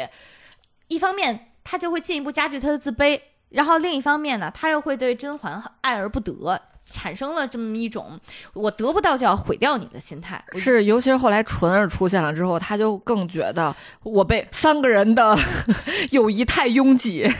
[0.88, 3.20] 一方面她就会进一步加剧她的自卑。
[3.50, 8.18] 然后另一方面呢，他又会对甄嬛爱而不得，产生了这么一种
[8.54, 10.42] 我得不到就要毁掉你的心态。
[10.52, 15.36] 是，尤其是后来纯儿出现了之后，他就更觉得我被三个人的
[16.10, 17.28] 友谊太拥挤。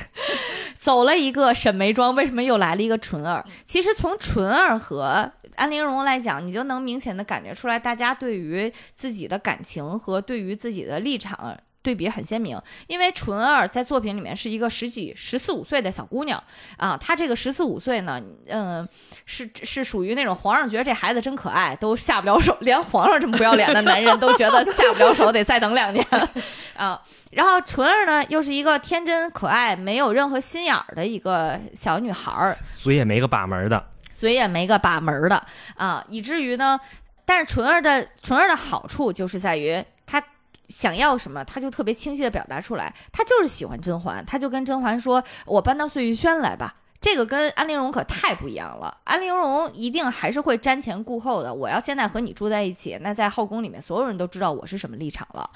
[0.75, 3.45] 走了一个沈眉庄，为什么又来了一个纯儿？
[3.67, 11.55] 其实从纯儿和安陵容来讲，你就能明显的感觉出来，大家对于自己的感情和对于自己的立场。
[11.83, 16.43] 对比很鲜明，因为纯儿在作品里面是一个十几、十四五岁的小姑娘
[16.77, 18.87] 啊，她这个十四五岁呢，嗯，
[19.25, 26.07] 是是属于那种皇上觉得这孩子真可爱，都下不了手，连皇上这么不要脸的男人都觉得下不了手，得再等两年
[26.77, 27.01] 啊。
[27.31, 35.47] 然后纯儿呢，又是一个天真可爱、没有任何心眼儿的一个小女孩儿，嘴也没个把门的，嘴也没个把门的
[35.77, 36.79] 啊，以至于呢，
[37.25, 40.23] 但是纯儿的纯儿的好处就是在于她。
[40.71, 42.95] 想要什么，他就特别清晰的表达出来。
[43.13, 48.97] 他就是喜欢甄嬛，他就跟甄嬛说：“我搬到碎玉轩来吧。”这个跟安陵容可太不一样了。
[49.05, 51.53] 安陵容一定还是会瞻前顾后的。
[51.53, 55.51] 我要现在和你住在一起，那在后宫里面，所有人都知道我是什么立场了。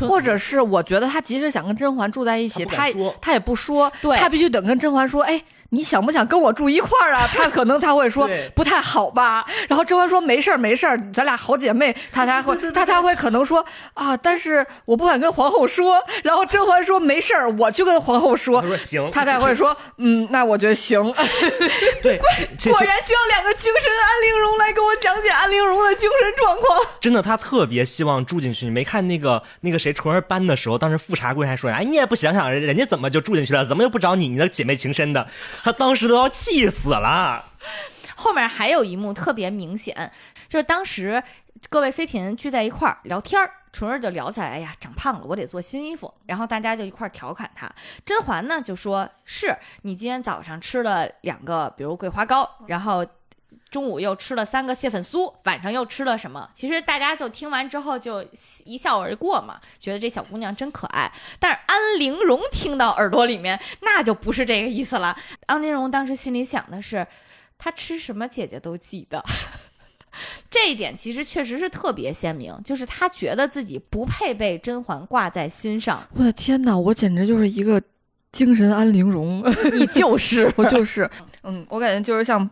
[0.00, 2.86] 或者是我觉得他即使想跟甄嬛住在一起，他
[3.20, 7.28] 他也不说，对他必须等跟甄嬛说：“哎。”你想不想跟我住一块儿啊？
[7.34, 9.44] 他可能他会说不太好吧。
[9.68, 11.94] 然后甄嬛说没事儿没事儿，咱俩好姐妹。
[12.12, 13.64] 他才会他才会可能说
[13.94, 16.02] 啊，但是我不敢跟皇后说。
[16.22, 18.60] 然后甄嬛说没事儿，我去跟皇后说。
[18.60, 19.10] 他说行。
[19.10, 21.02] 他才会说 嗯，那我觉得行。
[22.02, 26.80] 对，果然需要两个精神安陵容来给我讲解安陵容的精神状况。
[27.00, 28.66] 真的，他特别希望住进去。
[28.66, 34.28] 你没看那个那个谁纯儿搬的时候，当时富察贵还说哎，你也不想想人人家怎么就住进去了，怎么又不找你？
[34.28, 35.26] 你的姐妹情深的。
[35.66, 37.44] 他当时都要气死了。
[38.14, 40.12] 后面还有一幕特别明显，
[40.48, 41.20] 就是当时
[41.68, 46.14] 各位妃嫔聚在一块儿聊天儿，纯儿就聊起来，哎呀，长胖了，我得做新衣服。
[46.26, 47.68] 然后大家就一块儿调侃她。
[48.04, 53.04] 甄嬛呢就说：“是你今天早上吃了两个，比如桂花糕，然后。”
[53.68, 56.48] 中午又吃了三个蟹粉酥，晚上又吃了什么？
[56.54, 58.24] 其实大家就听完之后就
[58.64, 61.12] 一笑而过嘛，觉得这小姑娘真可爱。
[61.40, 65.16] 但是安陵容听到耳朵里面，那就不是这个意思了。
[65.46, 67.04] 安陵容当时心里想的是，
[67.58, 69.22] 她吃什么姐姐都记得。
[70.48, 76.06] 这一点其实确实是特别鲜明，就是她觉得自己不配被甄嬛挂在心上。
[76.14, 77.82] 我的天哪，我简直就是一个
[78.30, 79.42] 精神安陵容，
[79.74, 81.10] 你就是 我就是，
[81.42, 82.48] 嗯，我感觉就是像。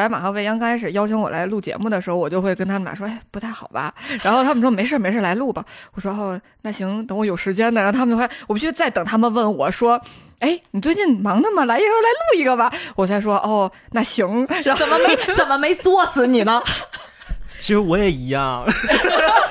[0.00, 3.94] 白马和未央刚开始邀请我来录节目的时候，我就会跟他们俩说：“哎，不太好吧？”
[4.24, 5.62] 然后他们说：“没事没事，来录吧。”
[5.92, 10.00] 我说：“哦，那行，等我有时间的。”然后他们就会，我必须再等他们问我说
[10.40, 11.66] ：“哎，你最近忙的吗？
[11.66, 16.62] 来一个来录一个吧。”我才说：“哦，那行。”然后怎么没怎么没作死你呢？
[17.60, 18.64] 其实我也一样。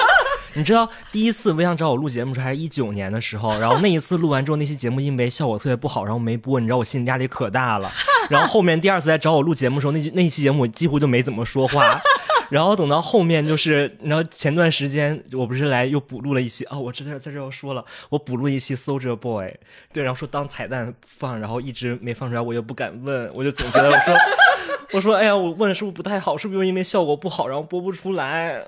[0.60, 6.60] 你知道第一次未央找我录节目时候还是一九年的时候，然后那一次录完之后，那期节目因为效果特别不好，然后没播。
[6.60, 7.90] 你知道我心里压力可大了。
[8.30, 11.98] 然后后面第二次来找我录节目的时候，那那一期节目我几乎就没怎么说话。
[12.50, 19.54] 然后等到后面就是，然后前段时间我不是来又补录了一期啊，我这在在这要说了，我补录一期 Soldier Boy，
[19.94, 24.16] 对，然后说当彩蛋放，然后一直没放出来，我又不敢问，我就总觉得我说
[24.92, 28.62] 我说哎呀，我问是不是不太好，是不是因为效果不好，然后播不出来。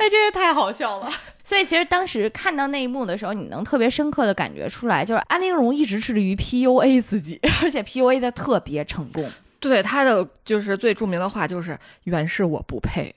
[0.00, 1.12] 哎，这也太好笑了！
[1.44, 9.30] 所以其实当时看到那一幕的时候，你能特别深刻的感觉出来，就是安陵容一直致力于 PUA 自己， 而且 PUA 的特别成功。
[9.58, 13.14] 对他的就是最著名的话就是“原是我不配”。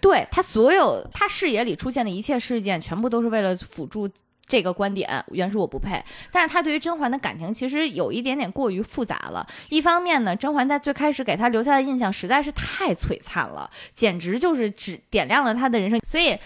[0.00, 4.08] 对他所有他视野里出现的一切事件，全部都是为了辅助。
[4.46, 9.46] 这个观点原是我不配，但是他对于甄嬛的感情其实有一点点过于复杂了。
[9.70, 15.98] 一方面呢，甄嬛在最开始给他留下的印象实在是太璀璨了，简直就是只点亮了他的人生。
[16.00, 16.38] 所以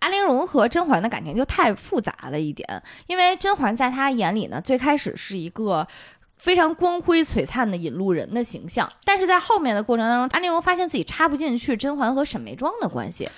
[0.00, 5.86] 安陵容和甄嬛的感情就太复杂了一点，因为甄嬛在他眼里呢，最开始是一个。
[6.36, 13.28] 非常光辉璀璨的引路人的形象，但是在后面的过程当中，安陵容发现自己插不进去甄嬛和沈眉庄的关系，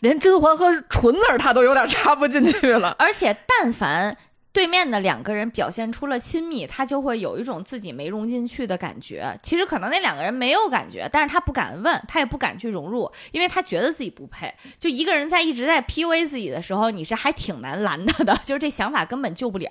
[0.00, 4.16] 连甄嬛和纯儿她都有点插不进去了， 而且但凡。
[4.58, 9.38] 对面的两个人表现出了亲密，他就会有一种自己没融进去的感觉。
[9.40, 14.52] 其实可能那两个人没有感觉，但是他不敢问，他也不敢去融入，因为他觉得自己不配。
[14.76, 19.70] 就一个人在一直在 PUA 自己的时候，你是还挺难拦他的， 就是这想法根本救不了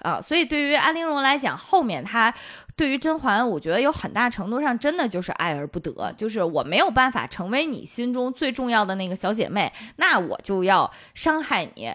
[0.00, 0.20] 啊。
[0.20, 2.34] 所以对于安陵容来讲，后面他
[2.74, 11.94] 对于甄嬛，我觉得有很大程度上真的就是爱而不得，就是我没有办法成为你心中最重要的那个小姐妹，那我就要伤害你。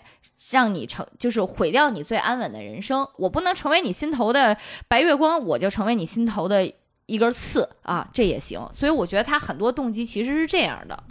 [0.51, 4.55] 让你成就是毁掉你最安稳的人生，我不能成为你心头的
[4.87, 6.71] 白月光，我就成为你心头的
[7.07, 8.59] 一根刺啊，这也行。
[8.71, 11.03] 所以我觉得他很多动机其实是这样的。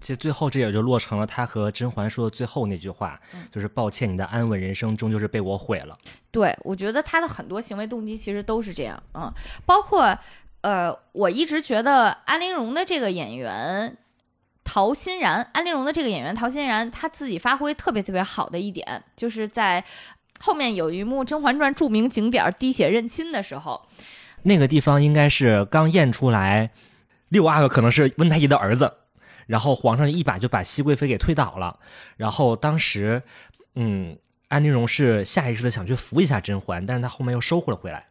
[0.00, 5.96] 其实最后这也就落成了他和甄嬛说的最后那句话，嗯就是抱歉，你的安稳人生终究是被我毁了。
[6.30, 9.34] 对，我觉得他的很多行为动机其实都是这样啊、嗯
[9.66, 10.18] 包括
[10.62, 13.96] 呃，我一直觉得安陵容的这个演员
[14.72, 19.84] 陶欣然，安陵容的这个演员陶欣然，他自己发挥特别特别好的一点，就是在
[20.38, 23.84] 后面有一幕《甄嬛传》著名景点滴血认亲的时候，
[24.44, 26.70] 那个地方应该是刚验出来
[27.30, 28.94] 六阿哥可能是温太医的儿子，
[29.48, 31.80] 然后皇上一把就把熹贵妃给推倒了，
[32.16, 33.24] 然后当时，
[33.74, 34.16] 嗯，
[34.46, 38.06] 安陵容是下意识的想去扶一下甄嬛，但是她后面又收回了回来。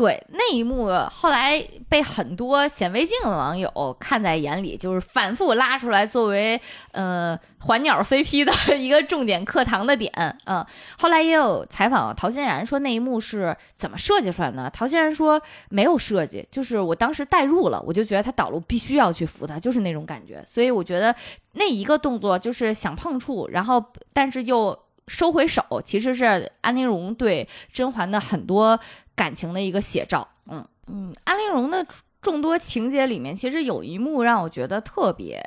[0.00, 6.58] 对那一幕，后来被很多显微镜的网友看在眼里，就是反复拉出来作为
[6.92, 10.10] 呃环鸟 CP 的一个重点课堂的点。
[10.46, 10.64] 嗯，
[10.98, 14.70] 后来也有采访陶欣然说那一幕是怎么设计出来的呢？
[14.72, 20.42] 陶欣然说没有设计，就是我当时代入了，我就觉得他导路必须要去扶他，就是那种感觉。
[20.46, 21.14] 所以我觉得
[21.52, 24.78] 那一个动作就是想碰触，然后但是又。
[25.08, 28.78] 收回手，其实是安陵容对甄嬛的很多
[29.20, 30.26] 感情的一个写照。
[30.50, 31.86] 嗯嗯，安陵容的
[32.22, 35.38] 众多情节里面，其实有一幕让我觉得特别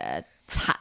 [0.45, 0.75] 惨。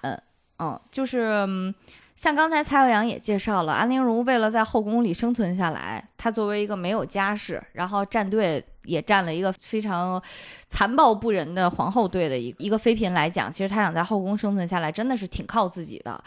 [0.59, 1.75] 嗯，就是、
[2.15, 10.23] 像刚才蔡耀阳也介绍了，安陵容为了在后宫里生存下来，她作为一个没有家世，然后站队也站了一个非常
[10.69, 16.23] 残暴不仁的皇后队的一一个妃嫔来讲，其实她想在后宫生存下来，真的是挺靠自己的。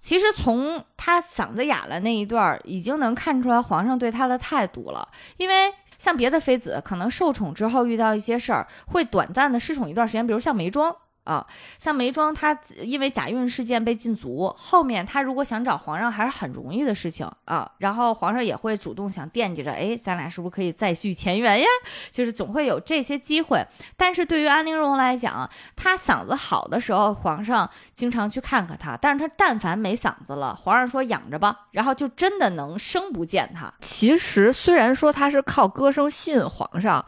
[0.00, 5.08] 其实从她嗓子哑了那一段儿，已经能看出来皇上对她的态度了。
[5.36, 10.94] 因为像别的妃子，可能受宠之后遇到一些事儿，会短暂的失宠一段时间，比如像眉庄。
[11.26, 11.46] 啊，
[11.78, 17.70] 像眉庄，她因为假孕事件被禁足，后面她如果想找皇上，还是很容易的事情啊。
[17.78, 21.66] 然后皇上也会主动想惦记着，哎，咱俩是不是可以再续前缘呀？
[22.12, 23.66] 就是总会有这些机会。
[23.96, 33.72] 但是对于安陵容来讲，她嗓子好的时候，皇上经常去看看她，但是她但凡没嗓子了，皇上说养着吧，然后就真的能生不见她。
[33.80, 37.04] 其实虽然说他是靠歌声吸引皇上，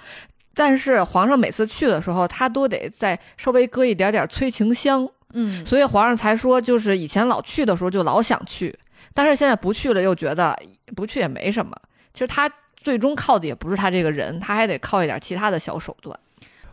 [0.59, 8.77] 但是皇上每次去的时候，他都得再稍微搁一点点催情香，嗯，所以皇上才说，就是以前老去的时候就老想去，
[9.15, 10.59] 但是现在不去了又觉得
[10.97, 11.77] 不去也没什么。
[12.13, 16.19] 其实他最终靠的也不是他这个人，他还得靠一点其他的小手段。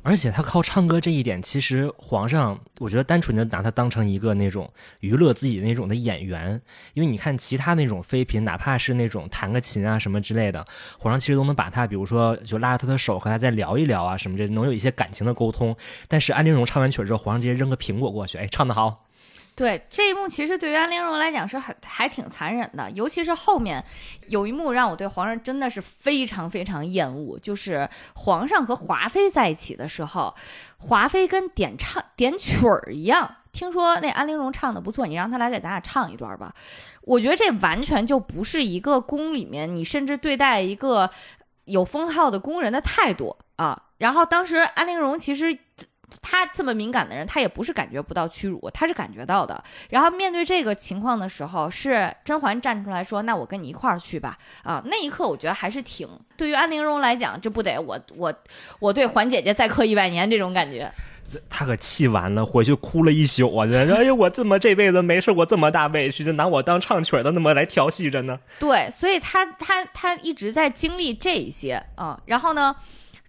[0.06, 6.62] 而且他靠唱歌这一点，其实皇上我觉得单纯的拿他当成一个那种娱乐自己的那种的演员，
[6.94, 10.64] 因为你看其他那种妃嫔，哪怕是那种弹个琴啊什么之类的，
[11.00, 15.76] 皇上其实都能把他，比如说就拉着他的手和他再聊一聊啊什么这，能有一些感情的沟通。
[16.08, 19.05] 但是安陵容唱完曲之后，皇上直接扔个苹果过去，哎，唱得好。
[19.56, 23.82] 对这一幕，其实对于安陵容来讲是很还挺残忍的，尤其是后面
[24.28, 30.36] 有一幕让我对皇上真的是非常非常厌恶，就是皇上和华妃在一起的时候，
[30.78, 33.38] 华妃跟点唱点曲儿一样。
[33.54, 36.54] 听说那安陵容唱的不错，你让她来给咱俩唱一段吧。
[37.04, 41.10] 我觉得这完全就不是一个宫里面，你甚至对待一个
[41.64, 43.84] 有封号的宫人的态度啊。
[44.00, 45.58] 然后当时安陵容其实。
[46.22, 49.64] 他这么敏感的人，他也不是感觉不到屈辱，他是感觉到的。
[49.90, 56.08] 然后面对这个情况的时候，是甄嬛站出来说：“那我跟你一块儿去吧。”啊，那一刻我觉得还是挺
[56.38, 58.34] 对于安陵容来讲，这不得我我
[58.80, 60.92] 我对嬛姐姐再磕一百年这种感觉。
[61.50, 63.68] 他可气完了，回去哭了一宿啊！
[63.68, 68.40] 哎呀，我这么这辈子没受过这么大委屈，就拿我当唱曲的那么来调戏着呢。
[68.60, 72.76] 对，所以他他他一直在经历这一些啊、然后呢？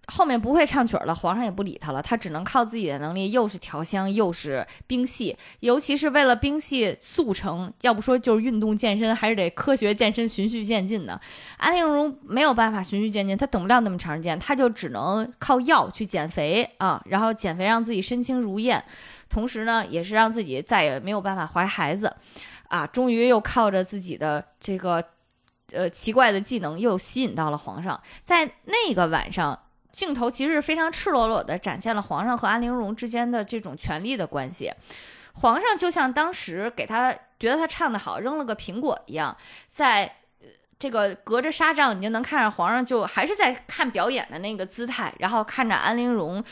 [0.09, 11.21] 后面不会唱曲儿了，皇上也不理他了，他只能靠自己的能力，又是调香，又是冰系，尤其是为了冰系速成，要不说就是运动健身，还是得科学健身，循序渐进的。
[11.57, 18.85] 安陵容没有办法循序渐进，她等不了那么长时间，她就只能靠药去减肥啊，然后减肥让自己身轻如燕，
[19.29, 22.15] 同时呢，也是让自己再也没有办法怀孩子，
[22.69, 25.03] 啊，终于又靠着自己的这个
[25.73, 29.59] 呃奇怪的技能，又吸引到了皇上，在那个晚上。
[29.97, 34.71] 镜头其实是非常赤裸裸的展现了皇上和安陵容之间的这种权力的关系。
[35.33, 37.11] 皇上就像当时给他
[37.41, 39.35] 觉得他唱得好，扔了个苹果一样，
[39.69, 40.17] 在
[40.79, 46.45] 这个隔着纱帐，你就能看着皇上就还是在看表演的那个姿态，然后看着安陵容，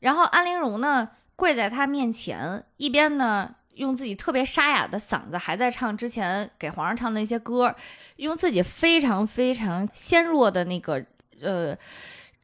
[0.00, 7.76] 然后安陵容呢跪在他面前，一边呢用自己特别沙哑的嗓子还在唱之前给皇上唱的那些歌，
[8.16, 11.04] 用自己非常非常纤弱的那个
[11.42, 11.76] 呃。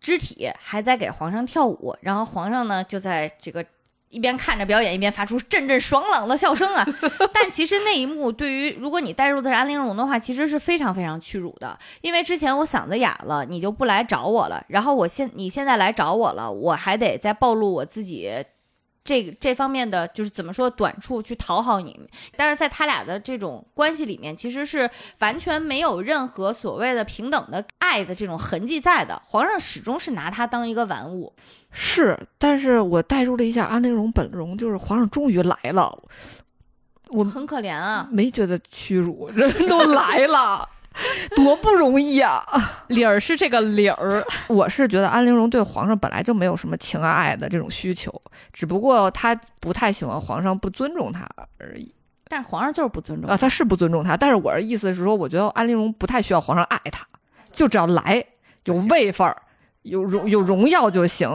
[0.03, 3.65] 肢体还在给皇上跳舞，然后皇上呢就在这个
[4.11, 6.85] 一边看着表演，一边发出阵阵爽朗的笑声啊。
[7.33, 18.29] 但其实那一幕对于如果你带入的是安陵容的话，其实是非常非常屈辱的，因为之前我嗓子哑了，你就不来找我了，然后我现你现在来找我了，我还得再暴露我自己
[19.05, 21.99] 这个这方面的就是怎么说短处去讨好你，
[22.37, 24.89] 但是在他俩的这种关系里面，其实是
[25.19, 29.20] 完全没有任何所谓的平等的爱的这种痕迹在的。
[29.24, 31.33] 皇上始终是拿他当一个玩物，
[31.70, 35.99] 是，但是我代入了一下安陵容本容，就是皇上终于来了，
[37.09, 38.09] 我很可怜啊。
[38.11, 40.69] 没觉得屈辱，人都来了，
[41.36, 42.44] 多不容易啊！
[42.89, 48.12] 理儿是这个理儿， 我是觉得安陵容对皇上本来就没有什么情啊爱的这种需求，
[48.52, 51.27] 只不过她不太喜欢皇上不尊重她
[51.59, 51.94] 而已
[52.28, 53.36] 但是皇上就是不尊重啊。
[53.36, 57.06] 她是不尊重她，但是我的意思是说，我觉得安陵容不太需要皇上爱她，
[57.52, 58.24] 就只要来
[58.64, 59.36] 有位份儿、
[59.82, 61.28] 有荣有荣耀就行。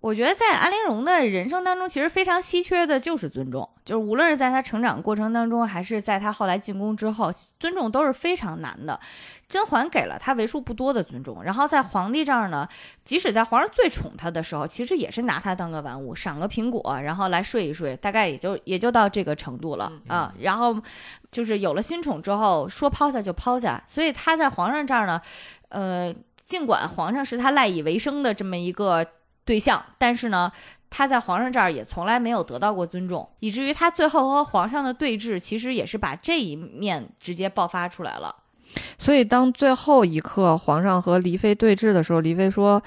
[0.00, 8.98] 我觉得在安陵容的人生当中，其实非常稀缺的就是尊重，就是无论是在她成长过程当中，还是在她后来进宫之后，尊重都是非常难的。
[9.48, 12.68] 甄嬛给了她为数不多的尊重，然后在皇帝这儿呢，
[13.04, 20.32] 即使在皇上最宠她的时候，其实也是拿她当个玩物，赏个苹果，然后来睡一睡，大概也就也就到这个程度了啊。
[20.38, 20.80] 然后
[21.32, 25.20] 就是有了新宠之后，说抛下就抛下，所以她在皇上这儿呢，
[25.70, 29.04] 呃，尽管皇上是她赖以为生的这么一个。
[29.48, 30.52] 对象，但是呢，
[30.90, 38.36] 他在皇上这儿也从来没有得到过尊重，以至于他最后和皇上的对峙，其实也是把这一面直接爆发出来了。
[38.98, 42.82] 所以，当最后一刻皇上和黎妃对峙的时候，黎妃说：“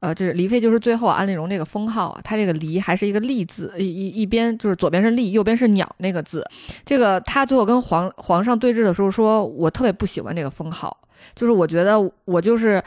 [0.00, 6.42] 呃，这是黎妃就是最后安陵容这个封号啊，他这个黎还是一个立字，一一一边就是左边是立，右边是鸟那个字。
[6.86, 10.96] 这个他最后跟皇皇上对峙的时候说，我特别不喜欢这个封号，
[11.34, 12.82] 就是我觉得我就是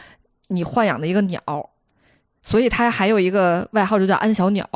[0.48, 1.40] 你豢养的一个鸟。”
[2.42, 4.68] 所以他还有一个外号，就叫安小鸟。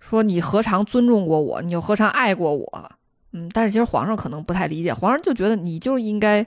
[0.00, 1.62] 说你何尝尊重过我？
[1.62, 2.90] 你又何尝爱过我？
[3.32, 6.46] 嗯，但是其实皇上可能不太理解，皇上就觉得你就应该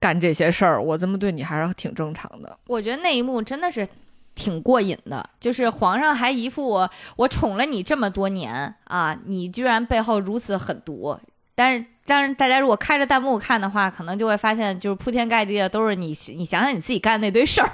[0.00, 2.58] 干这些事儿，我这么对你还是挺正常的。
[2.66, 3.86] 我觉得那一幕真的是
[4.34, 11.16] 挺过瘾的，就是皇上还一副我我宠了你这么多年啊，你居然背后如此狠毒。
[11.54, 17.70] 但是，但是大家如果开着弹幕看的话，可能就会发现，就是铺天盖地的都是你，你想想你自己干的那堆事儿，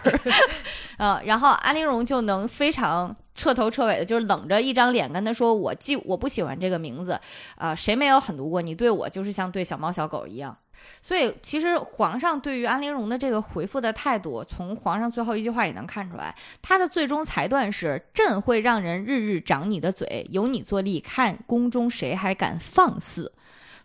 [0.98, 7.19] 嗯，然后安陵容就能非常彻头彻尾的，就是冷着一张脸跟他说：“我记我不喜欢这个名字，
[7.55, 8.61] 啊，谁没有狠毒过？
[8.61, 10.56] 你对我就是像对小猫小狗一样。”
[11.01, 23.32] 所以，其实皇上对于安陵容的这个回复的态度，从皇上最后一句话也能看出来，他的最终裁断是：朕会让人日日长你的嘴，有你坐立，看宫中谁还敢放肆。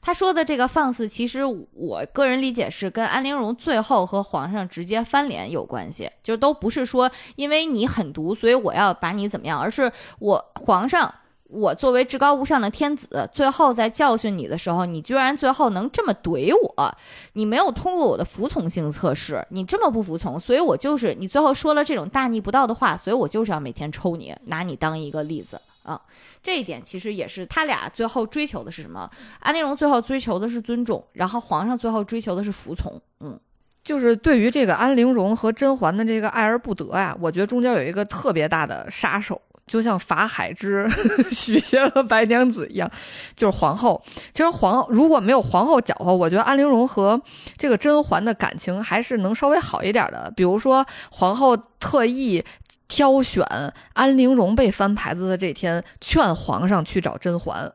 [0.01, 11.13] 他说的这个放肆，其实我个人理解是跟安陵容最后和皇上直接翻脸有关系，就都不是说因为你狠毒，所以我要把你怎么样，而是我皇上，
[11.49, 16.97] 我作为至高无上的天子，最后在教训你的时候，你居然最后能这么怼我，
[17.33, 25.59] 你没有通过我的服从性测试，你这么不服从，所以我就是你最后说了这种大逆不道的话，所以我就是要每天抽你，拿你当一个例子。
[25.89, 25.99] 啊，
[26.43, 29.09] 这一点其实也是他俩最后追求的是什么？
[29.39, 33.01] 安陵容最后追求的是尊重，然后皇上最后追求的是服从。
[33.21, 33.39] 嗯，
[33.83, 40.87] 就是对于这个安陵容和甄嬛的这个爱而不得呀，我觉得中间有一个特别大的杀手，就像法海之
[41.33, 42.87] 许仙和白娘子一样，
[43.35, 43.99] 就是皇后。
[44.31, 47.19] 其实皇如果没有皇后搅和，我觉得安陵容和
[47.57, 50.31] 这个甄嬛的感情还是能稍微好一点的。
[50.35, 52.45] 比如说皇后特意。
[52.89, 53.45] 挑选
[53.93, 57.71] 安陵容被翻牌子的这天，劝皇上去找甄嬛。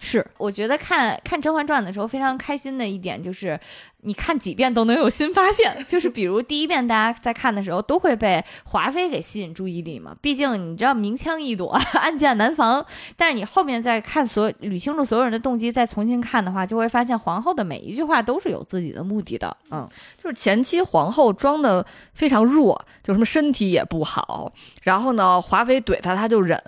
[0.00, 3.60] 是，我觉得看看《甄嬛传》的时候非常开心的一点就是。
[4.02, 12.82] 你看几遍都能有新发现，就是比如第一遍大家在看的时候都会被华妃给吸引注意力嘛，毕竟你知道明枪易躲， 暗箭难防。
[13.14, 19.54] 但是你后面再看所捋清楚所有人的动机，再重新看的话，就会发现皇后的每一句话都是有自己的目的的。
[19.70, 19.86] 嗯，
[20.16, 24.50] 就是前期皇后装的非常弱，就什么身体也不好，
[24.84, 26.58] 然后呢华妃怼她她就忍，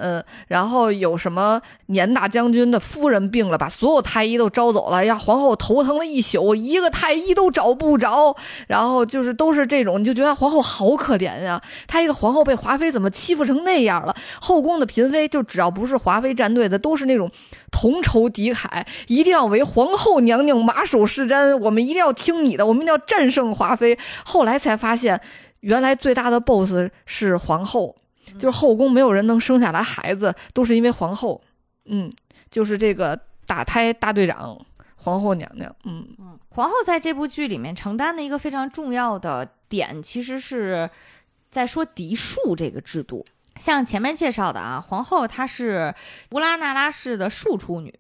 [0.48, 7.32] 然后有什么年大将军的夫人病了，把所有太医都招走了，哎呀皇后头疼了一宿，一个太医。
[7.32, 8.36] 都找不着，
[8.69, 11.59] 然后就是都是这种，你就觉得皇后好可怜呀。
[11.86, 14.15] 她一个皇后被华妃怎么欺负成那样了？
[14.39, 17.31] 后宫的嫔妃就只要不是华妃战队的，都是那种
[17.70, 21.57] 同仇敌忾，一定要为皇后娘娘马首是瞻。
[21.57, 23.99] 我们一定要听你的，我们一定要战胜华妃。
[24.27, 25.19] 后来才发现，
[25.61, 27.97] 原来最大的 BOSS 是皇后，
[28.39, 31.40] 就是后宫没有人能生下来孩子，都是因为皇后。
[31.86, 32.12] 嗯，
[32.52, 34.56] 就是这个打胎大队长。
[35.04, 40.88] 皇后娘娘，嗯嗯，皇后在这部剧里面承担的一个非常重要的点，其实是
[41.50, 43.26] 在说嫡庶这个制度。
[43.58, 45.92] 像前面介绍的啊，皇后她是
[46.30, 47.92] 乌拉那拉氏的庶出女，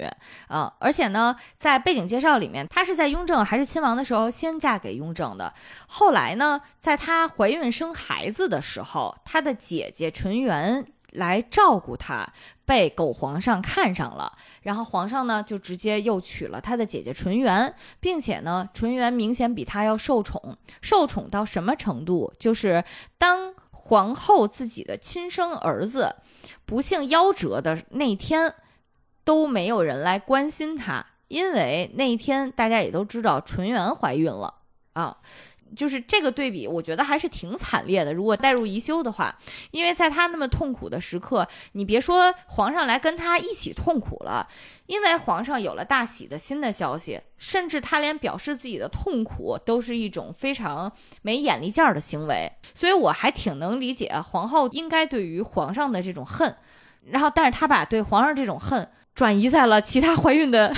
[0.46, 5.52] 啊，而且呢，在背景介绍里面，她是在雍正还是亲王的时候先嫁给雍正的。
[5.88, 10.86] 后来呢，在她怀孕生孩子的时候，她的姐姐纯元。
[11.12, 12.26] 来照顾她，
[12.64, 14.32] 被狗皇上看上了，
[14.62, 22.32] 然后皇上呢就直接又娶了他的姐姐纯元，并且呢，纯元明显比他要受宠，受宠到什么程度？
[22.38, 22.82] 就是
[23.18, 26.16] 当皇后自己的亲生儿子
[26.64, 28.54] 不幸夭折的那天，
[29.24, 34.54] 都没有人来关心他，因为那一天大家也都知道纯元怀孕了
[34.94, 35.18] 啊。
[35.74, 38.12] 就是这个对比，我觉得还是挺惨烈的。
[38.12, 39.34] 如果带入宜修的话，
[39.70, 44.46] 因为在他那么痛苦的时刻，你别说皇上来跟他一起痛苦了，
[44.86, 50.92] 因为皇上有了大喜的新的消息，甚至他连表示自己的痛苦都是一种非常
[51.22, 52.50] 没眼力见儿的行为。
[52.74, 56.54] 所以我还挺能理解皇后应该对于皇上的这种恨，
[57.06, 60.74] 然后但是他把对皇上这种恨转移在了其他怀孕的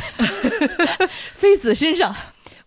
[1.35, 2.15] 妃子身上。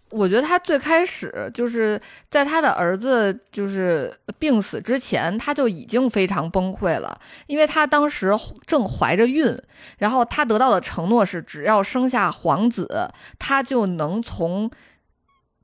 [0.10, 8.32] 我觉得他最开始就是在他的儿子就是病死之前，他就已经非常崩溃了，因为他当时
[8.66, 9.58] 正怀着孕，
[9.98, 14.72] 然后他得到的承诺是，只要生下皇子，他就能从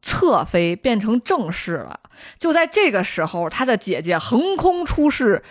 [0.01, 1.99] 侧妃变成正室了。
[2.37, 5.41] 就在这个时候，他的姐姐横空出世。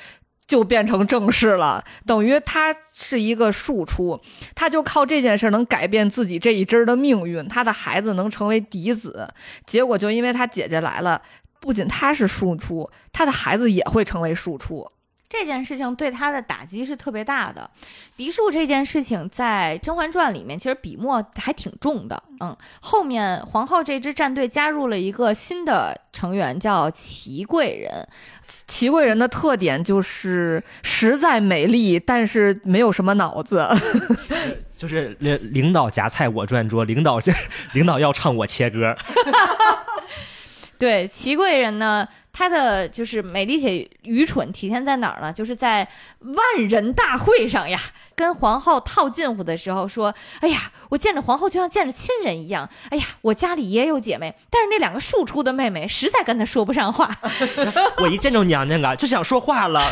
[0.47, 4.20] 就变成正室了，等于他是一个庶出，
[4.55, 9.32] 他就靠这件事能改变自己这一支的命运，他的孩子能成为嫡子。
[9.66, 11.23] 结果就因为他姐姐来了，
[11.60, 14.86] 不仅他是庶出，他的孩子也会成为庶出。
[15.33, 17.69] 这件事情对他的打击是特别大的，
[18.19, 22.23] 嫡庶这件事情在《甄嬛传》里面其实笔墨还挺重的。
[22.41, 28.07] 嗯，后面皇后这支战队加入了一个新的成员，叫祺贵人。
[28.67, 33.67] 祺贵人的特点就是实在美丽，但是没有什么脑子。
[34.77, 37.19] 就是领领导夹菜我转桌，领导
[37.73, 38.95] 领导要唱我切歌。
[40.83, 42.09] 对，祺贵人呢？
[42.33, 45.33] 她的就是美丽且愚蠢体现在哪儿呢？
[45.33, 45.87] 就是在
[46.19, 47.79] 万人大会上呀，
[48.17, 52.69] 跟皇后套近乎的时候说：“哎呀，我见着皇后就像见着亲人一样。
[52.91, 57.17] 哎呀，我家里也有姐妹，但是那两个庶出的妹妹实在跟她说不上话。
[58.03, 59.89] 我一见着娘娘啊，就想说话了。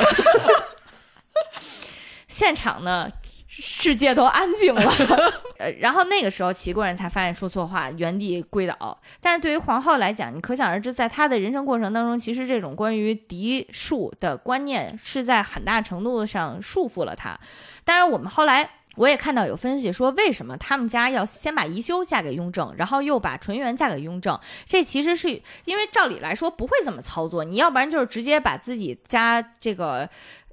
[2.26, 3.08] 现场呢？”
[3.52, 4.92] 世界都安静了，
[5.58, 8.96] 呃，然后那个时候齐国人才发现说错话，原地跪倒。
[9.20, 17.36] 但是对于皇后来讲，你可想而知，在她的人生过程当中，其实这种关于嫡庶的观念是在很大程度上束缚了她。
[17.84, 24.38] 当然，我们后来我也看到有分析说，为什么他们家要先把宜修嫁给雍正，然后又把纯元嫁给雍正？
[24.64, 25.28] 这其实是
[25.64, 30.08] 因为照理来说不会这么操作，你要不然就是直接把自己家这个。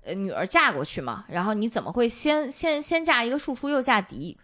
[0.07, 4.37] 呃，女儿嫁过去嘛，然后你怎么会先先先嫁一个庶出又嫁嫡？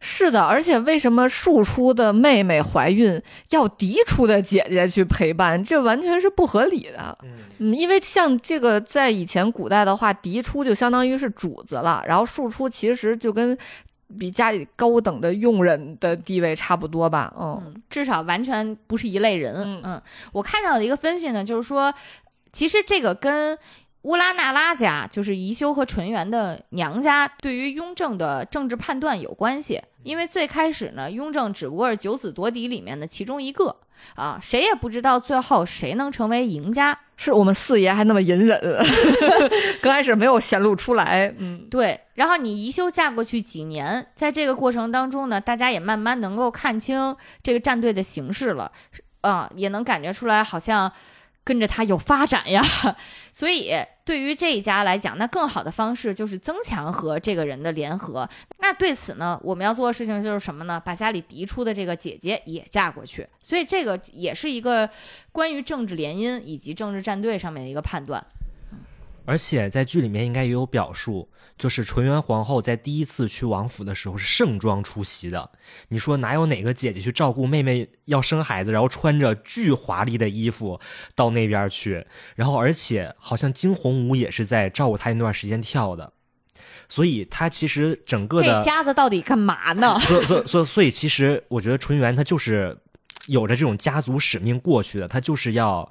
[0.00, 3.20] 是的，而且为什么庶出的妹妹怀孕
[3.50, 5.64] 要嫡出的姐姐去陪伴？
[5.64, 7.18] 这完全是不合理的。
[7.58, 13.58] 嗯，因为像这个在以前古代的话，嫡出就相当于是主子了，然后庶出其实就跟
[14.20, 17.34] 比家里高等的佣人的地位差不多吧。
[17.36, 19.56] 嗯，至少完全不是一类人。
[19.56, 21.92] 嗯嗯，我看到的一个分析呢，就是说，
[22.52, 23.58] 其实这个跟。
[24.02, 29.82] 乌拉那拉家就是宜修和纯元的娘家，对于雍正的政治判断有关系。
[30.04, 33.76] 因为最开始呢，雍正只不过是九子夺嫡里面的其中一个
[34.14, 36.98] 啊，谁也不知道最后谁能成为赢家。
[37.16, 38.58] 是我们四爷还那么隐忍，
[39.82, 41.34] 刚开始没有显露出来。
[41.36, 42.00] 嗯，对。
[42.14, 48.70] 然后你宜修嫁过去几年，在这个过程当中呢，大家也慢慢能够看清这个战队的形势了，
[49.22, 50.90] 啊，也能感觉出来好像。
[51.44, 52.62] 跟着他有发展呀，
[53.38, 53.72] 所以
[54.04, 58.28] 对于这一家来讲，那更好的方式就是增强和这个人的联合。
[58.58, 60.82] 那对此呢，我们要做的事情就是什么呢？
[60.84, 63.24] 把家里嫡出的这个姐姐也嫁过去。
[63.40, 64.90] 所以这个也是一个
[65.30, 68.20] 关于政治联姻以及政治战队上面的一个判断。
[69.28, 71.28] 而且在剧里面应该也有表述，
[71.58, 75.50] 就是纯元皇后在第一次去王府的时候是盛装出席的。
[75.88, 80.80] 你说哪有哪个姐姐去照顾妹妹要生孩子，然后穿着巨华丽的衣服
[81.14, 82.06] 到那边去？
[82.36, 86.10] 然后而且好像惊鸿舞也是在照顾她那段时间跳的。
[86.88, 90.00] 所以她其实整个的这家子到底干嘛呢？
[90.00, 92.74] 所所所所以其实我觉得纯元她就是
[93.26, 95.86] 有着这种家族使命过去的，她就是要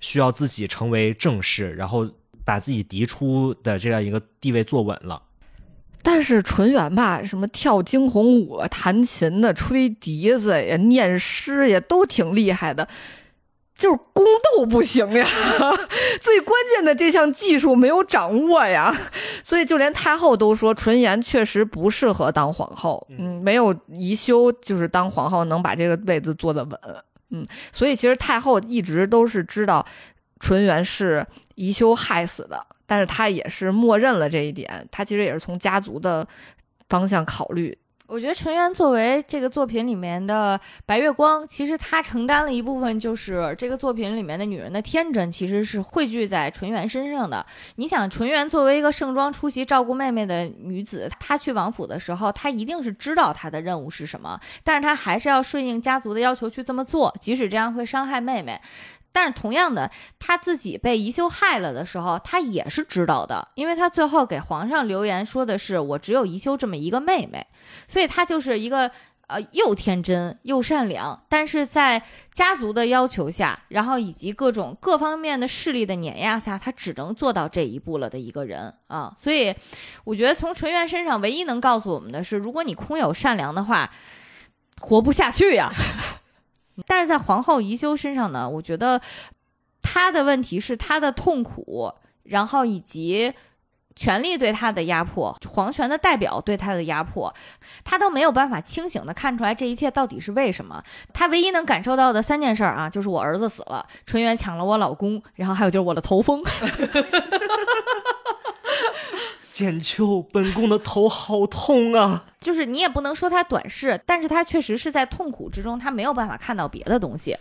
[0.00, 2.10] 需要自己成为正室，然后。
[2.50, 5.22] 把自己嫡出的这样一个地位坐稳了，
[6.02, 12.88] 但是纯元吧，什么跳惊鸿舞、弹琴的、吹笛子呀、念诗也都挺厉害的，
[13.76, 14.24] 就是宫
[14.56, 15.24] 斗不行呀。
[16.20, 18.92] 最关键的这项技术没有掌握呀，
[19.44, 23.06] 所以就连太后都说纯元确实不适合当皇后。
[23.16, 26.80] 嗯，没有宜修就是当皇后能把这个位子坐得稳。
[27.30, 29.86] 嗯，所以其实太后一直都是知道。
[30.40, 36.26] 纯元是宜修害死的，但是他也是默认了这一点，他其实也是从家族的
[36.88, 37.78] 方向考虑。
[38.06, 47.46] 我觉得纯元作为这个作品里面的白月光，其实她承担了一部分，就是这个作品里面的女人的天真，其实是汇聚在纯元身上的。
[47.76, 58.60] 你想，纯元作为一个盛装出席照顾妹妹的女子，她去王府的时候，她一定是知道她的任务是什么，但是她还是要顺应家族的要求去这么做，即使这样会伤害妹妹。
[59.12, 67.46] 但是同样的，他自己被宜修害了的时候，他也是知道的，因为他最后给皇上留言说的是“我只有宜修这么一个妹妹”，
[67.88, 68.90] 所以他就是一个
[69.26, 79.12] 呃又天真又善良，但是在家族的要求下，然后以及各种各方面的势力的碾压下，他只能做到这一步了的一个人啊。
[79.16, 79.54] 所以，
[80.04, 83.90] 我觉得从纯元身上唯一能告诉我们的是，如果你空有善良的话，
[84.80, 85.72] 活不下去呀。
[86.86, 89.00] 但是在皇后宜修身上呢，我觉得
[89.82, 91.92] 她的问题是她的痛苦，
[92.24, 93.32] 然后以及
[93.96, 97.34] 权力对她的压迫，皇权的代表对她的压迫，
[97.84, 100.82] 她都没有办法清醒的看出来这一切到底是为什么。
[101.12, 106.42] 她唯一能感受到的三件事啊，就是我儿子死了，纯元抢了我老公，然后还有就是我的头风。
[109.50, 112.24] 简秋，本宫的头好痛啊！
[112.40, 117.36] 就是你也不能说他短视，但是他确实是在痛苦之中，他没有办法看到别的东西。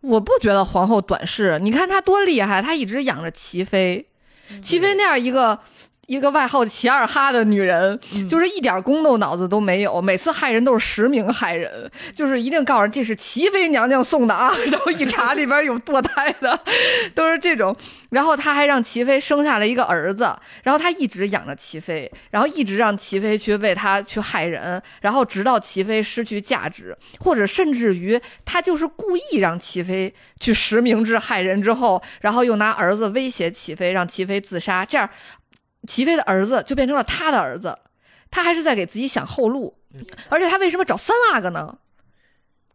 [0.00, 4.06] 我不觉得皇后短视，你看她多厉害，她一直养着齐妃，
[4.62, 5.58] 齐妃那样一个。
[6.06, 7.98] 一个外号齐二哈的女人，
[8.28, 16.58] 就是一点宫斗脑子都没有，每次害人都是实名害人，就是一定告诉人这是齐妃娘娘送的啊， 然后一查里边有堕胎的，
[17.14, 17.74] 都是这种。
[18.10, 20.32] 然后他还让齐妃生下了一个儿子，
[20.62, 35.10] 然后他一直养着齐妃，然后一直让齐妃去为他去害人，然后直到齐妃失去价值，或者甚至于他就是故意让齐妃去实名制害人之后，然后又拿儿子威胁齐妃，让齐妃自杀，这样。
[35.86, 37.78] 齐妃的儿子就变成了他的儿子，
[38.30, 39.76] 他还是在给自己想后路。
[40.28, 41.76] 而且他为什么找三阿哥呢？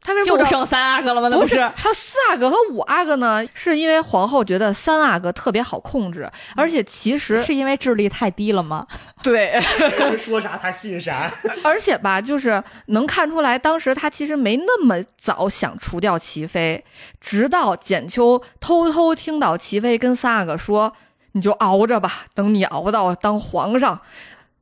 [0.01, 1.29] 他为什么就剩三阿哥了吗？
[1.29, 3.45] 不是，还有四阿哥和五阿哥呢？
[3.53, 8.87] 是因为皇后觉得三阿哥特别好控制，而且其实是因为智力太低了吗？
[9.21, 9.59] 对，
[10.17, 11.29] 说啥他信啥。
[11.61, 16.85] 而且吧，就是能看出来，当时他其实没那么早想除掉齐妃，
[17.19, 20.95] 直到简秋偷偷听到齐妃跟三阿哥说。
[21.39, 24.01] 你就熬着吧，等你熬到当皇上，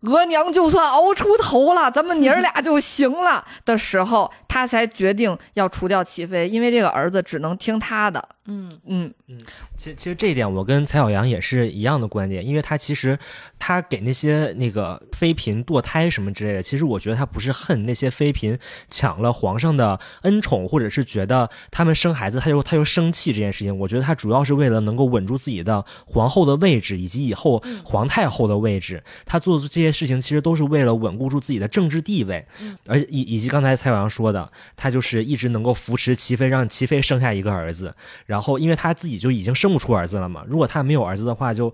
[0.01, 8.23] 额娘就算熬出头了，咱们娘儿俩就行了的时候，他才决定要除掉齐妃，因为这个儿子只能听他的。
[8.47, 8.71] 嗯。
[8.85, 9.13] 嗯。
[9.29, 9.37] 嗯，
[9.75, 13.19] 其实其实这一点我跟蔡小阳也是一样的观点，因为他其实
[13.59, 18.57] 他给那些那个妃嫔堕胎什么之类的，其实我觉得他不是恨那些妃嫔
[18.89, 32.45] 抢了皇上的恩宠，或者是觉得他们生孩子他又他又生气这件事情，我觉得他主要是为了能够稳住自己的皇后的位置以及以后皇太后的位置，他做的这些事情其实都是为了稳固住自己的政治地位，
[32.85, 37.93] 而以以及刚才蔡小阳说的，他就是一直能够扶持齐妃，让齐妃生下一个儿子，
[38.25, 41.73] 然然后，因为他自己就已经生不出儿子了嘛，如果他没有儿子的话，就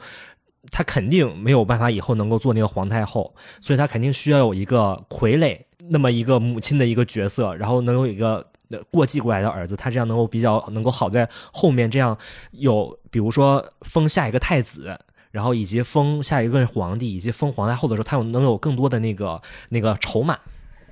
[0.71, 5.59] 他肯定没有办法以后能够做那个皇太后，所以他肯定需要有一个傀儡，
[5.89, 8.47] 那么一个母亲的一个角色，然后能有一个
[8.89, 12.17] 过继过来的儿子，他这样能够比较能够好在后面这样
[12.51, 14.97] 有，比如说封下一个太子，
[15.31, 20.39] 然后以及封下一任皇帝，以及封皇太后的时候，他有能有更多的那个那个筹码。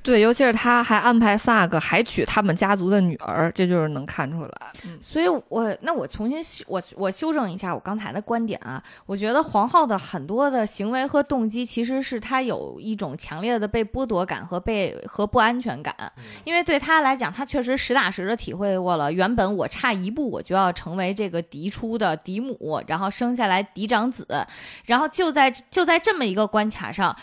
[0.03, 4.51] 对，尤其是他还安排萨个还娶他们家族的女儿，这就是能看出来。
[4.99, 15.95] 所以，我那我重新修我我修正一下我刚才的观点啊，我觉得皇后的很多的行为和动机，其实是她有一种强烈的被剥夺感和被和不安全感，
[16.43, 24.25] 因为对她来讲，她确实实打实的体会过了，原本我差一步我就要成为这个嫡出的嫡母，然后生下来嫡长子，
[24.85, 27.15] 然后就在就在这么一个关卡上。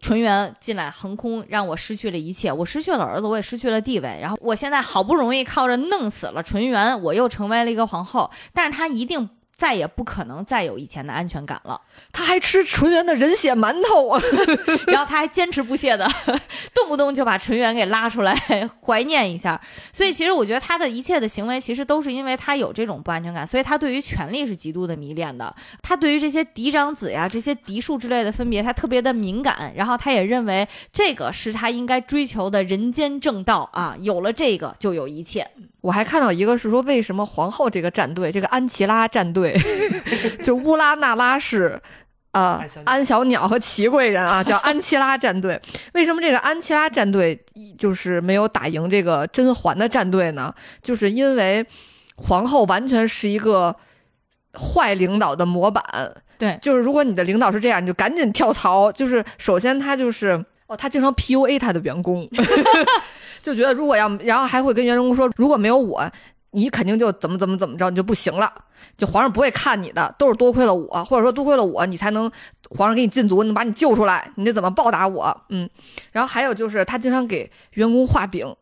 [0.00, 2.52] 纯元进来横空，让我失去了一切。
[2.52, 4.18] 我失去了儿子，我也失去了地位。
[4.20, 8.30] 然后我现在好不容易靠着弄死了纯元，我又成为了一个皇后。
[8.52, 9.28] 但是她一定。
[9.56, 11.80] 再也不可能再有以前的安全感了。
[12.12, 14.20] 他还吃纯元的人血馒头啊，
[14.86, 16.06] 然后他还坚持不懈的，
[16.74, 18.34] 动不动就把纯元给拉出来
[18.84, 19.58] 怀念一下。
[19.92, 25.54] 所以其实我觉得他的一切的行为，其实都是因为他有这种不安全感，所以他对于权力是极度的迷恋的。
[25.82, 29.72] 他对于这些嫡长子呀、这些嫡庶之类的分别，他特别的敏感。
[29.74, 35.48] 然后他也认为这个是他应该追求的人间正道啊，有了这个就有一切。
[35.82, 39.45] 我还看到一个是说，为什么皇后这个战队，这个安琪拉战队，
[40.42, 41.80] 就乌拉那拉氏，
[42.32, 45.60] 呃，安小鸟和齐贵人啊，叫安琪拉战队。
[45.94, 47.38] 为什么这个安琪拉战队
[47.78, 50.52] 就是没有打赢这个甄嬛的战队呢？
[50.82, 51.64] 就是因为
[52.16, 53.74] 皇后完全是一个
[54.52, 55.82] 坏领导的模板。
[56.38, 58.92] 对，就是如果你的领导是这样，你就赶紧跳槽。
[58.92, 60.32] 就是首先他就是
[60.66, 62.28] 哦，他经常 PUA 他的员工，
[63.42, 66.04] 就觉得如果要，然后还会跟员工说，如果没有我，
[66.56, 68.50] 你肯定就怎么怎么怎么着，你就不行了。
[68.96, 72.30] 就皇上不会看你的，都是多亏了我，或者说多亏了我，你才能
[72.70, 75.44] 皇上给你禁足，能把你救出来，你得怎么报答我？
[75.50, 75.68] 嗯，
[76.12, 78.56] 然后还有就是他经常给员工画饼，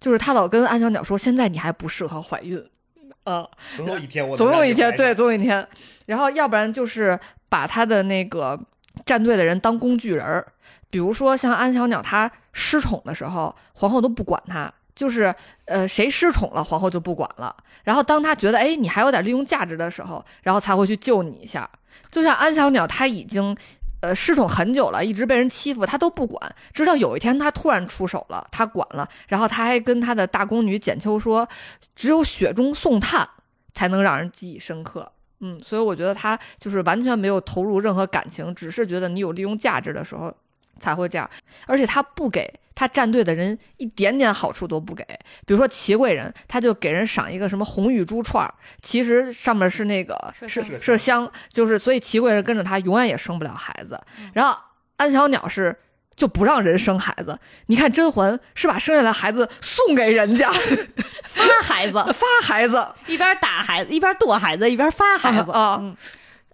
[0.00, 2.58] 就是他老跟安小鸟说，现在你还不适合怀孕，
[3.24, 3.46] 啊、
[3.76, 5.66] 总有一天我总有一天，对，，总有一天。
[6.06, 7.18] 然后要不然就是
[7.50, 8.58] 把他的那个
[9.04, 10.46] 战队的人当工具人儿，
[10.88, 15.32] 比如说像安小鸟，她失宠的时候，皇后都不管她，就是
[15.66, 17.54] 呃谁失宠了，皇后就不管了。
[17.84, 21.70] 然后当她觉得哎你还有点利用价值的时候，然后才会去救你一下。
[22.10, 23.56] 就像安小鸟，她已经。
[24.02, 26.54] 呃，失宠很久了，一直被人欺负，她都不管。
[26.70, 29.08] 直到有一天，她突然出手了，她管了。
[29.26, 31.48] 然后她还跟她的大宫女简秋说
[31.96, 33.26] ：“只有雪中送炭，
[33.72, 35.10] 才能让人记忆深刻。
[35.40, 40.32] 嗯，所以我觉得他就是完全没有投入任何感情，只是觉得你有利用价值的时候
[40.78, 41.28] 才会这样，
[41.66, 45.04] 而且他不给他站队的人一点点好处都不给。
[45.44, 54.00] 比如说齐贵人，他就给人赏一个什么红玉珠串儿，其实上面是那个麝是香麝香，就是所以齐贵人跟着他永远也生不了孩子。
[54.32, 54.56] 然后
[54.98, 55.76] 安小鸟是。
[56.16, 65.94] 就不让人生孩子，你看甄嬛是把生下来孩子送给人家发孩子， 发孩子，一边打孩子，一边剁孩子，一边发孩子啊嗯。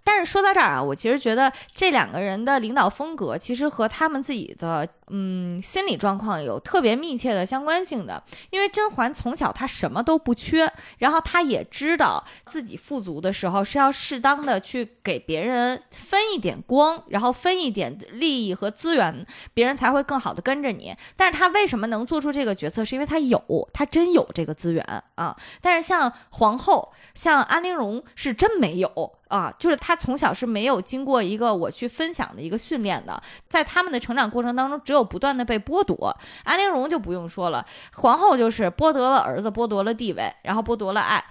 [0.03, 8.21] 但是说到这儿啊，我其实觉得这两个人的领导风格，其实和他们自己的嗯心理状况有特别密切的相关性的。
[8.49, 20.95] 因为甄嬛从小她什么都不缺，然后她也知道自己富足的时候是要适当的去给别人分一点光，然后分一点利益和资源，别人才会更好的跟着你。
[21.15, 22.83] 但是她为什么能做出这个决策？
[22.83, 25.35] 是因为她有，她真有这个资源啊。
[25.61, 28.89] 但是像皇后，像安陵容是真没有
[29.33, 33.19] 啊，就是他从小是没有经过一个我去分享的一个训练的，
[33.49, 36.15] 在他们的成长过程当中，只有不断的被剥夺。
[36.43, 41.23] 安陵容就不用说了，皇后就是剥夺了儿子，剥夺了地位，然后剥夺了爱。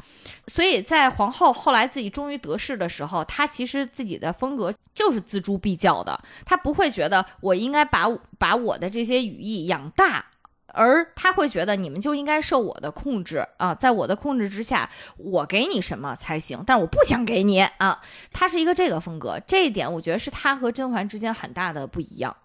[0.48, 10.26] 所以在皇后后来自己终于得势的时候，她其实自己的风格就是锱铢必较的，她不会觉得我应该把把我的这些羽翼养大。
[10.72, 18.00] 而他会觉得你们就应该受我的控制啊，在我的控制之下，我给你什么才行，但我不想给你啊。
[18.32, 22.36] 他是一个这个风格，这一点我觉得是他和甄嬛之间很大的不一样。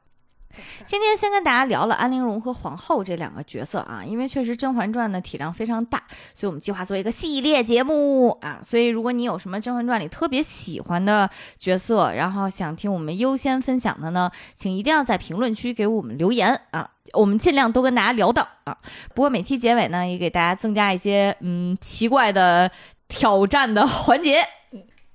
[0.86, 6.04] 今天先跟大家聊了安陵容和皇后这两个角色啊，因为确实《甄嬛传》的体量非常大，
[6.34, 8.60] 所以我们计划做一个系列节目啊。
[8.64, 18.78] 所以如果你有什么《甄嬛传》里特别喜欢的角色，然后想听我们优先分享的呢，请一定要在评论区给我们留言啊，我们尽量都跟大家聊到啊。
[19.14, 22.72] 不过每期结尾呢，也给大家增加一些嗯奇怪的
[23.08, 24.44] 挑战的环节。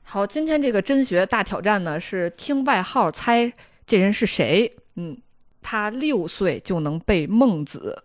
[0.05, 3.51] 好，今天这个真学大挑战呢是听外号猜
[3.87, 4.71] 这人是谁。
[4.97, 5.17] 嗯，
[5.63, 8.03] 他六岁就能背孟子，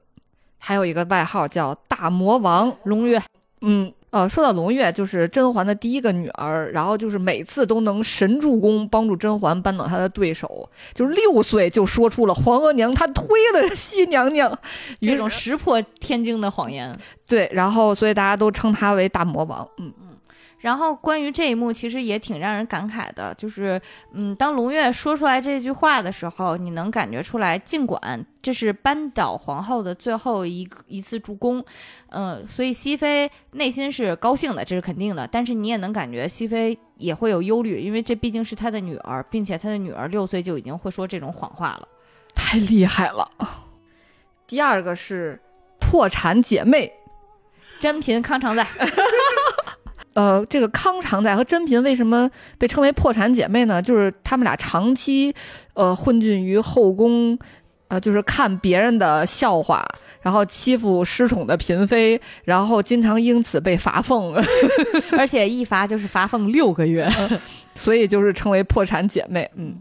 [0.57, 2.71] 还有一个外号叫大魔王。
[2.83, 3.21] 龙月，
[3.61, 10.69] 嗯，呃，说到龙月，就是甄嬛的第一个女儿，然后就是每次都能神助攻，帮助甄嬛扳倒她的对手。
[10.93, 14.51] 就是六岁就说出了皇额娘她推了熹 娘娘，
[14.99, 16.97] 于这种石破天惊的谎言。
[17.27, 19.67] 对，然后所以大家都称她为大魔王。
[19.77, 20.16] 嗯嗯。
[20.59, 23.79] 然后关于这一幕，其实也挺让人感慨的，就是，
[24.13, 31.63] 嗯，当龙月说出来这句话的时候，你能感觉出来，尽管这是扳倒皇后的最后一一次助攻，
[32.09, 41.87] 嗯、所以熹妃内心是高兴的，这是肯定的，但是你也能感觉熹妃也会有忧虑，因为这毕竟是她的女儿，并且她的女儿六岁就已经会说这种谎话了。
[42.33, 43.29] 太厉害了。
[44.47, 45.39] 第二个是
[45.79, 46.91] 破产姐妹，
[47.79, 48.63] 真嫔康常在，
[50.17, 52.27] 呃，这个康常在和甄嫔为什么
[52.57, 53.79] 被称为破产姐妹呢？
[53.79, 55.31] 就是她们俩长期
[55.75, 57.37] 呃混迹于后宫，
[57.87, 59.85] 呃，就是看别人的笑话，
[60.19, 64.33] 然后欺负失宠的嫔妃，然后经常因此被罚俸，
[65.15, 67.07] 而且一罚就是罚俸六个月。
[67.75, 69.47] 所以就是称为破产姐妹。
[69.55, 69.75] 嗯，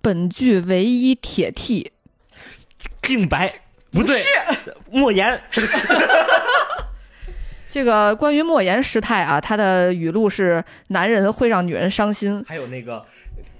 [0.00, 1.90] 本剧唯一铁 T
[3.02, 3.52] 净白
[3.90, 4.22] 不对，
[4.88, 5.40] 莫言
[7.72, 13.02] 这个关于莫言师太啊，他的语录是：男人会让女人伤心，还有那个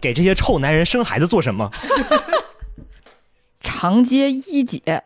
[0.02, 1.70] 给这些臭男人生孩子做什么？
[3.60, 5.02] 长街一姐。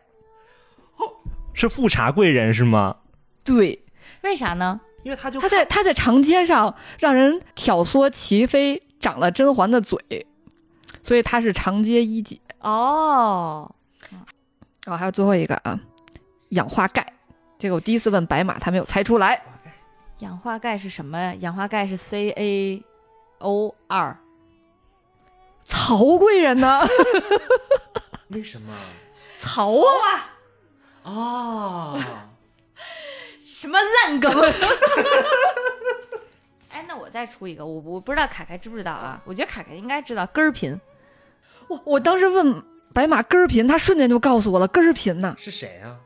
[1.53, 2.97] 是富察贵人是吗？
[3.45, 3.81] 对，
[4.23, 4.81] 为啥呢？
[5.03, 10.27] 因为他就他在他在长街上让人挑唆齐妃长了甄嬛的嘴，
[11.01, 12.37] 所以他是长街一姐。
[12.59, 13.73] 哦，
[14.83, 15.79] 然后还有最后一个啊，
[16.49, 17.13] 氧化钙，
[17.59, 19.41] 这个我第一次问白马，他没有猜出来。
[20.19, 21.33] 氧化钙是什么呀？
[21.39, 22.83] 氧化钙是 C A
[23.39, 24.17] O 二。
[25.63, 26.81] 曹贵人呢？
[28.29, 28.73] 为什么？
[29.39, 30.33] 曹啊，
[31.03, 31.99] 哦，
[33.45, 34.31] 什么烂梗？
[36.71, 39.21] 哎，那我再出一个，我我不知道凯凯知不知道啊？
[39.25, 40.79] 我觉得凯凯应该知道根儿频。
[41.67, 42.63] 我我当时问
[42.93, 45.99] 白马根儿频，他瞬间就告诉我了，根儿频呢，是谁啊？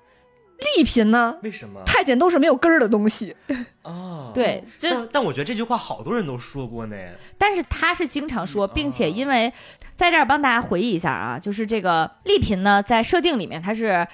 [0.77, 1.37] 利频呢？
[1.41, 1.81] 为什么？
[1.85, 3.35] 太监都是没有根儿的东西。
[3.81, 6.95] 哦， 对，这但但我觉得这句话好多人都说过呢。
[7.37, 9.51] 但是他是经常说，并且哦因为
[9.95, 14.07] 在这儿帮大家回忆一下啊，就是这个丽嫔呢，在设定里面她是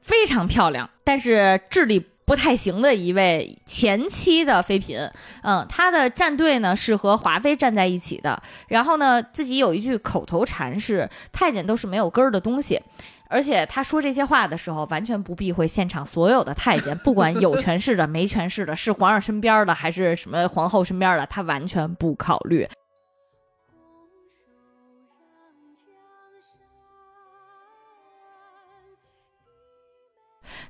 [0.00, 5.10] 非常漂亮，但是智力不太行的一位前期的妃嫔。
[5.42, 12.80] 嗯，她的战队呢是和华妃站在一起的，然后呢自己有一句口头禅是“太监都是没有根儿的东西”。
[13.28, 22.66] 而且他说这些话的时候，完全不避讳现场所有的太监，不管有权势的、没权势的，是皇上身边的还是什么皇后身边的，他完全不考虑。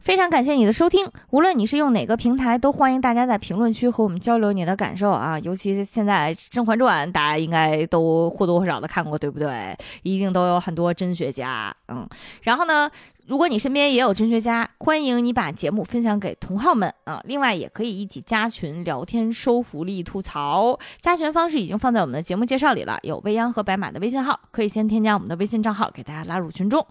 [0.09, 5.39] 非常感谢你的收听，无论你是用哪个平台，都欢迎大家在评论区和我们交流你的感受啊！
[5.41, 9.77] 尤其是现在《甄嬛传》，大家应该都或多或少的看过，对不对？
[10.05, 12.09] 一定都有很多真学家，嗯。
[12.41, 12.91] 然后呢，
[13.27, 17.21] 如果你身边也有真学家，欢迎你把节目分享给同好们啊！
[17.27, 20.79] 另外，也可以一起加群聊天、收福利、吐槽。
[21.03, 26.87] 加群方式已经放在我们的节目介绍里了，有未央和白马的微信号，可以先添加我们的微信账号，给大家拉入群中。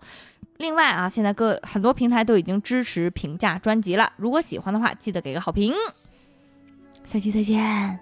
[0.57, 5.73] 另外啊，现在各很多平台都已经支持评价专辑了，如果喜欢的话，记得给个好评。
[7.03, 7.99] 下期再见。